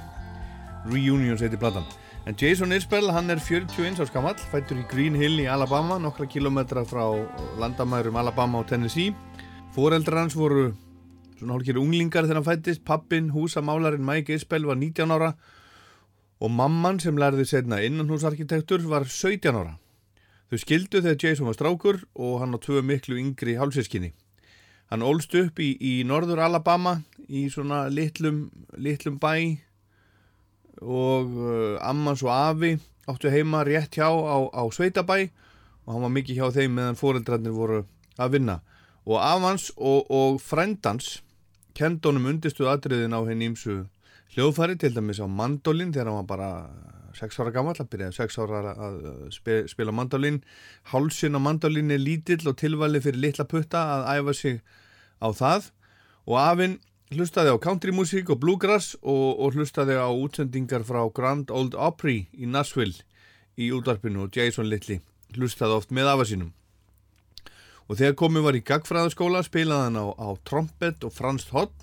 Reunions 0.86 1.42
heiti 1.42 1.58
platan. 1.58 1.88
En 2.28 2.36
Jason 2.42 2.72
Isbell 2.78 3.10
hann 3.12 3.34
er 3.34 3.42
41 3.42 3.98
árs 4.04 4.14
gamall 4.14 4.38
fættur 4.52 4.78
í 4.78 4.86
Green 4.92 5.18
Hill 5.18 5.42
í 5.42 5.48
Alabama 5.50 5.98
nokkra 5.98 6.30
kilometra 6.30 6.86
frá 6.86 7.08
landamærum 7.58 8.22
Alabama 8.22 8.62
og 8.62 8.70
Tennessee. 8.70 9.16
Foreldrar 9.74 10.22
hans 10.22 10.38
voru 10.38 10.68
svona 11.40 11.58
hálfkeri 11.58 11.82
unglingar 11.82 12.30
þegar 12.30 12.44
hann 12.44 12.50
fættist 12.52 12.86
pappin, 12.86 13.34
húsamálarinn 13.34 14.06
Mike 14.06 14.38
Isbell 14.38 14.70
var 14.70 14.78
19 14.78 15.18
ára 15.18 15.34
og 16.40 16.56
mamman 16.62 17.02
sem 17.02 17.18
lærði 17.18 17.50
setna 17.50 17.82
innanhúsarkitektur 17.90 18.86
var 18.86 19.10
17 19.10 19.50
ára. 19.50 19.80
Þau 20.54 20.58
skildu 20.62 21.02
þegar 21.02 21.22
Jason 21.26 21.50
var 21.50 21.58
strákur 21.58 22.04
og 22.14 22.42
hann 22.44 22.54
á 22.54 22.62
tvö 22.62 22.86
miklu 22.86 23.18
yngri 23.18 23.58
hálfsískinni 23.58 24.14
Hann 24.90 25.06
ólst 25.06 25.36
upp 25.38 25.60
í, 25.62 25.76
í 25.78 26.02
norður 26.08 26.42
Alabama 26.48 27.00
í 27.30 27.46
svona 27.54 27.86
litlum, 27.94 28.48
litlum 28.78 29.20
bæ 29.22 29.34
og 30.80 31.36
uh, 31.36 31.76
ammans 31.86 32.24
og 32.26 32.32
afi 32.34 32.72
áttu 33.10 33.30
heima 33.34 33.62
rétt 33.68 34.00
hjá 34.00 34.08
á, 34.10 34.38
á 34.50 34.64
Sveitabæ 34.74 35.30
og 35.86 35.94
hann 35.94 36.06
var 36.06 36.14
mikið 36.16 36.40
hjá 36.40 36.52
þeim 36.58 36.76
meðan 36.78 37.00
fóreldrarnir 37.00 37.54
voru 37.54 37.84
að 38.20 38.36
vinna. 38.36 38.60
Og 39.10 39.18
afans 39.22 39.70
og, 39.78 40.10
og 40.10 40.42
frendans 40.42 41.20
kendónum 41.78 42.28
undistuð 42.34 42.70
atriðin 42.74 43.16
á 43.16 43.22
henni 43.26 43.50
ímsu 43.50 43.84
hljóðfæri 44.36 44.78
til 44.78 44.94
dæmis 44.94 45.22
á 45.22 45.28
mandolin 45.30 45.94
þegar 45.94 46.12
hann 46.12 46.20
var 46.22 46.30
bara 46.30 46.50
6 47.18 47.40
ára 47.42 47.54
gammal, 47.56 47.76
hann 47.78 47.90
byrjaði 47.90 48.18
6 48.18 48.38
ára 48.44 48.74
að 48.76 49.00
spila, 49.72 49.96
mandolin. 49.96 50.42
Hálsin 50.92 51.38
á 51.38 51.40
mandolin 51.42 51.92
er 51.94 52.02
lítill 52.02 52.46
og 52.50 52.60
tilvalið 52.62 53.08
fyrir 53.08 53.24
litla 53.26 53.48
putta 53.50 53.82
að 53.96 54.08
æfa 54.20 54.36
sig 54.38 54.62
á 55.20 55.28
það 55.36 55.72
og 56.30 56.38
afinn 56.40 56.78
hlustaði 57.10 57.54
á 57.54 57.58
countrymusík 57.58 58.30
og 58.30 58.40
bluegrass 58.44 58.94
og, 59.02 59.40
og 59.42 59.58
hlustaði 59.58 59.98
á 59.98 60.10
útsendingar 60.14 60.86
frá 60.86 61.02
Grand 61.10 61.50
Old 61.50 61.74
Opry 61.74 62.28
í 62.38 62.46
Nashville 62.46 63.02
í 63.58 63.72
útvarpinu 63.74 64.28
og 64.28 64.36
Jason 64.38 64.70
Little 64.70 65.00
hlustaði 65.34 65.78
oft 65.78 65.94
með 65.94 66.14
afa 66.14 66.28
sínum. 66.30 66.54
Og 67.90 67.98
þegar 67.98 68.18
komið 68.22 68.46
var 68.46 68.58
í 68.58 68.66
gagfræðaskóla 68.66 69.42
spilaði 69.46 69.88
hann 69.88 69.98
á, 69.98 70.06
á 70.14 70.30
trompet 70.46 71.06
og 71.06 71.14
franst 71.16 71.50
hot 71.56 71.74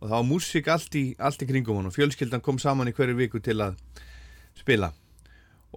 og 0.00 0.06
það 0.06 0.14
var 0.14 0.28
músík 0.28 0.70
allt 0.70 0.94
í, 0.94 1.04
allt 1.18 1.42
í 1.42 1.48
kringum 1.50 1.80
hann 1.80 1.90
og 1.90 1.96
fjölskyldan 1.96 2.44
kom 2.44 2.60
saman 2.62 2.88
í 2.88 2.94
hverju 2.94 3.18
viku 3.18 3.42
til 3.42 3.58
að 3.64 3.74
spila. 4.60 4.92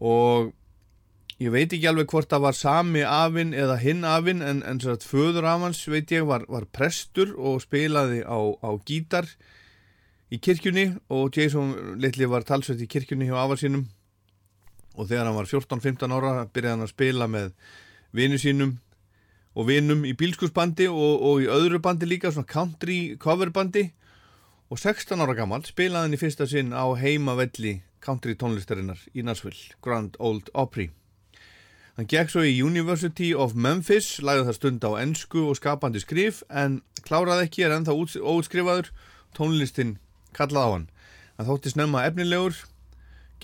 Og 0.01 0.51
Ég 1.43 1.51
veit 1.51 1.73
ekki 1.73 1.87
alveg 1.89 2.11
hvort 2.13 2.29
það 2.29 2.43
var 2.45 2.55
sami 2.55 3.01
afinn 3.03 3.55
eða 3.57 3.79
hinn 3.81 4.05
afinn 4.05 4.43
en, 4.45 4.61
en 4.63 4.77
svo 4.79 4.93
að 4.93 5.07
föður 5.09 5.47
af 5.49 5.63
hans 5.65 5.81
veit 5.89 6.11
ég 6.13 6.27
var, 6.29 6.45
var 6.47 6.67
prestur 6.69 7.33
og 7.35 7.63
spilaði 7.63 8.21
á, 8.21 8.37
á 8.61 8.69
gítar 8.85 9.27
í 10.31 10.39
kirkjunni 10.39 10.85
og 11.11 11.35
Jason 11.35 11.97
litli 11.99 12.29
var 12.29 12.45
talsveit 12.47 12.83
í 12.85 12.89
kirkjunni 12.89 13.27
hjá 13.27 13.35
afa 13.41 13.57
sínum 13.59 13.87
og 14.93 15.09
þegar 15.09 15.27
hann 15.27 15.39
var 15.39 15.49
14-15 15.49 16.15
ára 16.15 16.33
byrjaði 16.45 16.75
hann 16.75 16.85
að 16.85 16.93
spila 16.93 17.27
með 17.35 17.49
vinu 18.13 18.39
sínum 18.39 18.77
og 19.57 19.67
vinum 19.67 20.05
í 20.05 20.13
bílskursbandi 20.17 20.87
og, 20.93 21.15
og 21.17 21.43
í 21.43 21.49
öðru 21.51 21.81
bandi 21.83 22.07
líka 22.07 22.31
svona 22.31 22.49
country 22.49 23.17
coverbandi 23.17 23.89
og 24.69 24.79
16 24.79 25.17
ára 25.17 25.35
gammal 25.37 25.65
spilaði 25.65 26.07
hann 26.07 26.15
í 26.15 26.21
fyrsta 26.21 26.47
sinn 26.49 26.71
á 26.77 26.85
heimavelli 26.93 27.81
country 28.03 28.35
tónlistarinnar 28.35 28.99
í 29.15 29.23
Nashville, 29.25 29.73
Grand 29.81 30.19
Old 30.19 30.51
Opry 30.53 30.89
Hann 31.93 32.07
gekk 32.09 32.31
svo 32.33 32.41
í 32.41 32.55
University 32.57 33.27
of 33.37 33.51
Memphis, 33.53 34.15
lagði 34.25 34.47
það 34.47 34.55
stund 34.57 34.85
á 34.89 34.91
ennsku 34.97 35.43
og 35.45 35.59
skapandi 35.59 35.99
skrif 36.01 36.39
en 36.49 36.79
kláraði 37.05 37.45
ekki, 37.45 37.67
er 37.67 37.75
ennþá 37.75 37.93
óutskrifaður, 37.93 38.89
tónlistin 39.37 39.99
kallaði 40.33 40.65
á 40.65 40.73
hann. 40.73 40.87
Hann 41.37 41.49
þótti 41.51 41.73
snemma 41.75 42.01
efnilegur, 42.09 42.57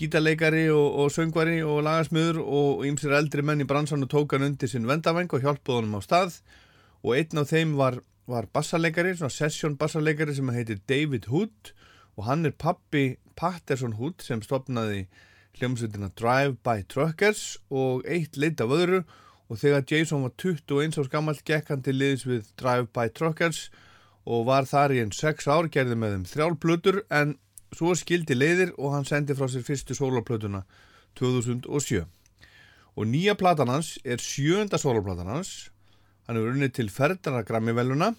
gítarleikari 0.02 0.64
og, 0.74 0.98
og 0.98 1.14
söngvari 1.14 1.60
og 1.62 1.84
lagasmiður 1.86 2.42
og 2.42 2.82
ymsir 2.90 3.14
eldri 3.20 3.46
menn 3.46 3.62
í 3.62 3.68
bransan 3.70 4.02
og 4.02 4.10
tók 4.10 4.34
hann 4.34 4.48
undir 4.48 4.72
sinn 4.72 4.90
vendaveng 4.90 5.30
og 5.30 5.46
hjálpuð 5.46 5.78
honum 5.78 5.98
á 5.98 6.06
stað 6.08 6.40
og 7.04 7.14
einn 7.20 7.44
af 7.44 7.54
þeim 7.54 7.78
var, 7.78 8.00
var 8.26 8.50
bassarleikari, 8.50 9.14
svona 9.14 9.30
session 9.30 9.78
bassarleikari 9.78 10.34
sem 10.34 10.50
heitir 10.50 10.82
David 10.90 11.30
Hood 11.30 11.70
og 12.18 12.26
hann 12.26 12.42
er 12.50 12.58
pappi 12.58 13.12
Patterson 13.40 13.96
Hood 13.96 14.20
sem 14.24 14.42
stopnaði 14.44 15.06
hljómsveitina 15.56 16.10
Drive-By 16.20 16.84
Truckers 16.92 17.56
og 17.72 18.04
eitt 18.04 18.36
lit 18.36 18.60
af 18.60 18.74
öðru. 18.76 19.02
Og 19.50 19.58
þegar 19.58 19.86
Jason 19.88 20.22
var 20.22 20.34
21 20.38 21.00
árs 21.00 21.10
gammal 21.10 21.38
gekk 21.42 21.72
hann 21.72 21.82
til 21.82 21.96
liðs 21.96 22.26
við 22.28 22.52
Drive-By 22.60 23.08
Truckers 23.16 23.70
og 24.28 24.44
var 24.46 24.68
þar 24.68 24.94
í 24.94 25.00
enn 25.02 25.14
6 25.16 25.48
ár, 25.48 25.70
gerði 25.72 25.96
með 25.98 26.14
þeim 26.14 26.28
þrjálplötur 26.34 27.00
en 27.08 27.34
svo 27.74 27.96
skildi 27.98 28.36
leiðir 28.36 28.74
og 28.76 28.94
hann 28.94 29.08
sendi 29.08 29.34
frá 29.38 29.48
sér 29.50 29.64
fyrstu 29.66 29.96
soloplötuna 29.96 30.62
2007 31.18 32.04
og 32.96 33.06
nýja 33.08 33.36
platan 33.38 33.70
hans 33.70 33.94
er 34.04 34.20
sjönda 34.20 34.78
soloplatan 34.78 35.30
hans. 35.30 35.70
Hann 36.26 36.36
er 36.36 36.50
unnið 36.50 36.74
til 36.76 36.90
ferðana 36.92 37.42
Grammy-veluna 37.46 38.12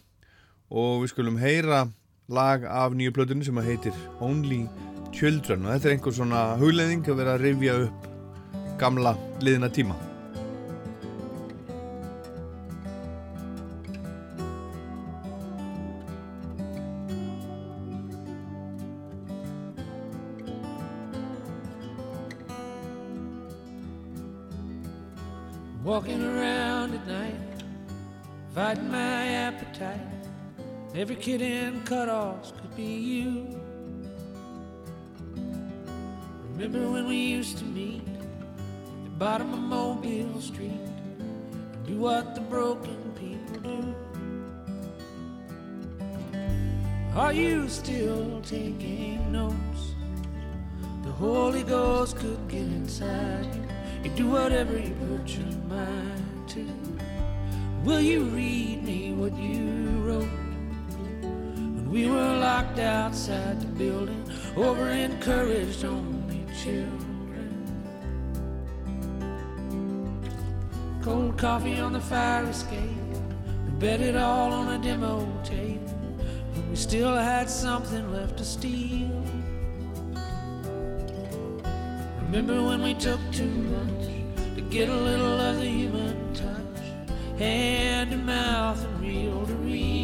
og 0.71 1.03
við 1.03 1.11
skulum 1.13 1.39
heyra 1.41 1.85
lag 2.31 2.63
af 2.65 2.95
nýju 2.95 3.15
plötunni 3.15 3.45
sem 3.45 3.59
heitir 3.63 3.97
Only 4.23 4.63
Children. 5.15 5.65
Og 5.65 5.75
þetta 5.75 5.89
er 5.89 5.97
einhver 5.97 6.15
svona 6.15 6.45
hugleðing 6.61 7.03
að 7.07 7.19
vera 7.23 7.35
að 7.35 7.45
rifja 7.49 7.81
upp 7.87 8.07
gamla 8.81 9.17
liðina 9.43 9.69
tíma 9.69 10.10
Every 31.01 31.15
kid 31.15 31.41
in 31.41 31.81
cutoffs 31.81 32.55
could 32.61 32.75
be 32.75 32.83
you. 32.83 33.59
Remember 36.51 36.91
when 36.91 37.07
we 37.07 37.15
used 37.15 37.57
to 37.57 37.65
meet 37.65 38.03
at 38.07 39.03
the 39.05 39.09
bottom 39.17 39.51
of 39.51 39.59
Mobile 39.61 40.39
Street 40.39 40.69
and 40.69 41.87
do 41.87 41.97
what 41.97 42.35
the 42.35 42.41
broken 42.41 42.99
people 43.15 43.61
do? 43.71 43.95
Are 47.15 47.33
you 47.33 47.67
still 47.67 48.39
taking 48.43 49.31
notes? 49.31 49.95
The 51.01 51.11
Holy 51.13 51.63
Ghost 51.63 52.17
could 52.17 52.47
get 52.47 52.61
inside 52.61 53.47
you. 53.55 53.63
You 54.03 54.09
do 54.15 54.27
whatever 54.27 54.77
you 54.77 54.93
put 55.09 55.27
your 55.29 55.47
mind 55.67 56.47
to. 56.49 56.63
Will 57.83 58.01
you 58.01 58.25
read 58.25 58.83
me 58.83 59.13
what 59.13 59.35
you 59.35 59.97
wrote? 60.05 60.40
We 61.91 62.07
were 62.09 62.37
locked 62.37 62.79
outside 62.79 63.59
the 63.59 63.67
building, 63.67 64.23
over 64.55 64.87
encouraged 64.91 65.83
only 65.83 66.45
children. 66.63 67.51
Cold 71.03 71.37
coffee 71.37 71.81
on 71.81 71.91
the 71.91 71.99
fire 71.99 72.45
escape. 72.45 72.79
We 73.65 73.71
bet 73.71 73.99
it 73.99 74.15
all 74.15 74.53
on 74.53 74.79
a 74.79 74.81
demo 74.81 75.27
tape. 75.43 75.81
But 76.55 76.65
we 76.69 76.77
still 76.77 77.13
had 77.13 77.49
something 77.49 78.09
left 78.13 78.37
to 78.37 78.45
steal. 78.45 79.25
Remember 82.21 82.63
when 82.63 82.81
we 82.83 82.93
took 82.93 83.19
too 83.33 83.43
much 83.43 84.07
to 84.55 84.61
get 84.61 84.87
a 84.87 84.95
little 84.95 85.41
of 85.41 85.57
the 85.57 85.65
human 85.65 86.33
touch, 86.33 87.37
hand 87.37 88.11
to 88.11 88.17
mouth 88.17 88.81
and 88.81 89.01
reel 89.01 89.45
to 89.45 89.53
reel? 89.55 90.00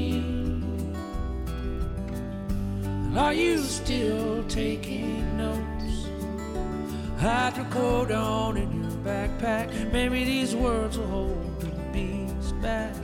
Are 3.17 3.33
you 3.33 3.57
still 3.57 4.43
taking 4.43 5.37
notes? 5.37 6.07
Hydrocodone 7.19 8.57
in 8.57 8.83
your 8.83 8.91
backpack. 9.03 9.91
Maybe 9.91 10.23
these 10.23 10.55
words 10.55 10.99
will 10.99 11.07
hold 11.07 11.59
the 11.59 11.71
beast 11.91 12.59
back. 12.61 12.95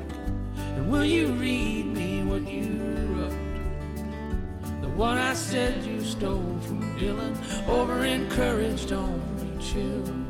And 0.56 0.92
will 0.92 1.04
you 1.04 1.28
read 1.34 1.88
me 1.88 2.24
what 2.24 2.48
you 2.48 2.80
wrote? 3.16 4.82
The 4.82 4.90
one 4.90 5.18
I 5.18 5.34
said 5.34 5.84
you 5.84 6.04
stole 6.04 6.60
from 6.62 6.82
Dylan, 7.00 7.36
over 7.68 8.06
encouraged 8.06 8.92
only 8.94 9.64
children. 9.64 10.23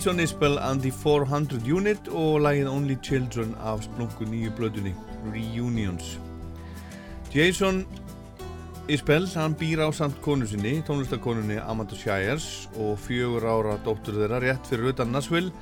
Jason 0.00 0.18
Isbell 0.18 0.56
and 0.62 0.80
the 0.80 0.90
400 0.90 1.66
Unit 1.68 2.06
og 2.08 2.38
lagið 2.40 2.70
Only 2.72 2.94
Children 3.04 3.50
af 3.60 3.82
splungu 3.84 4.24
nýju 4.24 4.54
blöðunni 4.56 4.94
Reunions. 5.28 6.14
Jason 7.34 7.82
Isbell, 8.88 9.28
hann 9.36 9.58
býr 9.60 9.84
á 9.84 9.92
samt 9.92 10.16
konu 10.24 10.48
sinni, 10.48 10.78
tónlistakonunni 10.88 11.60
Amanda 11.60 12.00
Shires 12.00 12.64
og 12.80 12.96
fjögur 13.04 13.44
ára 13.44 13.76
dóttur 13.84 14.16
þeirra 14.22 14.40
rétt 14.40 14.72
fyrir 14.72 14.94
utan 14.94 15.12
Nashville. 15.12 15.52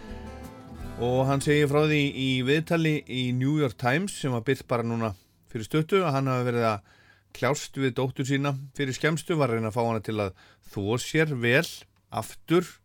Og 1.02 1.26
hann 1.26 1.42
segir 1.42 1.66
frá 1.66 1.82
því 1.90 2.02
í 2.14 2.30
viðtali 2.46 2.96
í 3.10 3.28
New 3.34 3.58
York 3.58 3.74
Times 3.74 4.20
sem 4.22 4.30
var 4.30 4.46
byrkt 4.46 4.70
bara 4.70 4.86
núna 4.86 5.16
fyrir 5.50 5.66
stöttu 5.66 6.04
að 6.04 6.14
hann 6.14 6.30
hafi 6.30 6.52
verið 6.52 6.72
að 6.76 6.98
kljást 7.34 7.82
við 7.82 7.98
dóttur 7.98 8.30
sína. 8.30 8.54
Fyrir 8.78 8.94
skemstu 8.94 9.34
var 9.34 9.50
reyna 9.50 9.74
að 9.74 9.80
fá 9.82 9.82
hana 9.82 9.98
til 9.98 10.20
að 10.22 10.36
þó 10.70 10.94
sér 11.02 11.34
vel 11.34 11.66
aftur 12.06 12.76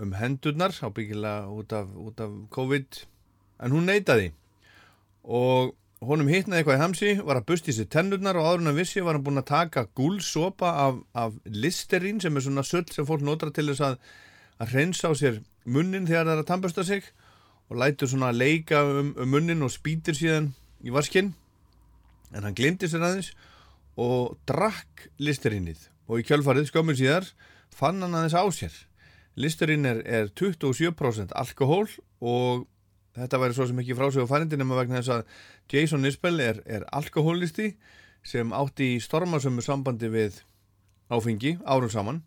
um 0.00 0.14
hendurnar 0.16 0.72
ábyggilega 0.72 1.50
út 1.52 1.72
af, 1.76 1.88
út 1.92 2.20
af 2.20 2.32
COVID 2.54 3.04
en 3.62 3.74
hún 3.74 3.88
neytaði 3.88 4.32
og 5.22 5.74
honum 6.02 6.30
hittnaði 6.32 6.62
eitthvað 6.62 6.78
í 6.78 6.82
hamsi 6.82 7.12
var 7.22 7.38
að 7.38 7.48
busti 7.52 7.74
sér 7.76 7.90
tennurnar 7.92 8.38
og 8.40 8.48
áður 8.48 8.64
en 8.64 8.72
að 8.72 8.80
vissi 8.80 9.04
var 9.04 9.18
hann 9.18 9.24
búinn 9.26 9.42
að 9.42 9.50
taka 9.52 9.86
gúlsopa 9.94 10.72
af, 10.88 10.98
af 11.14 11.36
listerín 11.46 12.18
sem 12.22 12.36
er 12.36 12.46
svona 12.46 12.64
söll 12.66 12.88
sem 12.90 13.06
fólk 13.06 13.22
notar 13.26 13.52
til 13.54 13.68
þess 13.70 13.84
að 13.86 13.98
að 14.62 14.74
hreinsa 14.74 15.10
á 15.10 15.12
sér 15.18 15.38
munnin 15.64 16.06
þegar 16.06 16.26
það 16.26 16.34
er 16.34 16.42
að 16.42 16.50
tannbusta 16.50 16.84
sig 16.86 17.06
og 17.70 17.78
lætur 17.80 18.10
svona 18.10 18.32
að 18.32 18.40
leika 18.42 18.82
um, 18.84 19.14
um 19.16 19.30
munnin 19.30 19.64
og 19.64 19.72
spýtir 19.72 20.16
síðan 20.18 20.52
í 20.82 20.92
vaskinn. 20.94 21.32
En 22.32 22.46
hann 22.46 22.56
glimti 22.56 22.90
sér 22.90 23.04
aðeins 23.06 23.32
og 24.00 24.36
drakk 24.48 25.08
listerínið 25.22 25.88
og 26.08 26.22
í 26.22 26.26
kjölfarið 26.26 26.70
skömmur 26.70 26.98
síðar 26.98 27.28
fann 27.72 28.02
hann 28.02 28.14
aðeins 28.14 28.36
á 28.36 28.44
sér 28.54 28.74
Listerinn 29.40 29.88
er, 29.88 30.02
er 30.04 30.30
27% 30.36 31.32
alkohól 31.38 31.88
og 32.20 32.66
þetta 33.16 33.40
væri 33.40 33.56
svo 33.56 33.66
sem 33.68 33.80
ekki 33.80 33.96
frásög 33.96 34.28
á 34.28 34.32
færindi 34.32 34.58
nema 34.60 34.76
vegna 34.76 35.00
þess 35.00 35.14
að 35.16 35.22
Jason 35.72 36.08
Isbell 36.08 36.40
er, 36.40 36.60
er 36.66 36.84
alkohólisti 36.92 37.74
sem 38.24 38.52
átti 38.54 38.94
í 38.96 39.00
stormasömmu 39.02 39.64
sambandi 39.64 40.10
við 40.12 40.42
áfengi 41.12 41.56
árum 41.64 41.92
saman 41.92 42.22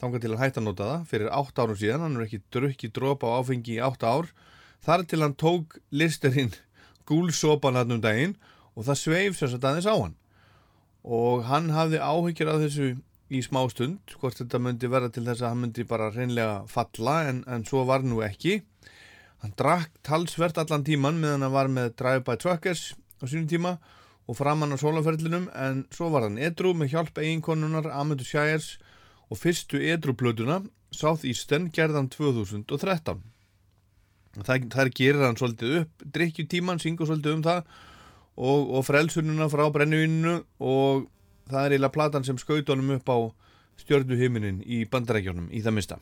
þangar 0.00 0.22
til 0.22 0.32
að 0.34 0.42
hætta 0.42 0.60
að 0.60 0.66
nota 0.66 0.88
það 0.90 1.06
fyrir 1.10 1.32
8 1.32 1.64
árum 1.64 1.80
síðan, 1.80 2.04
hann 2.04 2.18
er 2.18 2.26
ekki 2.26 2.42
drukki 2.52 2.92
dropa 2.92 3.32
á 3.32 3.36
áfengi 3.40 3.76
í 3.78 3.82
8 3.84 4.10
ár. 4.10 4.30
Þar 4.84 5.04
til 5.08 5.20
hann 5.24 5.36
tók 5.40 5.78
Listerinn 5.90 6.52
gúlsopan 7.08 7.78
hann 7.78 7.96
um 7.96 8.02
daginn 8.02 8.36
og 8.76 8.86
það 8.88 9.00
sveif 9.00 9.38
sér 9.38 9.54
satt 9.54 9.64
aðeins 9.64 9.88
á 9.88 9.96
hann. 9.96 10.16
Og 11.06 11.46
hann 11.48 11.70
hafði 11.72 12.02
áhyggjur 12.02 12.52
af 12.52 12.62
þessu 12.66 12.90
í 13.32 13.42
smá 13.42 13.62
stund, 13.72 14.14
hvort 14.20 14.38
þetta 14.38 14.60
myndi 14.62 14.90
verða 14.90 15.10
til 15.14 15.24
þess 15.26 15.42
að 15.42 15.52
hann 15.52 15.62
myndi 15.64 15.86
bara 15.88 16.12
reynlega 16.14 16.62
falla 16.70 17.16
en, 17.30 17.42
en 17.50 17.66
svo 17.66 17.82
var 17.88 18.06
nú 18.06 18.22
ekki. 18.26 18.60
Hann 19.42 19.54
drakk 19.58 19.92
talsvert 20.06 20.58
allan 20.62 20.86
tíman 20.86 21.18
meðan 21.20 21.46
hann 21.46 21.54
var 21.54 21.70
með 21.72 21.94
Drive 21.98 22.24
by 22.26 22.38
Truckers 22.40 22.92
á 23.20 23.24
sínum 23.26 23.48
tíma 23.50 23.76
og 24.26 24.38
framann 24.38 24.74
á 24.74 24.78
sólaferlinum 24.78 25.48
en 25.54 25.84
svo 25.94 26.10
var 26.14 26.26
hann 26.26 26.38
edru 26.38 26.72
með 26.74 26.94
hjálp 26.94 27.18
eiginkonunar 27.22 27.90
Ametu 27.94 28.26
Shires 28.26 28.76
og 29.30 29.40
fyrstu 29.40 29.80
edruplötuna 29.82 30.62
South 30.94 31.26
Eastern 31.26 31.70
gerðan 31.74 32.10
2013 32.12 33.22
það, 34.44 34.70
það 34.72 34.92
gerir 34.96 35.26
hann 35.26 35.38
svolítið 35.38 35.76
upp 35.82 36.06
drikkjutíman, 36.14 36.80
syngur 36.82 37.10
svolítið 37.10 37.38
um 37.38 37.44
það 37.46 37.60
og, 38.36 38.72
og 38.78 38.82
frelsununa 38.86 39.48
frá 39.52 39.64
brennuvinnu 39.72 40.38
og 40.60 41.06
það 41.50 41.62
er 41.62 41.74
eiginlega 41.76 41.94
platan 41.94 42.26
sem 42.26 42.38
skaut 42.40 42.68
honum 42.72 42.94
upp 42.96 43.10
á 43.10 43.18
stjörnuhiminin 43.82 44.62
í 44.64 44.84
bandarækjónum 44.90 45.50
í 45.52 45.62
það 45.64 45.76
mista 45.78 45.98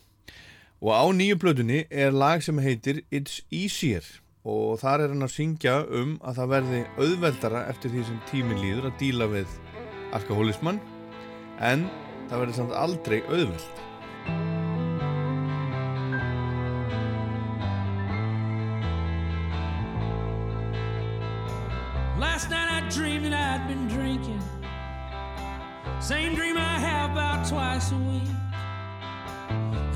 og 0.81 0.93
á 0.93 1.05
nýju 1.17 1.39
plötunni 1.41 1.85
er 1.91 2.15
lag 2.15 2.45
sem 2.45 2.59
heitir 2.63 3.03
It's 3.11 3.41
Easier 3.53 4.05
og 4.45 4.81
þar 4.83 5.07
er 5.07 5.15
hann 5.15 5.25
að 5.25 5.35
syngja 5.39 5.79
um 5.89 6.19
að 6.21 6.41
það 6.41 6.53
verði 6.55 6.81
auðveldara 6.99 7.65
eftir 7.73 7.95
því 7.95 8.05
sem 8.09 8.21
tímin 8.31 8.61
líður 8.61 8.91
að 8.91 8.99
díla 9.01 9.31
við 9.33 9.57
alkoholismann 10.17 10.81
en 11.65 11.89
það 12.29 12.45
verði 12.45 12.59
samt 12.61 12.79
aldrei 12.85 13.21
auðveld 13.29 13.83
Last 22.15 22.49
night 22.51 22.71
I 22.71 22.89
dreamed 22.89 23.33
that 23.33 23.61
I'd 23.61 23.69
been. 23.69 23.94
Same 26.05 26.35
dream 26.35 26.59
I 26.59 26.79
have 26.81 27.13
about 27.13 27.49
twice 27.49 27.91
a 27.91 27.97
week. 27.97 28.29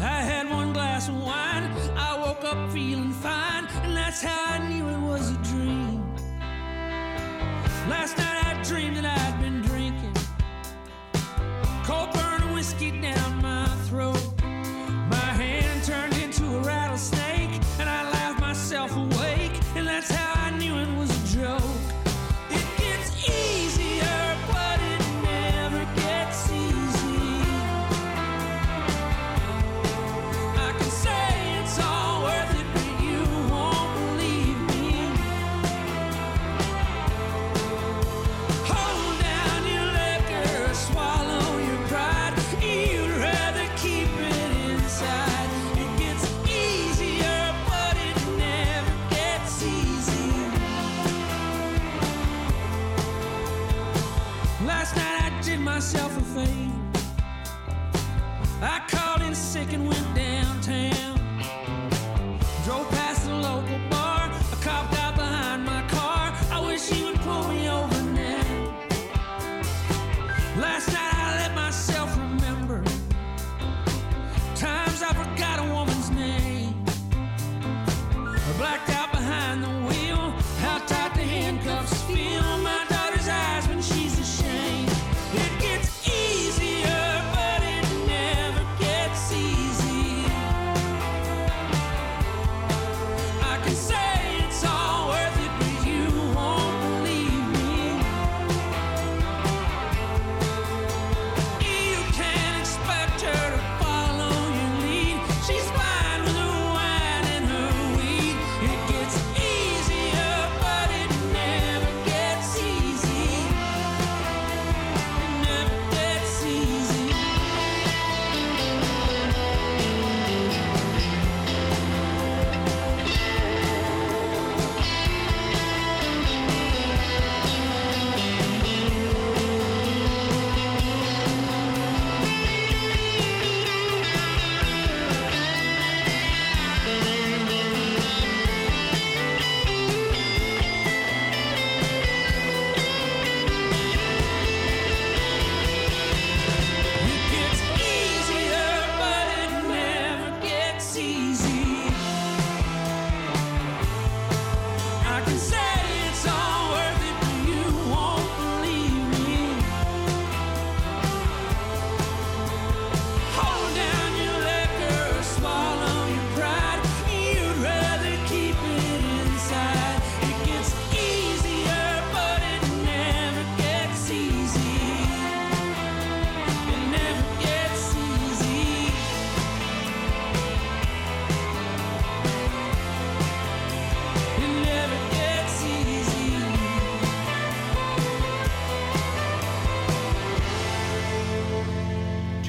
I 0.01 0.23
had 0.23 0.49
one 0.49 0.73
glass 0.73 1.11
of 1.11 1.23
wine, 1.23 1.65
I 1.99 2.17
woke 2.19 2.45
up 2.45 2.73
feeling 2.73 3.13
fine, 3.13 3.67
and 3.83 3.95
that's 3.95 4.23
how 4.23 4.55
I 4.55 4.67
knew 4.71 4.89
it 4.89 5.01
was 5.01 5.33
a 5.33 5.37
dream. 5.53 6.03
Last 7.91 8.17
night 8.17 8.43
I 8.43 8.63
dreamed 8.63 8.97
that 8.97 9.05
I'd 9.05 9.39
been 9.43 9.61
drinking. 9.61 10.15
Cold 11.85 12.11
burning 12.15 12.55
whiskey 12.55 13.03
down 13.03 13.43
my 13.43 13.67
throat. 13.85 14.28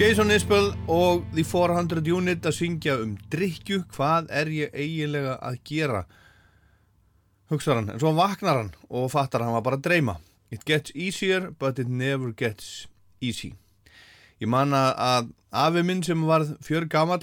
Jason 0.10 0.32
Isbell 0.34 0.72
og 0.90 1.28
The 1.36 1.44
400 1.46 2.02
Unit 2.10 2.48
að 2.50 2.56
syngja 2.58 2.96
um 2.98 3.12
drikju, 3.30 3.84
hvað 3.94 4.32
er 4.34 4.50
ég 4.50 4.72
eiginlega 4.74 5.36
að 5.38 5.60
gera? 5.70 6.00
hugsaðar 7.52 7.78
hann, 7.78 7.92
en 7.94 8.02
svo 8.02 8.16
vaknar 8.18 8.58
hann 8.58 8.72
og 8.90 9.06
fattar 9.14 9.44
hann 9.46 9.54
var 9.54 9.62
bara 9.68 9.78
að 9.78 9.84
dreyma. 9.86 10.16
It 10.50 10.66
gets 10.66 10.90
easier 10.96 11.52
but 11.52 11.78
it 11.78 11.92
never 11.94 12.32
gets 12.34 12.88
easy. 13.22 13.54
Ég 14.42 14.50
man 14.50 14.74
að- 14.74 15.30
afi 15.54 15.84
minn 15.86 16.02
sem 16.02 16.26
varð 16.26 16.58
fjör 16.58 16.90
gamall 16.90 17.22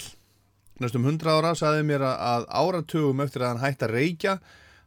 næstum 0.79 1.03
100 1.03 1.27
ára 1.27 1.55
saði 1.59 1.83
mér 1.83 2.07
að, 2.07 2.47
áratugum 2.47 3.19
eftir 3.19 3.41
að 3.41 3.47
hann 3.47 3.63
hætti 3.67 3.83
að 3.83 3.95
reykja 3.99 4.39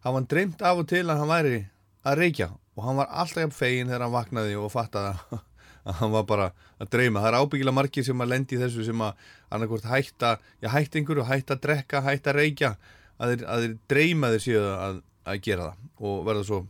hann 0.05 0.25
dreymt 0.25 0.63
af 0.63 0.79
og 0.79 0.89
til 0.89 1.05
að 1.05 1.19
hann 1.19 1.29
væri 1.29 1.67
að 2.07 2.17
reykja. 2.17 2.49
Og 2.79 2.85
hann 2.85 2.97
var 2.97 3.13
alltaf 3.13 3.45
jafn 3.45 3.53
fegin 3.53 3.89
þegar 3.89 4.09
hann 4.09 4.17
vaknaði 4.17 4.57
og 4.57 4.73
fattaði 4.73 5.19
að, 5.19 5.41
að 5.85 5.99
hann 6.01 6.13
var 6.15 6.27
bara 6.29 6.49
að 6.81 6.91
dreyma. 6.95 7.23
Það 7.23 7.31
er 7.31 7.39
ábyggilega 7.41 7.77
margir 7.77 8.07
sem 8.07 8.25
að 8.25 8.33
lendi 8.35 8.61
þessu 8.61 8.87
sem 8.87 9.05
að 9.05 9.27
annarkvort 9.51 9.89
hætta, 9.91 10.37
já 10.63 10.69
hætti 10.75 11.01
einhverju, 11.01 11.27
hætta 11.29 11.57
að 11.57 11.65
drekka, 11.67 12.05
hætta 12.07 12.33
að 12.33 12.41
reykja 12.41 12.75
að 13.21 13.35
þeir, 13.35 13.45
að 13.47 13.65
þeir 13.65 13.77
dreyma 13.93 14.33
þeir 14.35 14.45
síðan 14.47 14.71
að, 14.87 15.03
að 15.31 15.43
gera 15.47 15.69
það 15.71 16.09
og 16.11 16.23
verða 16.29 16.47
svo 16.49 16.63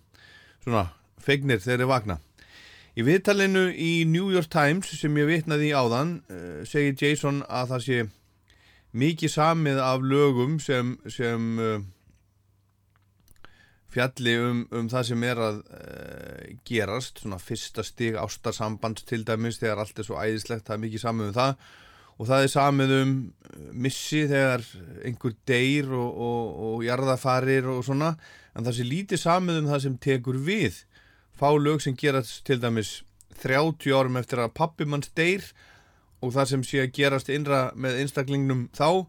svona 0.65 0.87
fegnir 1.21 1.63
þegar 1.63 1.85
þeir 1.85 1.93
vakna. 1.95 2.19
Í 2.99 3.07
viðtalinu 3.07 3.69
í 3.71 3.93
New 4.11 4.33
York 4.35 4.51
Times 4.51 4.91
sem 4.99 5.15
ég 5.21 5.29
vitnaði 5.29 5.71
í 5.71 5.77
áðan 5.77 6.17
uh, 6.27 6.63
segir 6.67 6.99
Jason 6.99 7.45
að 7.47 7.75
það 7.75 7.87
sé 7.87 8.01
mikið 8.91 9.33
samið 9.37 9.79
af 9.85 10.03
lögum 10.03 10.59
sem, 10.63 10.97
sem 11.07 11.47
uh, 11.63 11.79
fjalli 13.91 14.35
um, 14.39 14.65
um 14.77 14.89
það 14.91 15.07
sem 15.11 15.25
er 15.27 15.43
að 15.43 15.61
uh, 15.67 16.49
gerast, 16.69 17.23
svona 17.23 17.41
fyrsta 17.43 17.85
stig 17.87 18.19
ástarsambands 18.21 19.07
til 19.09 19.25
dæmis 19.27 19.61
þegar 19.61 19.83
allt 19.85 19.99
er 19.99 20.07
svo 20.07 20.19
æðislegt, 20.21 20.67
það 20.69 20.77
er 20.77 20.85
mikið 20.85 21.05
samið 21.05 21.31
um 21.31 21.39
það. 21.39 21.65
Og 22.21 22.29
það 22.29 22.45
er 22.45 22.53
samið 22.53 22.95
um 22.99 23.15
uh, 23.17 23.65
missi 23.87 24.23
þegar 24.31 24.67
einhver 25.09 25.37
deyr 25.49 25.91
og, 25.97 26.21
og, 26.29 26.61
og 26.69 26.85
jarðafarir 26.87 27.71
og 27.73 27.83
svona 27.87 28.15
en 28.55 28.67
það 28.67 28.77
sé 28.77 28.87
lítið 28.87 29.23
samið 29.25 29.63
um 29.63 29.71
það 29.73 29.85
sem 29.87 29.99
tekur 30.07 30.41
við. 30.51 30.83
Fá 31.39 31.49
lög 31.57 31.83
sem 31.83 31.97
gerast 31.97 32.43
til 32.47 32.61
dæmis 32.61 33.01
30 33.41 33.95
árum 33.97 34.19
eftir 34.21 34.43
að 34.43 34.55
pappimanns 34.59 35.11
deyr 35.17 35.45
og 36.21 36.35
það 36.35 36.51
sem 36.53 36.65
sé 36.67 36.83
að 36.85 36.95
gerast 36.99 37.31
innra 37.33 37.71
með 37.75 38.03
einstaklingnum 38.03 38.67
þá 38.77 39.07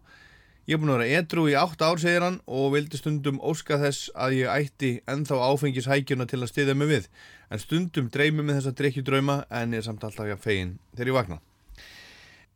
ég 0.68 0.76
er 0.76 0.80
búin 0.80 0.92
að 0.94 1.00
vera 1.00 1.20
edru 1.20 1.44
í 1.50 1.54
8 1.58 1.86
ár 1.88 2.00
segir 2.00 2.22
hann 2.22 2.40
og 2.46 2.72
vildi 2.76 2.98
stundum 3.00 3.40
óska 3.42 3.80
þess 3.82 4.10
að 4.14 4.36
ég 4.38 4.50
ætti 4.52 4.90
ennþá 5.10 5.38
áfengishækjuna 5.50 6.26
til 6.30 6.40
að 6.40 6.52
stiðja 6.52 6.76
mig 6.78 6.90
við. 6.90 7.08
En 7.50 7.62
stundum 7.62 8.10
dreymi 8.14 8.44
með 8.44 8.60
þessa 8.60 8.74
drikkjudrauma 8.78 9.38
en 9.50 9.74
er 9.74 9.86
samt 9.86 10.04
alltaf 10.06 10.30
að 10.30 10.44
fegin 10.44 10.76
þegar 10.94 11.10
ég 11.10 11.18
vakna. 11.18 11.40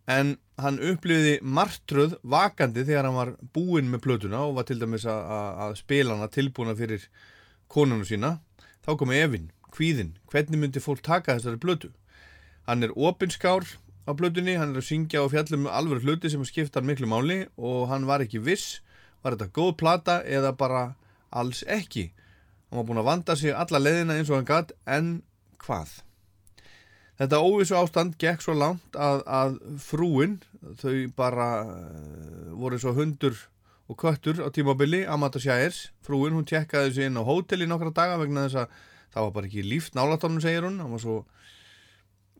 En 0.07 0.37
hann 0.63 0.79
upplifiði 0.79 1.41
martröð 1.43 2.15
vakandi 2.23 2.85
þegar 2.87 3.09
hann 3.09 3.19
var 3.19 3.33
búinn 3.57 3.91
með 3.91 4.05
plötuna 4.07 4.45
og 4.47 4.55
var 4.61 4.69
til 4.69 4.79
dæmis 4.79 5.07
að, 5.11 5.25
að, 5.37 5.49
að 5.65 5.75
spila 5.81 6.15
hana 6.15 6.31
tilbúna 6.31 6.77
fyrir 6.79 7.09
konunu 7.73 8.07
sína. 8.07 8.37
Þá 8.87 8.93
komi 9.01 9.19
Evin, 9.19 9.51
kvíðin, 9.75 10.15
hvernig 10.31 10.63
myndi 10.63 10.83
fólk 10.85 11.03
taka 11.03 11.35
þessari 11.35 11.59
plötu? 11.59 11.91
Hann 12.71 12.87
er 12.87 12.95
opinskár 12.95 13.67
á 14.07 14.11
plötunni, 14.15 14.55
hann 14.55 14.75
er 14.75 14.81
að 14.81 14.89
syngja 14.89 15.25
og 15.25 15.33
fjallum 15.35 15.67
alveg 15.67 16.07
hluti 16.07 16.31
sem 16.31 16.45
skiptar 16.47 16.87
miklu 16.87 17.09
máli 17.11 17.43
og 17.59 17.89
hann 17.91 18.07
var 18.07 18.23
ekki 18.23 18.39
viss, 18.39 18.81
var 19.23 19.35
þetta 19.35 19.53
góð 19.55 19.73
plata 19.83 20.21
eða 20.23 20.55
bara 20.57 20.85
alls 21.35 21.65
ekki. 21.67 22.13
Hann 22.71 22.81
var 22.81 22.87
búinn 22.89 23.03
að 23.03 23.11
vanda 23.11 23.37
sig 23.39 23.55
alla 23.55 23.83
leiðina 23.83 24.19
eins 24.19 24.31
og 24.31 24.39
hann 24.39 24.49
gatt, 24.49 24.73
en 24.87 25.11
hvað? 25.63 25.99
Þetta 27.17 27.41
óvissu 27.41 27.77
ástand 27.79 28.17
gekk 28.21 28.43
svo 28.45 28.55
langt 28.55 28.97
að, 29.01 29.23
að 29.25 29.59
frúin, 29.81 30.39
þau 30.83 31.07
bara 31.17 31.51
uh, 31.65 32.51
voru 32.61 32.79
svo 32.81 32.93
hundur 32.97 33.39
og 33.87 33.97
köttur 34.03 34.43
á 34.43 34.51
tímabili, 34.53 35.05
Amanda 35.09 35.41
Shires, 35.41 35.87
frúin, 36.05 36.35
hún 36.37 36.47
tjekkaði 36.47 36.93
sig 36.93 37.09
inn 37.09 37.17
á 37.19 37.25
hótel 37.25 37.65
í 37.65 37.71
nokkra 37.71 37.95
daga 37.95 38.19
vegna 38.21 38.45
þess 38.47 38.67
að 38.67 38.77
það 39.15 39.27
var 39.27 39.35
bara 39.39 39.49
ekki 39.49 39.65
líft 39.65 39.97
nálatónum, 39.97 40.43
segir 40.45 40.67
hún, 40.67 40.81
hann 40.83 40.93
var 40.93 41.03
svo 41.03 41.17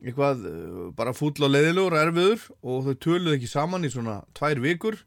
eitthvað 0.03 0.43
uh, 0.45 0.81
bara 0.97 1.15
fúll 1.17 1.35
og 1.41 1.53
leiðilegur 1.53 1.95
og 1.95 2.01
erfiður 2.01 2.43
og 2.61 2.87
þau 2.87 2.97
töluðu 3.05 3.37
ekki 3.37 3.51
saman 3.51 3.87
í 3.87 3.91
svona 3.93 4.19
tvær 4.37 4.61
vikur 4.63 4.99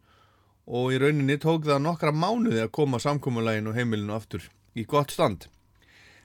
og 0.71 0.95
í 0.95 1.01
rauninni 1.03 1.39
tók 1.43 1.67
það 1.67 1.85
nokkra 1.85 2.13
mánuði 2.15 2.65
að 2.65 2.75
koma 2.75 3.01
samkómulegin 3.03 3.71
og 3.71 3.79
heimilinu 3.79 4.15
aftur 4.15 4.45
í 4.79 4.85
gott 4.87 5.15
stand. 5.15 5.49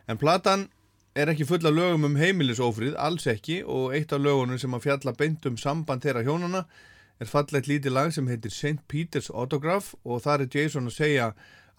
En 0.06 0.20
platan 0.22 0.68
er 1.16 1.32
ekki 1.32 1.48
full 1.48 1.64
af 1.66 1.74
lögum 1.74 2.10
um 2.10 2.18
heimilisófrið, 2.20 2.98
alls 3.00 3.26
ekki 3.32 3.62
og 3.64 3.96
eitt 3.96 4.14
af 4.14 4.22
lögunum 4.22 4.60
sem 4.62 4.74
að 4.76 4.90
fjalla 4.90 5.16
beint 5.18 5.46
um 5.50 5.58
samband 5.58 6.04
þeirra 6.06 6.26
hjónana 6.28 6.66
er 7.24 7.30
fallegt 7.32 7.70
lítið 7.72 7.96
lag 7.96 8.12
sem 8.12 8.28
heitir 8.28 8.52
St. 8.52 8.82
Peter's 8.92 9.32
Autograph 9.32 9.94
og 10.04 10.26
þar 10.26 10.44
er 10.44 10.52
Jason 10.52 10.90
að 10.90 10.98
segja 10.98 11.30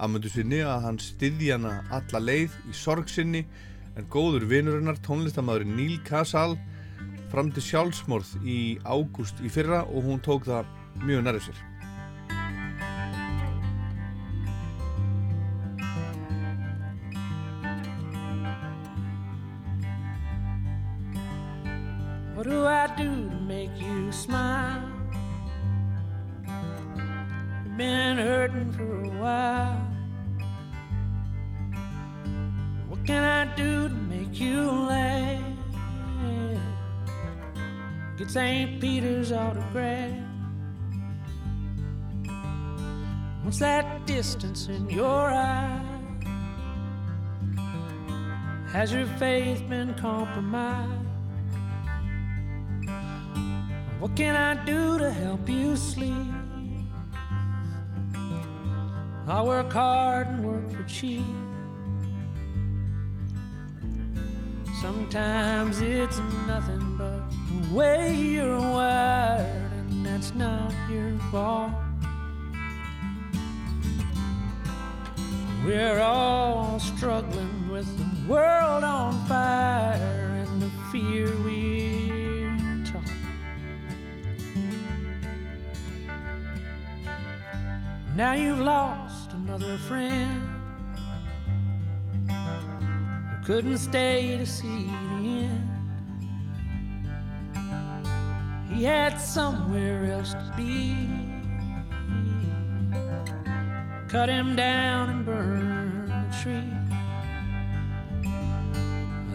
aðmöndu 0.01 0.33
sinni 0.33 0.63
að 0.65 0.87
hann 0.87 1.01
styðji 1.01 1.53
hana 1.53 1.75
alla 1.93 2.23
leið 2.23 2.57
í 2.71 2.75
sorg 2.77 3.13
sinni 3.13 3.45
en 3.97 4.09
góður 4.13 4.49
vinurinnar 4.49 4.99
tónlistamæðurinn 5.05 5.77
Neil 5.77 6.01
Casal 6.09 6.57
fram 7.33 7.51
til 7.55 7.65
sjálfsmorð 7.67 8.35
í 8.47 8.59
ágúst 8.87 9.41
í 9.45 9.51
fyrra 9.53 9.85
og 9.87 10.07
hún 10.07 10.23
tók 10.25 10.47
það 10.49 10.71
mjög 11.05 11.27
nærið 11.27 11.49
sér. 11.49 11.63
Distance 44.37 44.69
in 44.69 44.89
your 44.91 45.31
eye? 45.31 45.83
Has 48.73 48.93
your 48.93 49.07
faith 49.19 49.67
been 49.69 49.95
compromised? 49.95 50.93
What 53.99 54.15
can 54.15 54.37
I 54.37 54.63
do 54.65 54.99
to 54.99 55.11
help 55.11 55.49
you 55.49 55.75
sleep? 55.77 56.13
I 59.27 59.43
work 59.43 59.73
hard 59.73 60.27
and 60.29 60.45
work 60.45 60.71
for 60.71 60.83
cheap. 60.85 61.25
Sometimes 64.83 65.81
it's 65.81 66.19
nothing 66.47 66.97
but 66.99 67.23
the 67.31 67.75
way 67.75 68.15
you're 68.15 68.59
wired, 68.59 69.73
and 69.89 70.05
that's 70.05 70.35
not 70.35 70.73
your 70.91 71.19
fault. 71.33 71.86
We're 75.67 75.99
all 75.99 76.79
struggling 76.79 77.69
with 77.69 77.89
the 77.99 78.33
world 78.33 78.85
on 78.85 79.27
fire 79.27 80.47
and 80.47 80.63
the 80.63 80.71
fear 80.93 81.27
we're 81.43 82.85
taught. 82.85 83.11
Now 88.15 88.35
you've 88.35 88.61
lost 88.61 89.33
another 89.33 89.77
friend 89.79 90.41
who 92.29 93.45
couldn't 93.45 93.79
stay 93.79 94.37
to 94.37 94.47
see 94.47 94.87
the 94.87 95.49
end. 95.49 95.69
He 98.73 98.85
had 98.85 99.17
somewhere 99.17 100.13
else 100.13 100.33
to 100.33 100.55
be. 100.57 101.36
Cut 104.09 104.29
him 104.29 104.55
down 104.55 105.11
and 105.11 105.27
burn 105.27 106.07
the 106.09 106.37
tree. 106.41 106.73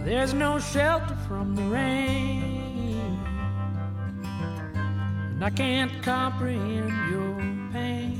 There's 0.06 0.34
no 0.34 0.60
shelter 0.60 1.18
from 1.28 1.56
the 1.56 1.64
rain, 1.64 3.20
and 5.32 5.44
I 5.44 5.50
can't 5.50 5.92
comprehend 6.02 7.12
your 7.12 7.36
pain. 7.74 8.18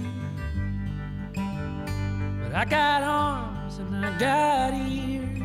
But 2.44 2.54
I 2.54 2.66
got 2.66 3.02
arms 3.04 3.78
and 3.78 4.06
I 4.06 4.18
got 4.20 4.74
ears, 4.74 5.40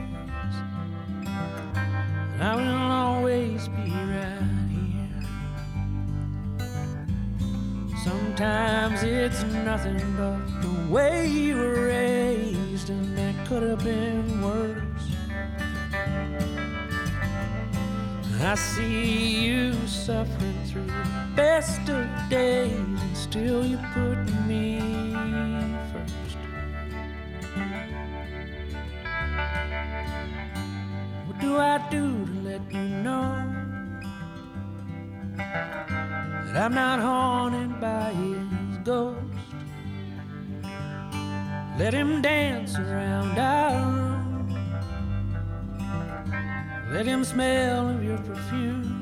and 2.33 2.43
I 2.43 2.57
will 2.57 2.93
always 2.93 3.69
be 3.69 3.91
right 3.93 4.36
Sometimes 8.07 9.03
it's 9.03 9.43
nothing 9.43 9.99
but 10.17 10.39
the 10.63 10.89
way 10.89 11.27
you 11.27 11.57
were 11.57 11.87
raised, 11.89 12.89
and 12.89 13.19
that 13.19 13.35
could 13.49 13.65
have 13.65 13.83
been 13.83 14.41
worse. 14.41 15.17
I 18.41 18.55
see 18.55 19.45
you 19.45 19.73
suffering 19.89 20.57
through 20.67 20.87
the 20.87 21.33
best 21.35 21.89
of 21.89 22.07
days, 22.31 22.71
and 22.77 23.17
still 23.17 23.67
you 23.67 23.77
put 23.93 24.19
me 24.47 24.79
first. 25.93 26.37
What 31.27 31.41
do 31.41 31.57
I 31.57 31.79
do 31.91 32.25
to 32.25 32.33
let 32.45 32.73
you 32.73 32.89
know 33.03 33.57
I'm 36.57 36.73
not 36.73 37.01
haunted 37.01 37.81
by 37.81 38.13
his 38.13 38.79
ghost? 38.79 39.21
Let 41.79 41.93
him 41.93 42.23
dance 42.23 42.79
around 42.79 43.39
our 43.39 43.93
room. 43.93 44.17
Let 46.91 47.05
him 47.05 47.25
smell 47.25 47.91
of 47.91 48.03
your 48.03 48.17
perfume. 48.19 48.97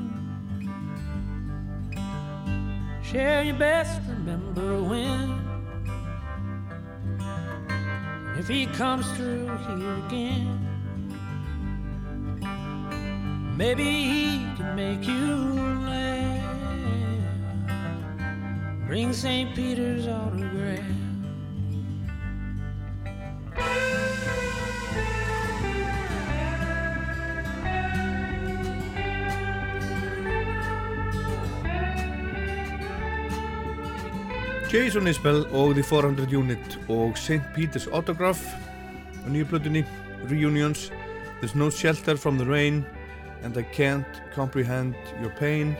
Share 3.01 3.43
your 3.43 3.55
best, 3.55 4.01
remember 4.09 4.83
when. 4.83 5.39
If 8.37 8.49
he 8.49 8.65
comes 8.65 9.09
through 9.11 9.47
here 9.47 10.05
again, 10.05 10.59
maybe 13.55 13.85
he 13.85 14.39
can 14.57 14.75
make 14.75 15.07
you 15.07 15.35
laugh. 15.87 16.34
Bring 18.87 19.13
St. 19.13 19.55
Peter's 19.55 20.07
autograph. 20.07 20.79
Jason 34.71 35.07
Isbell 35.07 35.45
og 35.51 35.75
The 35.75 35.83
400 35.83 36.37
Unit 36.37 36.79
og 36.89 37.17
St. 37.17 37.41
Peter's 37.55 37.93
Autograph 37.93 38.41
á 39.25 39.29
nýju 39.29 39.45
plötunni 39.45 39.85
Reunions 40.29 40.91
There's 41.41 41.55
no 41.55 41.69
shelter 41.69 42.15
from 42.17 42.37
the 42.37 42.45
rain 42.45 42.85
and 43.43 43.57
I 43.57 43.63
can't 43.63 44.35
comprehend 44.35 44.95
your 45.21 45.31
pain 45.39 45.75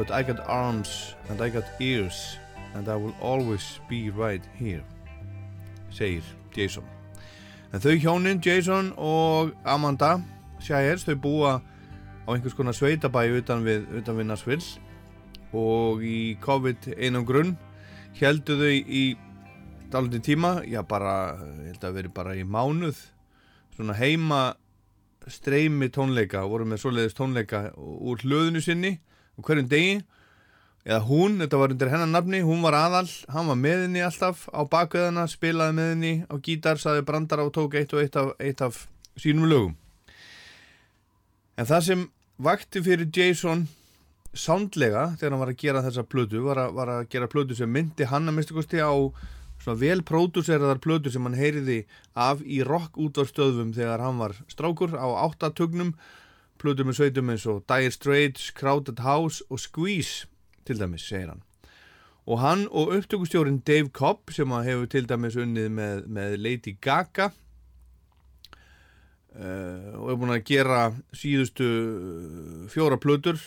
but 0.00 0.10
I 0.10 0.22
got 0.22 0.40
arms 0.48 1.14
and 1.28 1.42
I 1.42 1.50
got 1.50 1.64
ears 1.78 2.38
and 2.74 2.88
I 2.88 2.96
will 2.96 3.12
always 3.20 3.80
be 3.86 4.08
right 4.08 4.40
here 4.56 4.80
segir 5.92 6.24
Jason. 6.56 6.86
En 7.74 7.82
þau 7.84 7.98
hjónin 8.00 8.40
Jason 8.40 8.94
og 8.96 9.52
Amanda 9.68 10.14
Shires 10.64 11.04
þau 11.04 11.18
búa 11.20 11.50
á 12.24 12.28
einhvers 12.32 12.56
konar 12.56 12.72
sveitabæi 12.72 13.28
utan 13.42 13.60
við, 13.66 13.84
við 13.92 14.24
Nashville. 14.24 14.64
Og 15.52 16.00
í 16.00 16.38
COVID 16.40 16.94
einum 16.96 17.28
grunn 17.28 17.52
heldu 18.16 18.56
þau 18.56 18.72
í 18.72 19.04
dálítið 19.92 20.24
tíma, 20.30 20.54
já 20.64 20.80
bara 20.80 21.36
ég 21.60 21.74
held 21.74 21.84
að 21.84 22.00
veri 22.00 22.14
bara 22.14 22.38
í 22.38 22.46
mánuð 22.46 23.04
svona 23.76 24.00
heima 24.00 24.40
streymi 25.28 25.92
tónleika, 25.92 26.46
voru 26.48 26.64
með 26.64 26.86
svoleiðis 26.86 27.20
tónleika 27.20 27.66
úr 27.76 28.24
hlöðinu 28.24 28.64
sinni 28.64 28.96
og 29.40 29.48
hverjum 29.48 29.70
degi 29.70 29.98
eða 30.86 31.00
hún, 31.04 31.40
þetta 31.42 31.58
var 31.60 31.74
undir 31.74 31.90
hennar 31.92 32.08
nafni, 32.08 32.40
hún 32.44 32.62
var 32.64 32.76
aðal 32.78 33.08
hann 33.32 33.50
var 33.50 33.58
með 33.58 33.84
henni 33.86 34.04
alltaf 34.04 34.46
á 34.52 34.60
bakveðana 34.68 35.26
spilaði 35.28 35.76
með 35.76 35.90
henni 35.94 36.14
á 36.24 36.34
gítar, 36.40 36.80
saði 36.80 37.04
brandara 37.08 37.44
og 37.48 37.52
tók 37.56 37.76
eitt 37.80 37.92
og 37.96 38.04
eitt 38.04 38.16
af, 38.16 38.32
eitt 38.40 38.62
af 38.64 38.86
sínum 39.20 39.48
lögum. 39.50 39.74
En 41.60 41.68
það 41.68 41.84
sem 41.88 42.06
vakti 42.40 42.80
fyrir 42.84 43.10
Jason 43.12 43.66
sándlega 44.32 45.10
þegar 45.18 45.34
hann 45.34 45.42
var 45.42 45.52
að 45.52 45.60
gera 45.60 45.84
þessa 45.84 46.06
plötu 46.06 46.40
var 46.44 46.62
að, 46.62 46.72
var 46.78 46.94
að 46.94 47.08
gera 47.12 47.28
plötu 47.28 47.56
sem 47.58 47.70
myndi 47.70 48.06
hann 48.08 48.30
að 48.30 48.36
minnstu 48.38 48.56
kosti 48.56 48.80
á 48.80 48.94
svona 49.60 49.80
vel 49.80 50.00
pródúseraðar 50.06 50.80
plötu 50.80 51.12
sem 51.12 51.26
hann 51.26 51.36
heyriði 51.36 51.82
af 52.14 52.40
í 52.46 52.62
rock 52.64 52.96
útvarstöðum 52.96 53.74
þegar 53.76 54.00
hann 54.00 54.22
var 54.22 54.36
strákur 54.48 54.94
á 54.96 55.08
áttatögnum 55.26 55.92
plötu 56.60 56.84
með 56.84 56.98
sveitum 57.00 57.30
eins 57.32 57.46
og 57.48 57.62
Dire 57.68 57.90
Straits, 57.94 58.50
Crowded 58.56 59.00
House 59.04 59.44
og 59.50 59.60
Squeeze 59.60 60.28
til 60.68 60.80
dæmis, 60.80 61.06
segir 61.08 61.32
hann. 61.32 61.42
Og 62.26 62.40
hann 62.40 62.66
og 62.70 62.92
upptökustjórin 62.94 63.62
Dave 63.66 63.88
Cobb 63.88 64.30
sem 64.30 64.50
hefur 64.50 64.86
til 64.86 65.08
dæmis 65.08 65.36
unnið 65.40 65.70
með, 65.74 66.02
með 66.06 66.36
Lady 66.38 66.76
Gaga 66.80 67.30
uh, 69.34 69.96
og 69.96 70.10
hefur 70.10 70.20
búin 70.20 70.36
að 70.36 70.44
gera 70.52 70.82
síðustu 71.16 71.70
fjóra 72.70 73.00
plötur 73.00 73.40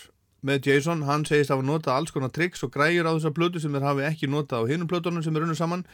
með 0.43 0.67
Jason, 0.67 1.05
hann 1.07 1.23
segist 1.23 1.53
að 1.53 1.61
hafa 1.61 1.69
notað 1.69 1.95
alls 1.95 2.11
konar 2.11 2.33
triks 2.35 2.65
og 2.65 2.73
græjur 2.73 3.07
á 3.07 3.15
þessa 3.15 3.31
plötu 3.35 3.61
sem 3.63 3.71
þeir 3.71 3.87
hafi 3.87 4.07
ekki 4.09 4.27
notað 4.27 4.67
á 4.67 4.69
hinnum 4.73 4.89
plötunum 4.91 5.23
sem 5.23 5.35
er 5.37 5.45
unnu 5.45 5.55
saman 5.55 5.85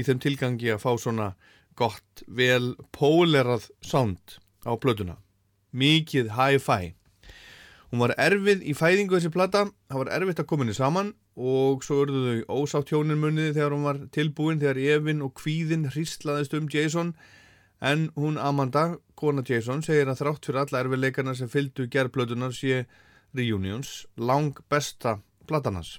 í 0.00 0.06
þeim 0.06 0.22
tilgangi 0.24 0.72
að 0.72 0.80
fá 0.86 0.92
svona 0.96 1.32
gott, 1.76 2.24
vel 2.26 2.74
pólerað 2.96 3.68
sound 3.84 4.38
á 4.64 4.72
plötuna 4.80 5.18
mikið 5.72 6.32
hi-fi 6.36 6.94
hún 7.88 8.04
var 8.04 8.14
erfið 8.20 8.64
í 8.68 8.74
fæðingu 8.76 9.16
þessi 9.16 9.32
plata 9.32 9.64
það 9.88 10.02
var 10.02 10.12
erfitt 10.18 10.42
að 10.42 10.48
koma 10.50 10.64
henni 10.64 10.76
saman 10.76 11.14
og 11.38 11.84
svo 11.86 12.02
örðu 12.04 12.22
þau 12.28 12.62
ósátt 12.62 12.92
hjónin 12.92 13.20
muniði 13.22 13.54
þegar 13.56 13.76
hún 13.76 13.86
var 13.86 14.00
tilbúin 14.14 14.60
þegar 14.60 14.80
Evin 14.96 15.24
og 15.24 15.34
Kvíðin 15.38 15.88
hríslaðist 15.92 16.56
um 16.58 16.68
Jason 16.72 17.14
en 17.80 18.08
hún 18.16 18.38
Amanda, 18.38 18.98
kona 19.14 19.44
Jason 19.46 19.84
segir 19.86 20.10
að 20.10 20.22
þrátt 20.22 20.48
fyrir 20.48 20.60
alla 20.64 20.82
erfiðleikarna 20.82 21.34
sem 21.38 21.50
fylgdu 21.50 21.86
gerðplötunar 21.92 22.54
sé 22.56 22.84
Reunions 23.36 24.06
lang 24.16 24.56
besta 24.70 25.18
platanans. 25.46 25.98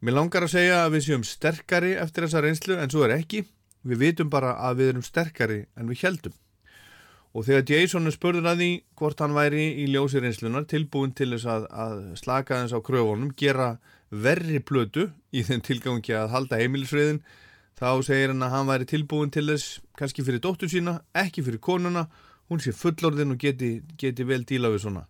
Mér 0.00 0.16
langar 0.16 0.46
að 0.46 0.54
segja 0.54 0.84
að 0.84 0.94
við 0.96 1.06
séum 1.06 1.24
sterkari 1.26 1.96
eftir 2.00 2.24
þessa 2.24 2.44
reynslu 2.44 2.78
en 2.80 2.92
svo 2.92 3.04
er 3.04 3.18
ekki. 3.18 3.44
Við 3.84 4.00
vitum 4.00 4.30
bara 4.32 4.54
að 4.68 4.80
við 4.80 4.92
erum 4.92 5.04
sterkari 5.04 5.58
en 5.76 5.90
við 5.90 6.06
heldum. 6.06 6.36
Og 7.30 7.46
þegar 7.46 7.68
Jason 7.70 8.10
er 8.10 8.14
spurður 8.14 8.48
að 8.50 8.62
því 8.62 8.70
hvort 8.98 9.20
hann 9.22 9.36
væri 9.36 9.66
í 9.78 9.84
ljósi 9.92 10.18
reynslunar 10.22 10.64
tilbúin 10.70 11.12
til 11.14 11.28
þess 11.36 11.46
að, 11.46 11.66
að 11.70 12.00
slaka 12.18 12.58
þess 12.64 12.74
á 12.74 12.80
kröfunum, 12.82 13.30
gera 13.38 13.68
verri 14.10 14.58
plötu 14.58 15.06
í 15.30 15.44
þeim 15.46 15.62
tilgangi 15.62 16.16
að 16.18 16.32
halda 16.34 16.58
heimilisfriðin, 16.58 17.20
þá 17.78 18.02
segir 18.02 18.32
hann 18.32 18.42
að 18.42 18.54
hann 18.56 18.70
væri 18.72 18.88
tilbúin 18.90 19.30
til 19.30 19.46
þess 19.46 19.78
kannski 19.98 20.24
fyrir 20.26 20.42
dóttur 20.42 20.72
sína, 20.72 20.98
ekki 21.14 21.44
fyrir 21.46 21.62
konuna, 21.62 22.08
hún 22.50 22.62
sé 22.62 22.74
fullorðin 22.74 23.36
og 23.36 23.38
geti, 23.38 23.76
geti 23.94 24.26
vel 24.26 24.42
díla 24.42 24.72
við 24.74 24.88
svona. 24.88 25.04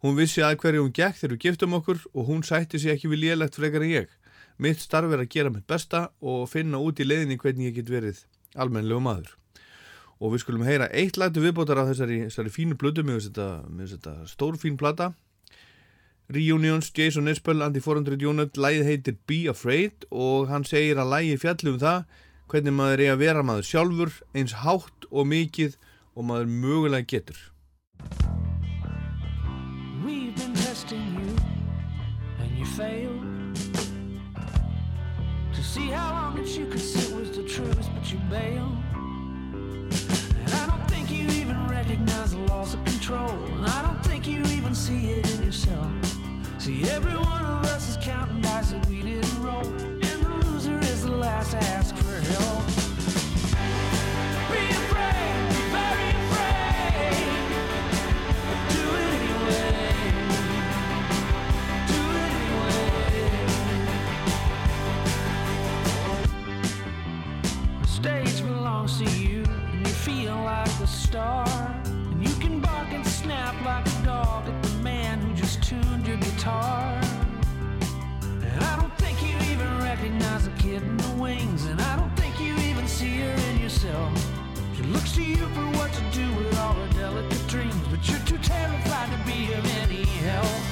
Hún 0.00 0.16
vissi 0.16 0.40
að 0.40 0.56
hverju 0.62 0.86
hún 0.86 0.94
gekk 0.96 1.18
þegar 1.18 1.34
við 1.34 1.42
giftum 1.44 1.76
okkur 1.76 2.00
og 2.14 2.30
hún 2.30 2.40
sætti 2.46 2.80
sig 2.80 2.94
ekki 2.94 3.10
við 3.12 3.26
lélegt 3.26 3.60
frekar 3.60 3.84
en 3.84 3.92
ég. 3.92 4.08
Mitt 4.56 4.80
starf 4.80 5.12
er 5.12 5.20
að 5.20 5.28
gera 5.36 5.52
mitt 5.52 5.68
besta 5.68 6.06
og 6.24 6.48
finna 6.48 6.80
út 6.80 7.04
í 7.04 7.04
leiðinni 7.04 7.36
hvernig 7.40 7.68
ég 7.68 7.82
get 7.82 7.92
verið 7.92 8.24
almennlegu 8.56 9.04
maður. 9.04 9.39
Og 10.20 10.34
við 10.34 10.42
skulum 10.44 10.66
heyra 10.68 10.90
eitt 10.92 11.16
lagtu 11.16 11.40
viðbótar 11.40 11.80
af 11.80 11.90
þessari, 11.90 12.22
þessari 12.28 12.52
fínu 12.52 12.76
blödu 12.76 13.04
með 13.06 13.30
þetta, 13.32 14.16
stórfín 14.28 14.76
plata. 14.80 15.14
Reunions, 16.30 16.92
Jason 16.94 17.28
Isbell, 17.28 17.62
Andy 17.64 17.80
400 17.80 18.20
Unit, 18.22 18.58
lægið 18.60 18.86
heitir 18.86 19.16
Be 19.26 19.40
Afraid 19.50 20.04
og 20.10 20.50
hann 20.52 20.66
segir 20.68 21.00
að 21.00 21.10
lægi 21.10 21.38
fjallu 21.42 21.72
um 21.74 21.80
það 21.80 22.04
hvernig 22.50 22.74
maður 22.74 23.02
er 23.04 23.14
að 23.14 23.22
vera 23.24 23.42
maður 23.46 23.66
sjálfur 23.66 24.12
eins 24.34 24.54
hátt 24.62 25.08
og 25.10 25.26
mikið 25.30 25.74
og 26.14 26.26
maður 26.26 26.52
mögulega 26.52 27.06
getur. 27.06 27.40
We've 30.04 30.34
been 30.36 30.54
testing 30.54 31.02
you, 31.18 31.34
and 32.38 32.58
you 32.58 32.66
failed. 32.66 33.26
To 35.54 35.62
see 35.62 35.90
how 35.90 36.10
long 36.12 36.36
that 36.36 36.48
you 36.56 36.66
could 36.66 36.80
sit 36.80 37.14
was 37.14 37.30
the 37.36 37.44
truth, 37.44 37.88
but 37.94 38.12
you 38.12 38.18
bailed. 38.30 38.89
I 40.52 40.66
don't 40.66 40.86
think 40.88 41.10
you 41.10 41.26
even 41.40 41.66
recognize 41.68 42.32
the 42.32 42.38
loss 42.38 42.74
of 42.74 42.84
control. 42.84 43.30
I 43.64 43.82
don't 43.82 44.02
think 44.04 44.26
you 44.26 44.38
even 44.56 44.74
see 44.74 45.10
it 45.10 45.30
in 45.34 45.44
yourself. 45.44 45.88
See, 46.58 46.82
every 46.90 47.16
one 47.16 47.44
of 47.44 47.64
us 47.66 47.90
is 47.90 48.04
counting 48.04 48.40
dice 48.40 48.72
that 48.72 48.86
we 48.86 49.02
didn't 49.02 49.42
roll. 49.42 49.66
And 49.66 50.02
the 50.02 50.46
loser 50.46 50.78
is 50.80 51.04
the 51.04 51.12
last 51.12 51.52
to 51.52 51.58
ask 51.58 51.94
for 51.96 52.20
help. 52.20 52.59
Star. 71.10 71.44
And 71.84 72.22
you 72.22 72.34
can 72.36 72.60
bark 72.60 72.92
and 72.92 73.04
snap 73.04 73.54
like 73.64 73.84
a 73.84 74.04
dog 74.04 74.48
at 74.48 74.62
the 74.62 74.74
man 74.90 75.18
who 75.20 75.34
just 75.34 75.60
tuned 75.60 76.06
your 76.06 76.18
guitar. 76.18 77.00
And 78.22 78.60
I 78.70 78.76
don't 78.80 78.96
think 78.98 79.20
you 79.20 79.34
even 79.52 79.68
recognize 79.78 80.44
the 80.44 80.52
kid 80.52 80.82
in 80.82 80.96
the 80.96 81.14
wings, 81.20 81.64
and 81.66 81.80
I 81.80 81.96
don't 81.96 82.14
think 82.16 82.38
you 82.40 82.54
even 82.70 82.86
see 82.86 83.18
her 83.22 83.34
in 83.50 83.60
yourself. 83.60 84.12
She 84.76 84.84
looks 84.84 85.12
to 85.16 85.22
you 85.22 85.44
for 85.56 85.66
what 85.78 85.92
to 85.92 86.02
do 86.12 86.26
with 86.36 86.56
all 86.58 86.74
her 86.74 86.92
delicate 86.92 87.44
dreams, 87.48 87.84
but 87.90 88.08
you're 88.08 88.26
too 88.30 88.38
terrified 88.38 89.10
to 89.10 89.18
be 89.26 89.52
of 89.52 89.64
any 89.82 90.04
help. 90.04 90.69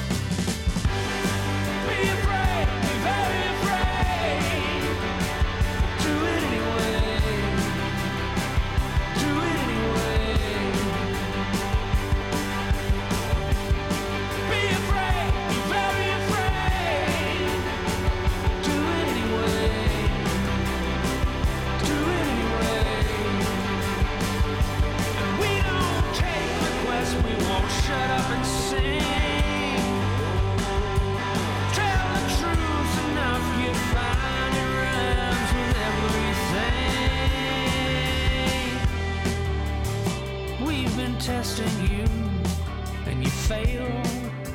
you, 41.83 42.05
and 43.05 43.23
you 43.23 43.29
fail 43.29 43.87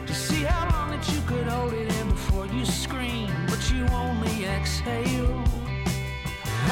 to 0.07 0.15
see 0.15 0.43
how 0.43 0.71
long 0.73 0.91
that 0.91 1.07
you 1.13 1.21
could 1.27 1.47
hold 1.47 1.73
it 1.73 1.93
in 1.97 2.09
before 2.09 2.47
you 2.47 2.65
scream, 2.65 3.31
but 3.49 3.61
you 3.71 3.87
only 3.89 4.47
exhale. 4.47 5.45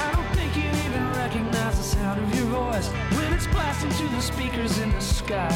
I 0.05 0.13
don't 0.15 0.31
think 0.37 0.57
you 0.57 0.69
even 0.87 1.05
recognize 1.13 1.77
the 1.77 1.83
sound 1.83 2.23
of 2.23 2.35
your 2.35 2.47
voice 2.47 2.89
when 3.17 3.33
it's 3.33 3.47
blasting 3.49 3.91
through 3.91 4.09
the 4.09 4.23
speakers 4.23 4.79
in 4.79 4.91
the 4.93 5.01
sky. 5.01 5.53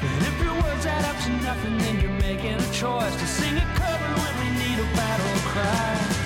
And 0.00 0.22
if 0.26 0.42
your 0.42 0.54
words 0.62 0.86
add 0.86 1.04
up 1.04 1.18
to 1.24 1.30
nothing, 1.42 1.78
then 1.78 2.00
you're 2.00 2.20
making 2.20 2.54
a 2.54 2.72
choice 2.72 3.16
to 3.16 3.26
sing 3.26 3.56
a 3.56 3.66
cover 3.74 4.10
when 4.22 4.34
we 4.42 4.48
need 4.62 4.78
a 4.78 4.96
battle 4.96 5.40
cry. 5.50 6.21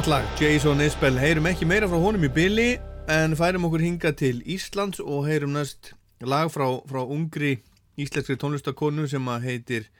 Gott 0.00 0.08
lag, 0.08 0.40
Jason 0.40 0.80
Isbell, 0.80 1.18
heyrum 1.20 1.44
ekki 1.50 1.66
meira 1.68 1.84
frá 1.84 1.98
honum 2.00 2.22
í 2.24 2.28
byli 2.32 2.78
en 3.12 3.34
færum 3.36 3.66
okkur 3.68 3.82
hinga 3.84 4.14
til 4.16 4.38
Íslands 4.48 4.96
og 5.02 5.26
heyrum 5.28 5.52
næst 5.52 5.90
lag 6.24 6.48
frá, 6.48 6.64
frá 6.88 7.02
ungri 7.04 7.58
íslenskri 8.00 8.38
tónlistakonu 8.40 9.04
sem 9.12 9.28
að 9.28 9.44
heitir 9.44 9.90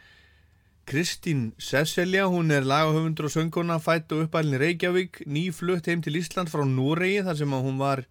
Kristín 0.88 1.50
Sesselja, 1.60 2.30
hún 2.32 2.48
er 2.48 2.64
lagahöfundur 2.64 3.28
og 3.28 3.34
söngkona, 3.34 3.76
fætt 3.76 4.16
og 4.16 4.24
uppælinn 4.24 4.56
í 4.56 4.62
Reykjavík, 4.62 5.20
nýflutt 5.28 5.92
heim 5.92 6.00
til 6.00 6.16
Ísland 6.16 6.48
frá 6.48 6.64
Noregi 6.64 7.20
þar 7.26 7.40
sem 7.42 7.52
að 7.52 7.68
hún 7.68 7.76
var 7.84 8.06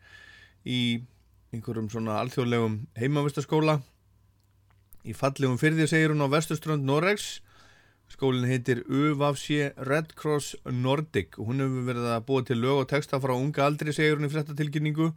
í 0.70 1.02
einhverjum 1.50 1.90
svona 1.90 2.20
alþjóðlegum 2.22 2.84
heimavistaskóla 3.02 3.80
í 5.10 5.18
fallegum 5.18 5.58
fyrði 5.58 5.90
segir 5.90 6.14
hún 6.14 6.22
á 6.22 6.30
vestuströnd 6.38 6.86
Noregs 6.86 7.40
Skólinn 8.10 8.48
heitir 8.50 8.82
UVFC 8.90 9.76
Red 9.86 10.16
Cross 10.18 10.56
Nordic. 10.66 11.38
Og 11.38 11.52
hún 11.52 11.62
hefur 11.62 11.86
verið 11.92 12.08
að 12.10 12.26
búa 12.26 12.46
til 12.46 12.58
lög 12.64 12.84
og 12.84 12.90
texta 12.90 13.20
frá 13.22 13.36
unga 13.36 13.68
aldri, 13.68 13.94
segir 13.94 14.18
hún 14.18 14.26
í 14.26 14.32
fréttatilkynningu, 14.34 15.12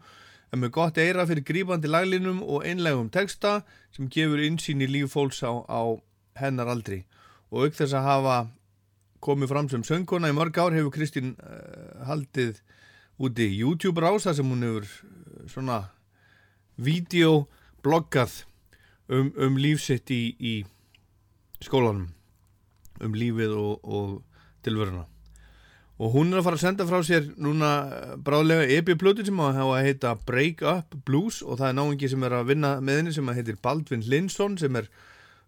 en 0.52 0.60
með 0.60 0.74
gott 0.76 1.00
eira 1.00 1.24
fyrir 1.28 1.46
grípandi 1.48 1.88
laglinum 1.88 2.42
og 2.44 2.66
einlegum 2.68 3.08
texta 3.12 3.62
sem 3.96 4.10
gefur 4.12 4.44
insýn 4.44 4.84
í 4.84 4.90
líf 4.90 5.16
fólks 5.16 5.40
á, 5.40 5.64
á 5.64 5.96
hennar 6.36 6.68
aldri. 6.68 7.02
Og 7.48 7.64
auk 7.64 7.80
þess 7.80 7.96
að 7.96 8.08
hafa 8.10 8.36
komið 9.24 9.52
fram 9.54 9.72
sem 9.72 9.88
söngkona 9.88 10.28
í 10.28 10.36
mörg 10.36 10.60
ár 10.60 10.76
hefur 10.76 10.92
Kristín 10.92 11.34
uh, 11.40 12.04
haldið 12.08 12.60
úti 13.22 13.48
YouTube 13.54 14.02
rása 14.04 14.34
sem 14.36 14.48
hún 14.48 14.66
hefur 14.66 14.84
uh, 14.84 15.44
svona 15.48 15.82
videobloggað 16.76 18.42
um, 19.08 19.32
um 19.32 19.60
lífsitt 19.60 20.12
í, 20.12 20.24
í 20.36 20.54
skólanum 21.62 22.10
um 23.02 23.16
lífið 23.16 23.56
og, 23.58 23.80
og 23.82 24.20
tilveruna. 24.66 25.06
Og 26.02 26.10
hún 26.16 26.32
er 26.32 26.40
að 26.40 26.46
fara 26.48 26.58
að 26.58 26.64
senda 26.64 26.86
frá 26.88 26.98
sér 27.06 27.28
núna 27.38 27.70
eh, 27.94 28.12
bráðlega 28.26 28.66
epi-plötu 28.78 29.26
sem 29.26 29.38
hafa 29.38 29.76
að 29.76 29.86
heita 29.86 30.14
Break 30.26 30.64
Up 30.66 30.96
Blues 31.06 31.42
og 31.44 31.60
það 31.60 31.68
er 31.68 31.78
náingi 31.78 32.10
sem 32.10 32.26
er 32.26 32.36
að 32.38 32.52
vinna 32.54 32.72
með 32.82 33.00
henni 33.00 33.14
sem 33.14 33.28
að 33.30 33.38
heitir 33.38 33.60
Baldvin 33.62 34.06
Linsson 34.10 34.56
sem 34.58 34.78
er 34.80 34.88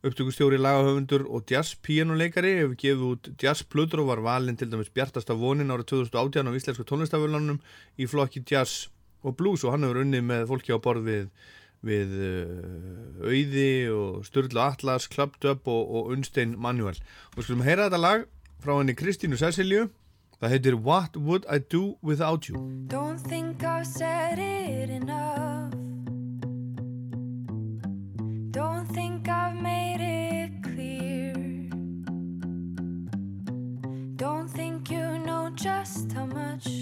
upptökustjóri 0.04 0.58
lagahöfundur 0.60 1.24
og 1.32 1.48
jazz 1.48 1.78
píanuleikari 1.80 2.58
hefur 2.58 2.76
gefið 2.76 3.04
út 3.08 3.30
jazz-plötur 3.40 4.02
og 4.02 4.10
var 4.12 4.22
valinn 4.26 4.58
til 4.60 4.68
dæmis 4.68 4.92
bjartasta 4.92 5.36
vonin 5.40 5.72
árið 5.72 5.94
2018 5.94 6.50
á 6.52 6.56
íslensku 6.58 6.84
tónlistafölunum 6.90 7.62
í 7.96 8.08
flokki 8.10 8.44
jazz 8.44 8.90
og 9.24 9.38
blues 9.38 9.64
og 9.64 9.72
hann 9.72 9.86
hefur 9.88 10.02
unnið 10.04 10.26
með 10.28 10.44
fólki 10.50 10.76
á 10.76 10.78
borð 10.78 11.08
við 11.08 11.24
við 11.84 12.14
uh, 12.18 13.28
Auði 13.28 13.68
og 13.92 14.24
Sturla 14.26 14.70
Atlas, 14.72 15.08
Dub 15.40 15.68
og, 15.68 15.82
og 15.94 16.14
Unstein 16.14 16.56
Manuel 16.58 16.98
og 17.36 17.42
skulum 17.44 17.64
heyra 17.66 17.88
þetta 17.88 18.00
lag 18.00 18.26
frá 18.64 18.78
henni 18.78 18.96
Kristínu 18.96 19.38
Cecilju 19.40 19.88
það 20.40 20.54
heitir 20.56 20.78
What 20.80 21.16
Would 21.16 21.46
I 21.48 21.60
Do 21.60 21.96
Without 22.02 22.48
You 22.48 22.60
Don't 22.88 23.20
think 23.20 23.62
I've 23.62 23.86
said 23.86 24.38
it 24.38 24.90
enough. 24.90 25.72
Don't 28.50 28.86
think 28.86 29.28
I've 29.28 29.60
made 29.60 30.00
it 30.00 30.62
clear. 30.62 31.34
Don't 34.16 34.48
think 34.48 34.90
you 34.90 35.18
know 35.18 35.50
just 35.56 36.12
how 36.12 36.26
much. 36.26 36.73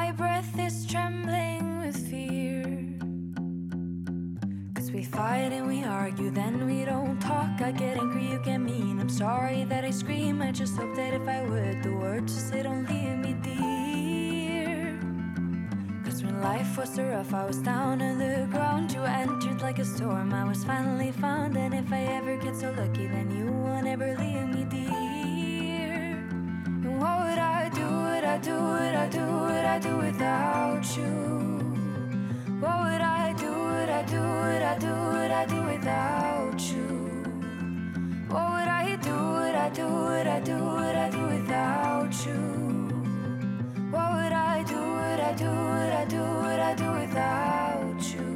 My 0.00 0.10
breath 0.10 0.58
is 0.58 0.84
trembling 0.86 1.78
with 1.78 1.96
fear. 2.10 2.64
Cause 4.74 4.90
we 4.90 5.04
fight 5.04 5.52
and 5.52 5.68
we 5.68 5.84
argue, 5.84 6.30
then 6.30 6.66
we 6.66 6.84
don't 6.84 7.20
talk. 7.20 7.62
I 7.62 7.70
get 7.70 7.96
angry, 7.96 8.26
you 8.32 8.40
get 8.44 8.58
mean. 8.58 8.98
I'm 8.98 9.08
sorry 9.08 9.62
that 9.62 9.84
I 9.84 9.92
scream. 9.92 10.42
I 10.42 10.50
just 10.50 10.76
hope 10.76 10.96
that 10.96 11.14
if 11.14 11.28
I 11.28 11.44
would, 11.44 11.84
the 11.84 11.92
words 11.92 12.34
just 12.34 12.48
say 12.48 12.64
don't 12.64 12.84
leave 12.90 13.18
me 13.24 13.32
dear. 13.46 14.98
Cause 16.04 16.24
when 16.24 16.42
life 16.42 16.76
was 16.76 16.92
so 16.92 17.04
rough, 17.04 17.32
I 17.32 17.46
was 17.46 17.58
down 17.58 18.02
on 18.02 18.18
the 18.18 18.48
ground. 18.50 18.92
You 18.92 19.02
entered 19.04 19.62
like 19.62 19.78
a 19.78 19.84
storm, 19.84 20.34
I 20.34 20.42
was 20.42 20.64
finally 20.64 21.12
found. 21.12 21.56
And 21.56 21.72
if 21.72 21.92
I 21.92 22.02
ever 22.18 22.36
get 22.36 22.56
so 22.56 22.74
lucky, 22.76 23.06
then 23.06 23.30
you 23.30 23.46
won't 23.46 23.86
ever 23.86 24.16
leave 24.18 24.48
me 24.56 24.63
what 27.00 27.16
would 27.24 27.38
I 27.38 27.68
do? 27.74 27.86
Would 27.86 28.24
I 28.24 28.38
do? 28.38 28.54
Would 28.54 28.94
I 28.94 29.08
do? 29.08 29.24
Would 29.26 29.64
I 29.64 29.78
do 29.78 29.96
without 29.98 30.96
you? 30.96 31.12
What 32.60 32.78
would 32.84 33.00
I 33.00 33.32
do? 33.32 33.50
Would 33.50 33.88
I 33.90 34.02
do? 34.04 34.20
Would 34.20 34.62
I 34.62 34.78
do? 34.78 34.92
Would 35.12 35.30
I 35.30 35.46
do 35.46 35.62
without 35.62 36.60
you? 36.72 36.86
What 38.28 38.46
would 38.52 38.68
I 38.68 38.96
do? 39.02 39.14
Would 39.14 39.54
I 39.54 39.68
do? 39.70 39.86
Would 39.86 40.26
I 40.26 40.40
do? 40.40 40.56
Would 40.56 40.96
I 40.96 41.10
do 41.10 41.22
without 41.34 42.26
you? 42.26 42.40
What 43.90 44.08
would 44.14 44.32
I 44.32 44.62
do? 44.64 44.76
Would 44.76 45.20
I 45.20 45.32
do? 45.34 45.50
Would 45.50 45.92
I 45.92 46.04
do? 46.04 46.22
Would 46.42 46.60
I 46.60 46.74
do 46.74 46.92
without 47.00 48.02
you? 48.14 48.26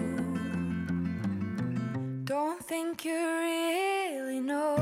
Don't 2.25 2.61
think 2.65 3.05
you 3.05 3.15
really 3.15 4.41
know 4.41 4.78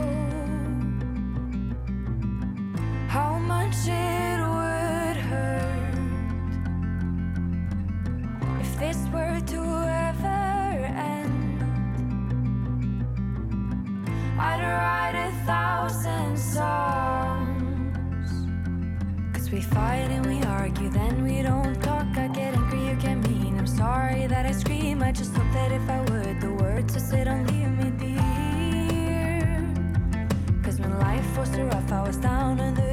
life 30.98 31.38
was 31.38 31.50
so 31.50 31.62
rough, 31.62 31.92
I 31.92 32.02
was 32.02 32.16
down 32.16 32.60
on 32.60 32.74
the 32.74 32.85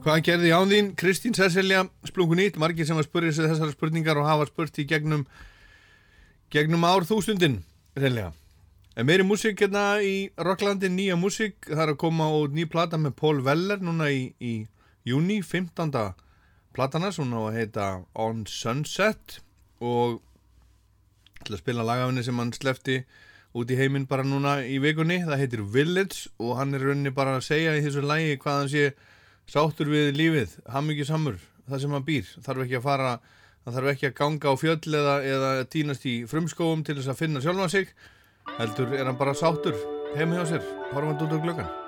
Hvað 0.00 0.20
gerði 0.22 0.50
án 0.54 0.70
þín 0.70 0.90
Kristín 0.94 1.34
Cecilia 1.34 1.82
Splunkunýtt, 2.06 2.54
margir 2.60 2.86
sem 2.86 2.98
að 3.00 3.08
spurja 3.08 3.32
sig 3.34 3.48
þessar 3.50 3.72
spurningar 3.74 4.20
og 4.20 4.28
hafa 4.28 4.46
spurt 4.46 4.78
í 4.78 4.84
gegnum 4.86 5.24
gegnum 6.54 6.86
ár 6.86 7.02
þústundin 7.08 7.56
reynlega. 7.98 8.30
En 8.94 9.08
meiri 9.08 9.26
músík 9.26 9.58
hérna 9.58 9.98
í 10.06 10.30
Rocklandi, 10.38 10.86
nýja 10.86 11.16
músík 11.18 11.66
það 11.66 11.82
er 11.82 11.92
að 11.96 12.00
koma 12.04 12.28
út 12.38 12.54
ný 12.54 12.68
plata 12.70 12.98
með 13.00 13.16
Paul 13.18 13.42
Weller 13.42 13.82
núna 13.82 14.06
í, 14.14 14.30
í 14.38 14.68
júni 15.02 15.40
15. 15.42 15.90
platana 16.76 17.10
sem 17.10 17.34
á 17.34 17.40
að 17.42 17.56
heita 17.58 17.88
On 18.14 18.46
Sunset 18.46 19.40
og 19.82 20.20
til 21.42 21.56
að 21.56 21.62
spila 21.64 21.86
lagafinni 21.90 22.22
sem 22.22 22.38
hann 22.38 22.54
slefti 22.54 23.00
út 23.56 23.70
í 23.70 23.78
heiminn 23.78 24.06
bara 24.10 24.26
núna 24.26 24.60
í 24.62 24.78
vikunni. 24.82 25.20
Það 25.26 25.42
heitir 25.42 25.64
Village 25.74 26.30
og 26.38 26.56
hann 26.60 26.74
er 26.76 26.84
rauninni 26.86 27.14
bara 27.14 27.38
að 27.38 27.46
segja 27.48 27.76
í 27.78 27.84
þessu 27.84 28.04
lægi 28.06 28.38
hvað 28.42 28.60
hann 28.60 28.72
sé 28.72 28.84
sáttur 29.50 29.90
við 29.90 30.14
lífið, 30.14 30.56
hamingi 30.70 31.06
samur 31.08 31.40
það 31.70 31.82
sem 31.82 31.94
hann 31.94 32.06
býr, 32.06 32.30
þarf 32.44 32.64
ekki 32.64 32.78
að 32.78 32.86
fara 32.86 33.10
hann 33.64 33.76
þarf 33.76 33.92
ekki 33.92 34.08
að 34.10 34.16
ganga 34.22 34.54
á 34.54 34.54
fjöll 34.58 34.96
eða, 35.00 35.18
eða 35.26 35.50
týnast 35.70 36.06
í 36.06 36.16
frumskóum 36.30 36.86
til 36.86 36.98
þess 36.98 37.12
að 37.12 37.20
finna 37.24 37.44
sjálfa 37.44 37.68
sig. 37.74 37.92
Heldur 38.56 38.96
er 38.96 39.06
hann 39.06 39.20
bara 39.20 39.36
sáttur. 39.36 39.76
Heim 40.16 40.34
hjá 40.34 40.42
sér, 40.48 40.66
horfandi 40.90 41.28
út 41.28 41.38
á 41.38 41.44
glöggan 41.44 41.79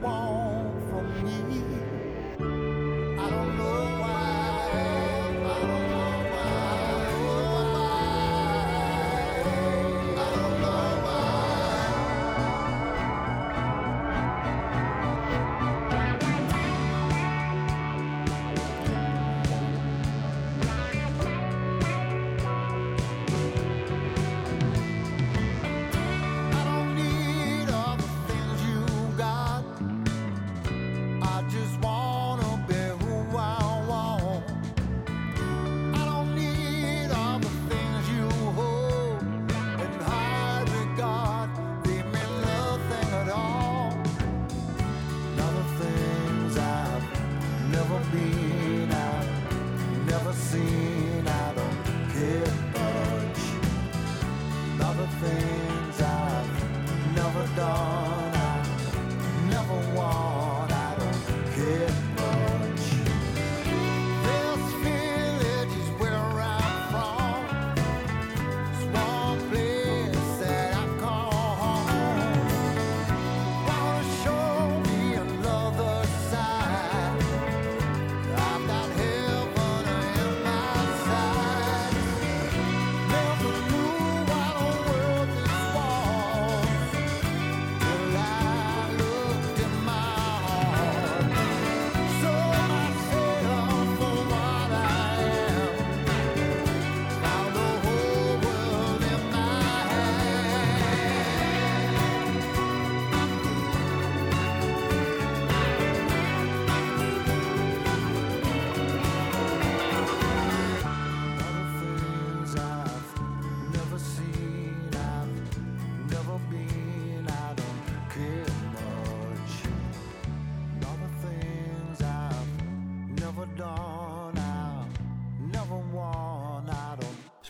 want 0.00 0.47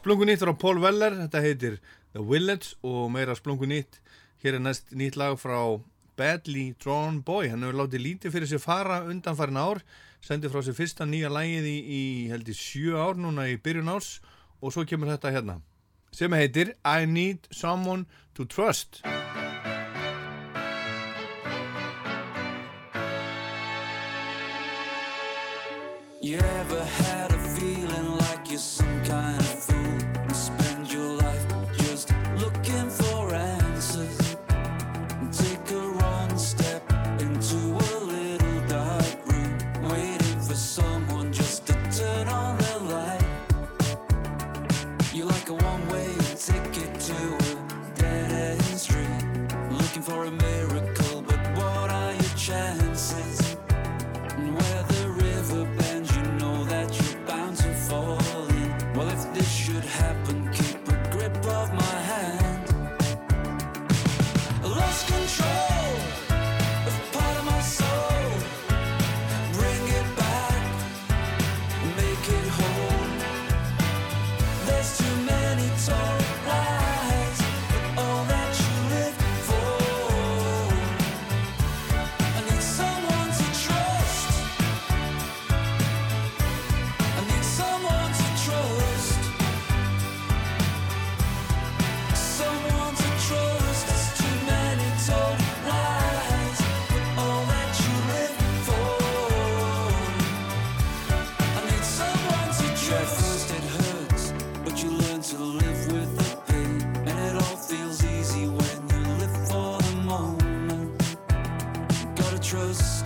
don't 0.09 0.17
Splunkunýtt 0.17 0.41
frá 0.41 0.55
Paul 0.57 0.79
Weller, 0.81 1.13
þetta 1.27 1.41
heitir 1.45 1.75
The 2.15 2.23
Village 2.25 2.79
og 2.81 3.11
meira 3.13 3.35
splunkunýtt 3.37 3.99
hér 4.41 4.57
er 4.57 4.63
næst 4.65 4.95
nýtt 4.97 5.19
lag 5.21 5.35
frá 5.37 5.59
Badly 6.17 6.71
Drawn 6.81 7.19
Boy, 7.21 7.51
hann 7.53 7.61
hefur 7.67 7.77
látið 7.83 8.05
lítið 8.07 8.33
fyrir 8.33 8.49
sér 8.49 8.63
fara 8.63 9.03
undanfærin 9.05 9.61
ár 9.61 9.83
sendi 10.25 10.49
frá 10.49 10.63
sér 10.65 10.79
fyrsta 10.79 11.05
nýja 11.05 11.29
lagið 11.29 11.69
í, 11.69 11.77
í 11.85 12.03
held 12.33 12.49
í 12.49 12.57
sjö 12.57 12.97
ár 12.97 13.21
núna 13.21 13.51
í 13.53 13.59
byrjun 13.61 13.93
árs 13.93 14.23
og 14.63 14.73
svo 14.73 14.87
kemur 14.89 15.13
þetta 15.13 15.35
hérna 15.35 15.59
sem 16.17 16.33
heitir 16.33 16.73
I 16.89 17.05
Need 17.05 17.53
Someone 17.53 18.09
to 18.33 18.49
Trust. 18.49 19.03
You 26.23 26.39
ever 26.41 26.85
had 26.85 27.18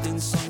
in 0.07 0.21
something 0.21 0.42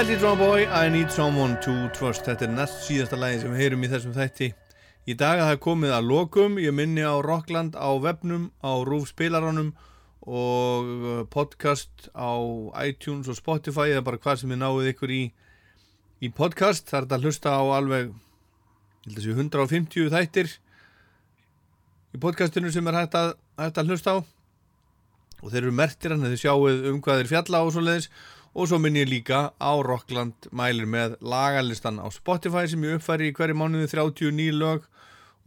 Belly 0.00 0.16
Drum 0.16 0.38
Boy, 0.38 0.66
I 0.66 0.88
Need 0.88 1.10
Someone 1.12 1.58
to 1.60 1.72
Trust. 1.92 2.24
Þetta 2.24 2.46
er 2.46 2.52
næst 2.54 2.86
síðasta 2.86 3.18
lagi 3.20 3.42
sem 3.42 3.50
við 3.52 3.60
heyrum 3.60 3.82
í 3.84 3.88
þessum 3.92 4.14
þætti. 4.16 4.46
Í 5.04 5.16
dag 5.20 5.34
að 5.36 5.44
það 5.44 5.52
er 5.52 5.60
komið 5.66 5.92
að 5.92 6.08
lokum. 6.08 6.56
Ég 6.56 6.72
minni 6.72 7.04
á 7.04 7.20
Rockland 7.20 7.76
á 7.76 7.92
webnum 8.00 8.46
á 8.64 8.80
Rúf 8.88 9.10
spilaranum 9.10 9.74
og 10.24 10.88
uh, 10.88 11.20
podcast 11.28 12.08
á 12.16 12.32
iTunes 12.80 13.28
og 13.28 13.36
Spotify 13.42 13.90
eða 13.90 14.06
bara 14.08 14.22
hvað 14.24 14.40
sem 14.40 14.56
þið 14.56 14.62
náið 14.62 14.90
ykkur 14.94 15.14
í 15.18 15.20
í 16.24 16.32
podcast, 16.32 16.88
það 16.88 17.02
er 17.02 17.04
þetta 17.04 17.20
að 17.20 17.28
hlusta 17.28 17.54
á 17.60 17.62
alveg 17.76 18.08
ég 18.08 19.04
held 19.04 19.20
að 19.20 19.28
séu 19.28 19.36
150 19.36 20.10
þættir 20.16 20.58
í 22.16 22.24
podcastinu 22.24 22.72
sem 22.72 22.88
er 22.88 23.02
hægt 23.02 23.20
að, 23.20 23.36
hægt 23.60 23.84
að 23.84 23.92
hlusta 23.92 24.16
á. 24.16 24.18
Og 25.44 25.52
þeir 25.52 25.66
eru 25.66 25.76
mertir 25.76 26.16
hann 26.16 26.24
að 26.24 26.38
þið 26.38 26.46
sjáuð 26.46 26.86
um 26.88 27.04
hvað 27.04 27.20
þeir 27.20 27.34
fjalla 27.36 27.66
og 27.68 27.74
svo 27.76 27.84
leiðis 27.84 28.14
og 28.50 28.66
svo 28.66 28.80
minn 28.82 28.98
ég 28.98 29.08
líka 29.08 29.52
á 29.54 29.72
Rockland 29.86 30.48
mælir 30.50 30.88
með 30.90 31.16
lagalistan 31.22 32.00
á 32.02 32.10
Spotify 32.10 32.66
sem 32.66 32.82
ég 32.82 32.98
uppfæri 32.98 33.30
í 33.30 33.34
hverju 33.36 33.54
mánuði 33.54 33.90
39 33.92 34.56
lög. 34.58 34.86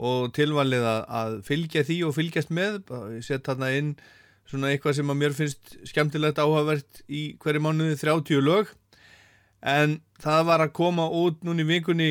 Og 0.03 0.31
tilvalið 0.33 0.85
að, 0.89 1.01
að 1.05 1.33
fylgja 1.45 1.83
því 1.85 1.97
og 2.07 2.15
fylgjast 2.15 2.49
með 2.49 2.79
ég 3.13 3.25
set 3.27 3.43
þarna 3.45 3.69
inn 3.77 3.91
svona 4.49 4.71
eitthvað 4.71 4.97
sem 4.97 5.11
að 5.11 5.19
mér 5.19 5.35
finnst 5.37 5.75
skemmtilegt 5.87 6.41
áhugavert 6.41 7.03
í 7.05 7.35
hverju 7.43 7.61
mánuði 7.61 7.99
30 8.01 8.41
lög. 8.43 8.71
En 9.61 9.99
það 10.23 10.47
var 10.49 10.63
að 10.63 10.73
koma 10.79 11.05
út 11.13 11.43
núna 11.45 11.63
í 11.63 11.67
vikunni 11.69 12.09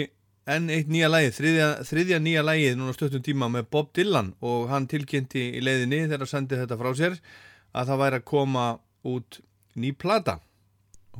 enn 0.53 0.71
eitt 0.75 0.89
nýja 0.91 1.11
lægið, 1.11 1.35
þriðja, 1.39 1.67
þriðja 1.89 2.23
nýja 2.23 2.45
lægið 2.47 2.79
núna 2.79 2.95
stöttum 2.97 3.25
tíma 3.25 3.49
með 3.53 3.69
Bob 3.73 3.91
Dylan. 3.97 4.33
Og 4.45 4.69
hann 4.71 4.87
tilkynnti 4.93 5.49
í 5.57 5.65
leiðinni 5.65 6.05
þegar 6.05 6.27
hann 6.27 6.35
sendi 6.37 6.61
þetta 6.61 6.81
frá 6.81 6.93
sér 7.01 7.19
að 7.73 7.93
það 7.93 8.03
væri 8.05 8.21
að 8.21 8.31
koma 8.31 8.71
út 9.09 9.43
ný 9.81 9.93
plata 9.97 10.39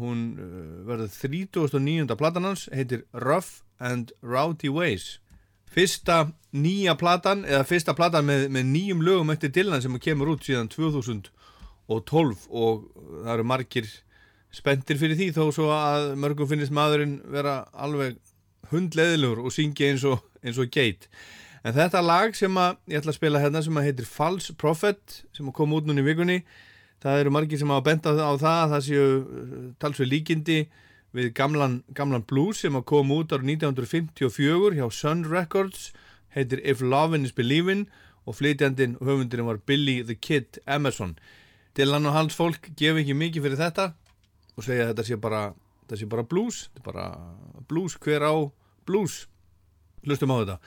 hún 0.01 0.23
uh, 0.41 0.85
verður 0.89 1.11
39. 1.13 2.17
platan 2.19 2.49
hans 2.49 2.69
heitir 2.73 3.05
Rough 3.13 3.63
and 3.83 4.15
Rowdy 4.23 4.71
Ways 4.73 5.19
fyrsta 5.73 6.27
nýja 6.53 6.95
platan 7.01 7.47
eða 7.49 7.65
fyrsta 7.69 7.95
platan 7.97 8.27
með, 8.29 8.49
með 8.53 8.69
nýjum 8.73 9.05
lögum 9.05 9.33
eftir 9.35 9.53
Dylan 9.55 9.83
sem 9.85 10.01
kemur 10.03 10.35
út 10.35 10.45
síðan 10.47 10.71
2012 10.73 12.49
og 12.51 12.89
það 13.23 13.33
eru 13.37 13.47
margir 13.49 13.89
spenntir 14.53 15.01
fyrir 15.01 15.17
því 15.17 15.31
þó 15.37 15.45
svo 15.55 15.71
að 15.73 16.11
mörgum 16.21 16.51
finnist 16.51 16.75
maðurinn 16.77 17.21
vera 17.33 17.63
alveg 17.73 18.19
hundleðilegur 18.73 19.41
og 19.47 19.55
syngja 19.55 19.89
eins 19.93 20.05
og, 20.09 20.21
eins 20.45 20.61
og 20.61 20.69
geit 20.73 21.09
en 21.65 21.77
þetta 21.77 22.03
lag 22.05 22.37
sem 22.37 22.61
að 22.61 22.77
ég 22.93 23.01
ætla 23.01 23.15
að 23.15 23.21
spila 23.21 23.41
hérna 23.43 23.63
sem 23.65 23.81
að 23.81 23.89
heitir 23.89 24.09
False 24.09 24.57
Prophet 24.61 25.23
sem 25.33 25.49
að 25.49 25.57
koma 25.57 25.81
út 25.81 25.89
núna 25.89 26.05
í 26.05 26.07
vikunni 26.07 26.43
það 27.03 27.21
eru 27.21 27.35
margir 27.35 27.59
sem 27.61 27.73
hafa 27.73 27.87
bent 27.89 28.07
á 28.07 28.13
það 28.15 28.47
að 28.47 28.73
það 28.73 28.87
séu 28.87 29.07
talsveg 29.83 30.11
líkindi 30.11 30.59
við 31.13 31.33
gamlan, 31.37 31.83
gamlan 31.97 32.25
blues 32.29 32.63
sem 32.63 32.77
að 32.79 32.87
koma 32.93 33.19
út 33.21 33.35
ára 33.35 33.45
1954 33.45 34.79
hjá 34.79 34.87
Sun 34.95 35.27
Records 35.29 35.91
heitir 36.37 36.63
If 36.65 36.81
Lovin' 36.81 37.27
is 37.27 37.35
Believin' 37.37 37.89
og 38.27 38.39
flytjandinn 38.39 38.97
og 39.01 39.09
höfundurinn 39.11 39.49
var 39.49 39.59
Billy 39.67 40.03
the 40.07 40.15
Kid 40.15 40.61
Emerson. 40.67 41.17
Dylan 41.77 42.07
og 42.07 42.15
hans 42.15 42.37
fólk 42.39 42.71
gef 42.79 43.01
ekki 43.01 43.17
mikið 43.19 43.49
fyrir 43.49 43.61
þetta 43.61 43.91
og 44.57 44.67
segja 44.67 44.87
að 44.87 44.93
þetta 44.93 45.07
sé 45.09 45.19
bara, 45.21 45.43
þetta 45.85 46.01
sé 46.01 46.09
bara 46.15 46.27
blues 46.29 46.67
þetta 46.69 46.83
er 46.83 46.89
bara 46.91 47.07
blues 47.69 47.97
hver 47.99 48.27
á 48.29 48.35
blues? 48.87 49.23
Hlustum 50.07 50.35
á 50.35 50.37
þetta. 50.43 50.59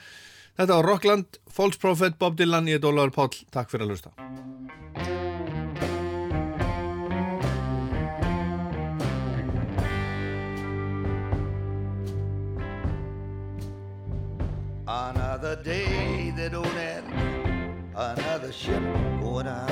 Þetta 0.55 0.79
var 0.79 0.87
Rockland, 0.87 1.39
False 1.51 1.79
Prophet, 1.79 2.19
Bob 2.19 2.37
Dylan 2.39 2.71
ég 2.71 2.79
er 2.79 2.87
Ólaður 2.87 3.15
Páll, 3.15 3.43
takk 3.51 3.71
fyrir 3.71 3.87
að 3.87 3.95
hlusta 3.95 5.24
Another 14.97 15.57
day 15.57 16.31
that 16.38 16.53
don't 16.53 16.65
end, 16.77 17.05
another 17.93 18.49
ship 18.49 18.81
going 19.22 19.45
out. 19.45 19.69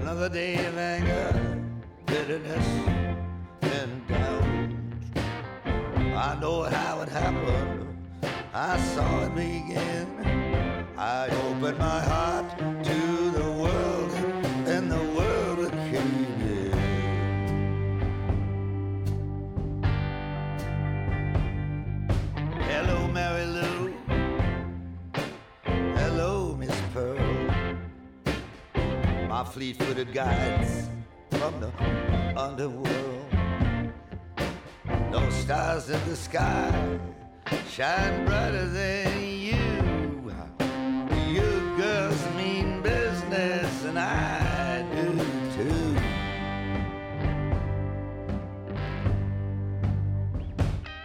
Another 0.00 0.28
day 0.28 0.54
of 0.66 0.78
anger, 0.78 1.66
bitterness, 2.06 2.68
and 3.60 4.06
doubt. 4.06 4.44
I 6.16 6.38
know 6.40 6.62
how 6.62 7.00
it 7.00 7.08
happened, 7.08 7.88
I 8.54 8.78
saw 8.94 9.24
it 9.24 9.34
begin. 9.34 10.06
I 10.96 11.26
opened 11.26 11.76
my 11.76 12.00
heart 12.02 12.39
Pearl. 29.50 29.56
My 29.56 29.72
fleet-footed 29.74 30.12
guides 30.12 30.88
from 31.30 31.60
the 31.60 31.70
underworld. 32.36 32.86
No 35.10 35.28
stars 35.30 35.90
in 35.90 36.00
the 36.08 36.16
sky 36.16 36.98
shine 37.68 38.24
brighter 38.26 38.68
than 38.68 39.20
you. 39.20 40.32
You 41.28 41.76
girls 41.76 42.34
mean 42.36 42.82
business, 42.82 43.84
and 43.84 43.98
I 43.98 44.84
do 44.94 45.18
too. 45.56 45.96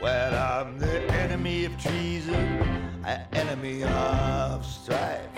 Well, 0.02 0.34
I'm 0.36 0.78
the 0.78 1.02
enemy 1.14 1.66
of 1.66 1.80
treason, 1.82 2.36
an 3.06 3.26
enemy 3.34 3.84
of 3.84 4.66
strife. 4.66 5.30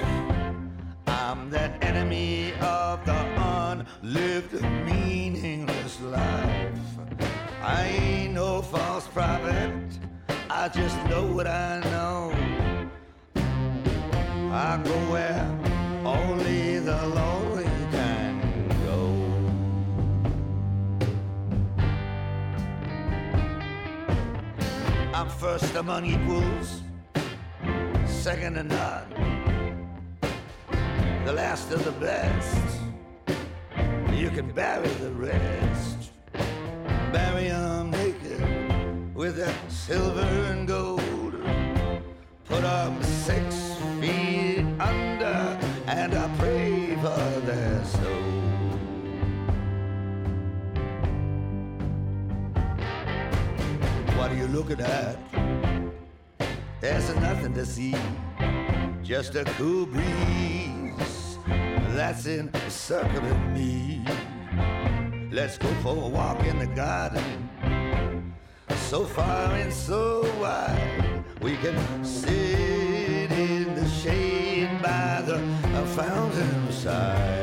I'm 1.08 1.50
that 1.52 1.84
enemy 1.84 2.54
of 2.62 2.87
the 4.08 4.20
unlived, 4.20 4.62
meaningless 4.86 6.00
life. 6.02 6.80
I 7.62 7.88
ain't 7.88 8.34
no 8.34 8.62
false 8.62 9.08
prophet, 9.08 9.74
I 10.50 10.70
just 10.70 10.98
know 11.06 11.26
what 11.26 11.48
I 11.48 11.82
know. 11.82 12.32
I 14.54 14.82
go 14.84 14.96
where 15.12 15.46
only 16.06 16.80
the 16.80 17.08
lonely 17.08 17.66
can 17.92 18.42
go. 18.86 19.00
I'm 25.14 25.30
first 25.30 25.76
among 25.76 26.06
equals, 26.06 26.82
second 28.06 28.56
to 28.56 28.64
none, 28.64 29.10
the 31.26 31.34
last 31.34 31.72
of 31.72 31.84
the 31.84 31.92
best. 31.92 32.77
Can 34.38 34.52
bury 34.52 34.88
the 35.02 35.10
rest, 35.14 36.12
bury 37.12 37.48
'em 37.48 37.90
naked 37.90 39.16
with 39.16 39.36
their 39.36 39.52
silver 39.68 40.30
and 40.52 40.68
gold. 40.68 41.34
Put 42.46 42.64
'em 42.64 43.02
six 43.02 43.56
feet 44.00 44.64
under, 44.80 45.58
and 45.88 46.14
I 46.14 46.28
pray 46.38 46.96
for 46.98 47.40
their 47.50 47.84
soul. 47.84 48.32
What 54.18 54.30
are 54.32 54.36
you 54.36 54.50
looking 54.50 54.82
at? 54.82 55.18
There's 56.80 57.10
nothing 57.16 57.56
to 57.56 57.66
see, 57.66 57.96
just 59.02 59.34
a 59.34 59.46
cool 59.58 59.88
breeze 59.88 61.40
that's 61.96 62.28
encircling 62.28 63.54
me. 63.56 64.06
Let's 65.32 65.58
go 65.58 65.68
for 65.84 65.96
a 65.96 66.08
walk 66.08 66.44
in 66.46 66.60
the 66.60 66.68
garden, 66.68 68.34
so 68.90 69.06
far 69.06 69.54
and 69.54 69.72
so 69.72 70.22
wide. 70.40 71.24
We 71.42 71.58
can 71.58 71.78
sit 72.04 73.32
in 73.32 73.76
the 73.76 73.88
shade 73.88 74.82
by 74.82 75.22
the 75.26 75.40
fountain 75.96 76.72
side. 76.72 77.37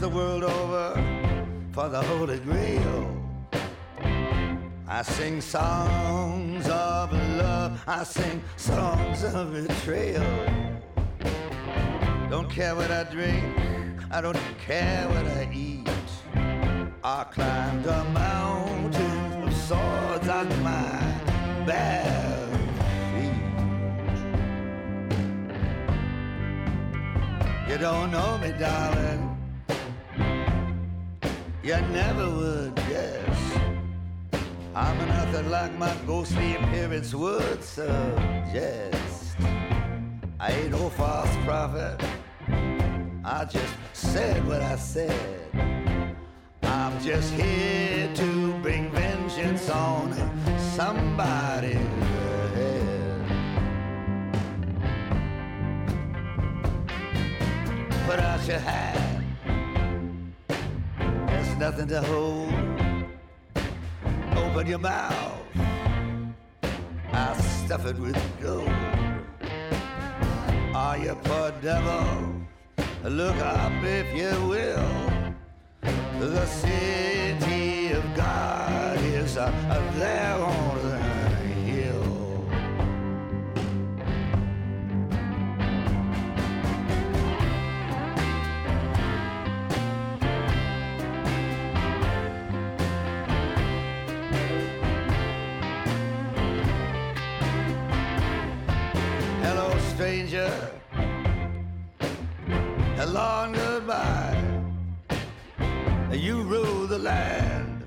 The 0.00 0.08
world 0.08 0.44
over 0.44 0.94
for 1.72 1.88
the 1.88 2.02
Holy 2.02 2.38
Grail. 2.40 3.22
I 4.86 5.02
sing 5.02 5.40
songs 5.40 6.68
of 6.68 7.12
love, 7.12 7.82
I 7.86 8.04
sing 8.04 8.42
songs 8.56 9.24
of 9.24 9.52
betrayal. 9.52 10.22
Don't 12.28 12.50
care 12.50 12.74
what 12.74 12.90
I 12.90 13.04
drink, 13.04 13.44
I 14.10 14.20
don't 14.20 14.38
care 14.58 15.08
what 15.08 15.26
I 15.26 15.48
eat. 15.52 15.88
I 17.02 17.24
climbed 17.24 17.86
a 17.86 18.04
mountain 18.04 19.44
of 19.44 19.54
swords 19.54 20.28
on 20.28 20.48
my 20.62 21.64
bare 21.64 22.48
feet. 23.12 23.40
You 27.70 27.78
don't 27.78 28.10
know 28.10 28.38
me, 28.38 28.52
darling. 28.58 29.35
You 31.66 31.80
never 31.90 32.30
would 32.30 32.76
guess. 32.76 33.58
I'm 34.72 34.98
nothing 35.08 35.50
like 35.50 35.76
my 35.76 35.92
ghostly 36.06 36.54
appearance 36.54 37.12
would 37.12 37.64
suggest. 37.64 39.36
I 40.38 40.52
ain't 40.52 40.70
no 40.70 40.88
false 40.90 41.36
prophet. 41.44 42.00
I 43.24 43.46
just 43.46 43.74
said 43.94 44.46
what 44.46 44.62
I 44.62 44.76
said. 44.76 45.50
I'm 46.62 47.00
just 47.02 47.32
here 47.32 48.14
to 48.14 48.52
bring 48.62 48.88
vengeance 48.92 49.68
on 49.68 50.12
somebody's 50.56 51.74
head. 52.54 53.26
Put 58.06 58.20
out 58.20 58.46
your 58.46 58.60
hand. 58.60 59.05
Nothing 61.58 61.88
to 61.88 62.02
hold. 62.02 62.52
Open 64.36 64.66
your 64.66 64.78
mouth. 64.78 65.40
I'll 67.12 67.34
stuff 67.34 67.86
it 67.86 67.98
with 67.98 68.20
gold. 68.42 68.68
Are 70.74 70.98
you 70.98 71.14
poor 71.24 71.52
devil? 71.62 72.46
Look 73.04 73.36
up 73.36 73.72
if 73.82 74.14
you 74.14 74.48
will. 74.48 75.24
The 76.20 76.46
city 76.46 77.92
of 77.92 78.04
God 78.14 78.98
is 78.98 79.38
uh, 79.38 79.50
there 79.68 79.95
Long 103.12 103.52
goodbye. 103.52 104.42
You 106.12 106.42
rule 106.42 106.86
the 106.86 106.98
land, 106.98 107.86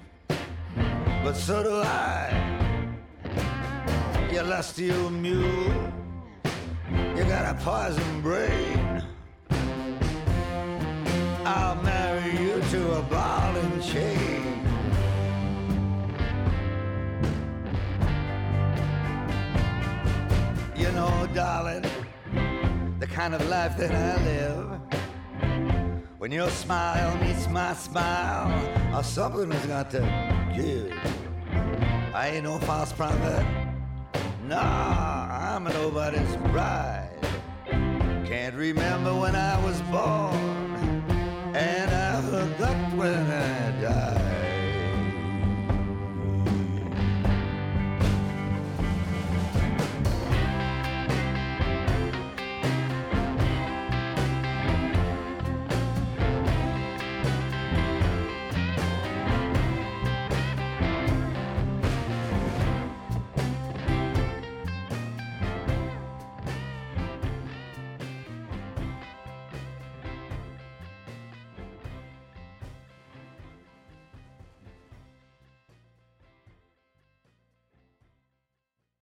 but 1.23 1.33
so 1.33 1.61
do 1.61 1.81
I. 1.81 2.69
You 4.31 4.41
lusty 4.43 4.91
old 4.91 5.13
mule. 5.13 5.91
You 7.17 7.23
got 7.25 7.53
a 7.53 7.57
poison 7.61 8.21
brain. 8.21 9.03
I'll 11.45 11.75
marry 11.83 12.31
you 12.41 12.61
to 12.61 12.97
a 12.99 13.01
ball 13.01 13.55
and 13.57 13.83
chain. 13.83 14.63
You 20.77 20.91
know, 20.93 21.27
darling, 21.33 21.85
the 22.99 23.07
kind 23.07 23.35
of 23.35 23.45
life 23.49 23.75
that 23.77 23.91
I 23.91 24.23
live. 24.23 24.78
When 26.19 26.33
your 26.33 26.49
smile 26.49 27.15
meets 27.23 27.47
my 27.47 27.73
smile, 27.73 28.51
our 28.93 29.05
something 29.05 29.49
has 29.51 29.65
got 29.67 29.89
to 29.91 30.01
give. 30.53 30.91
I 32.13 32.31
ain't 32.33 32.43
no 32.43 32.59
false 32.59 32.91
prophet. 32.91 33.45
Nah, 34.45 35.55
I'm 35.55 35.63
nobody's 35.63 36.35
bride. 36.51 37.25
Can't 38.25 38.53
remember 38.55 39.15
when 39.15 39.33
I 39.33 39.63
was 39.63 39.79
born, 39.83 41.05
and 41.55 41.89
I 41.89 42.21
forgot 42.21 42.97
when 42.97 43.31
I. 43.31 43.58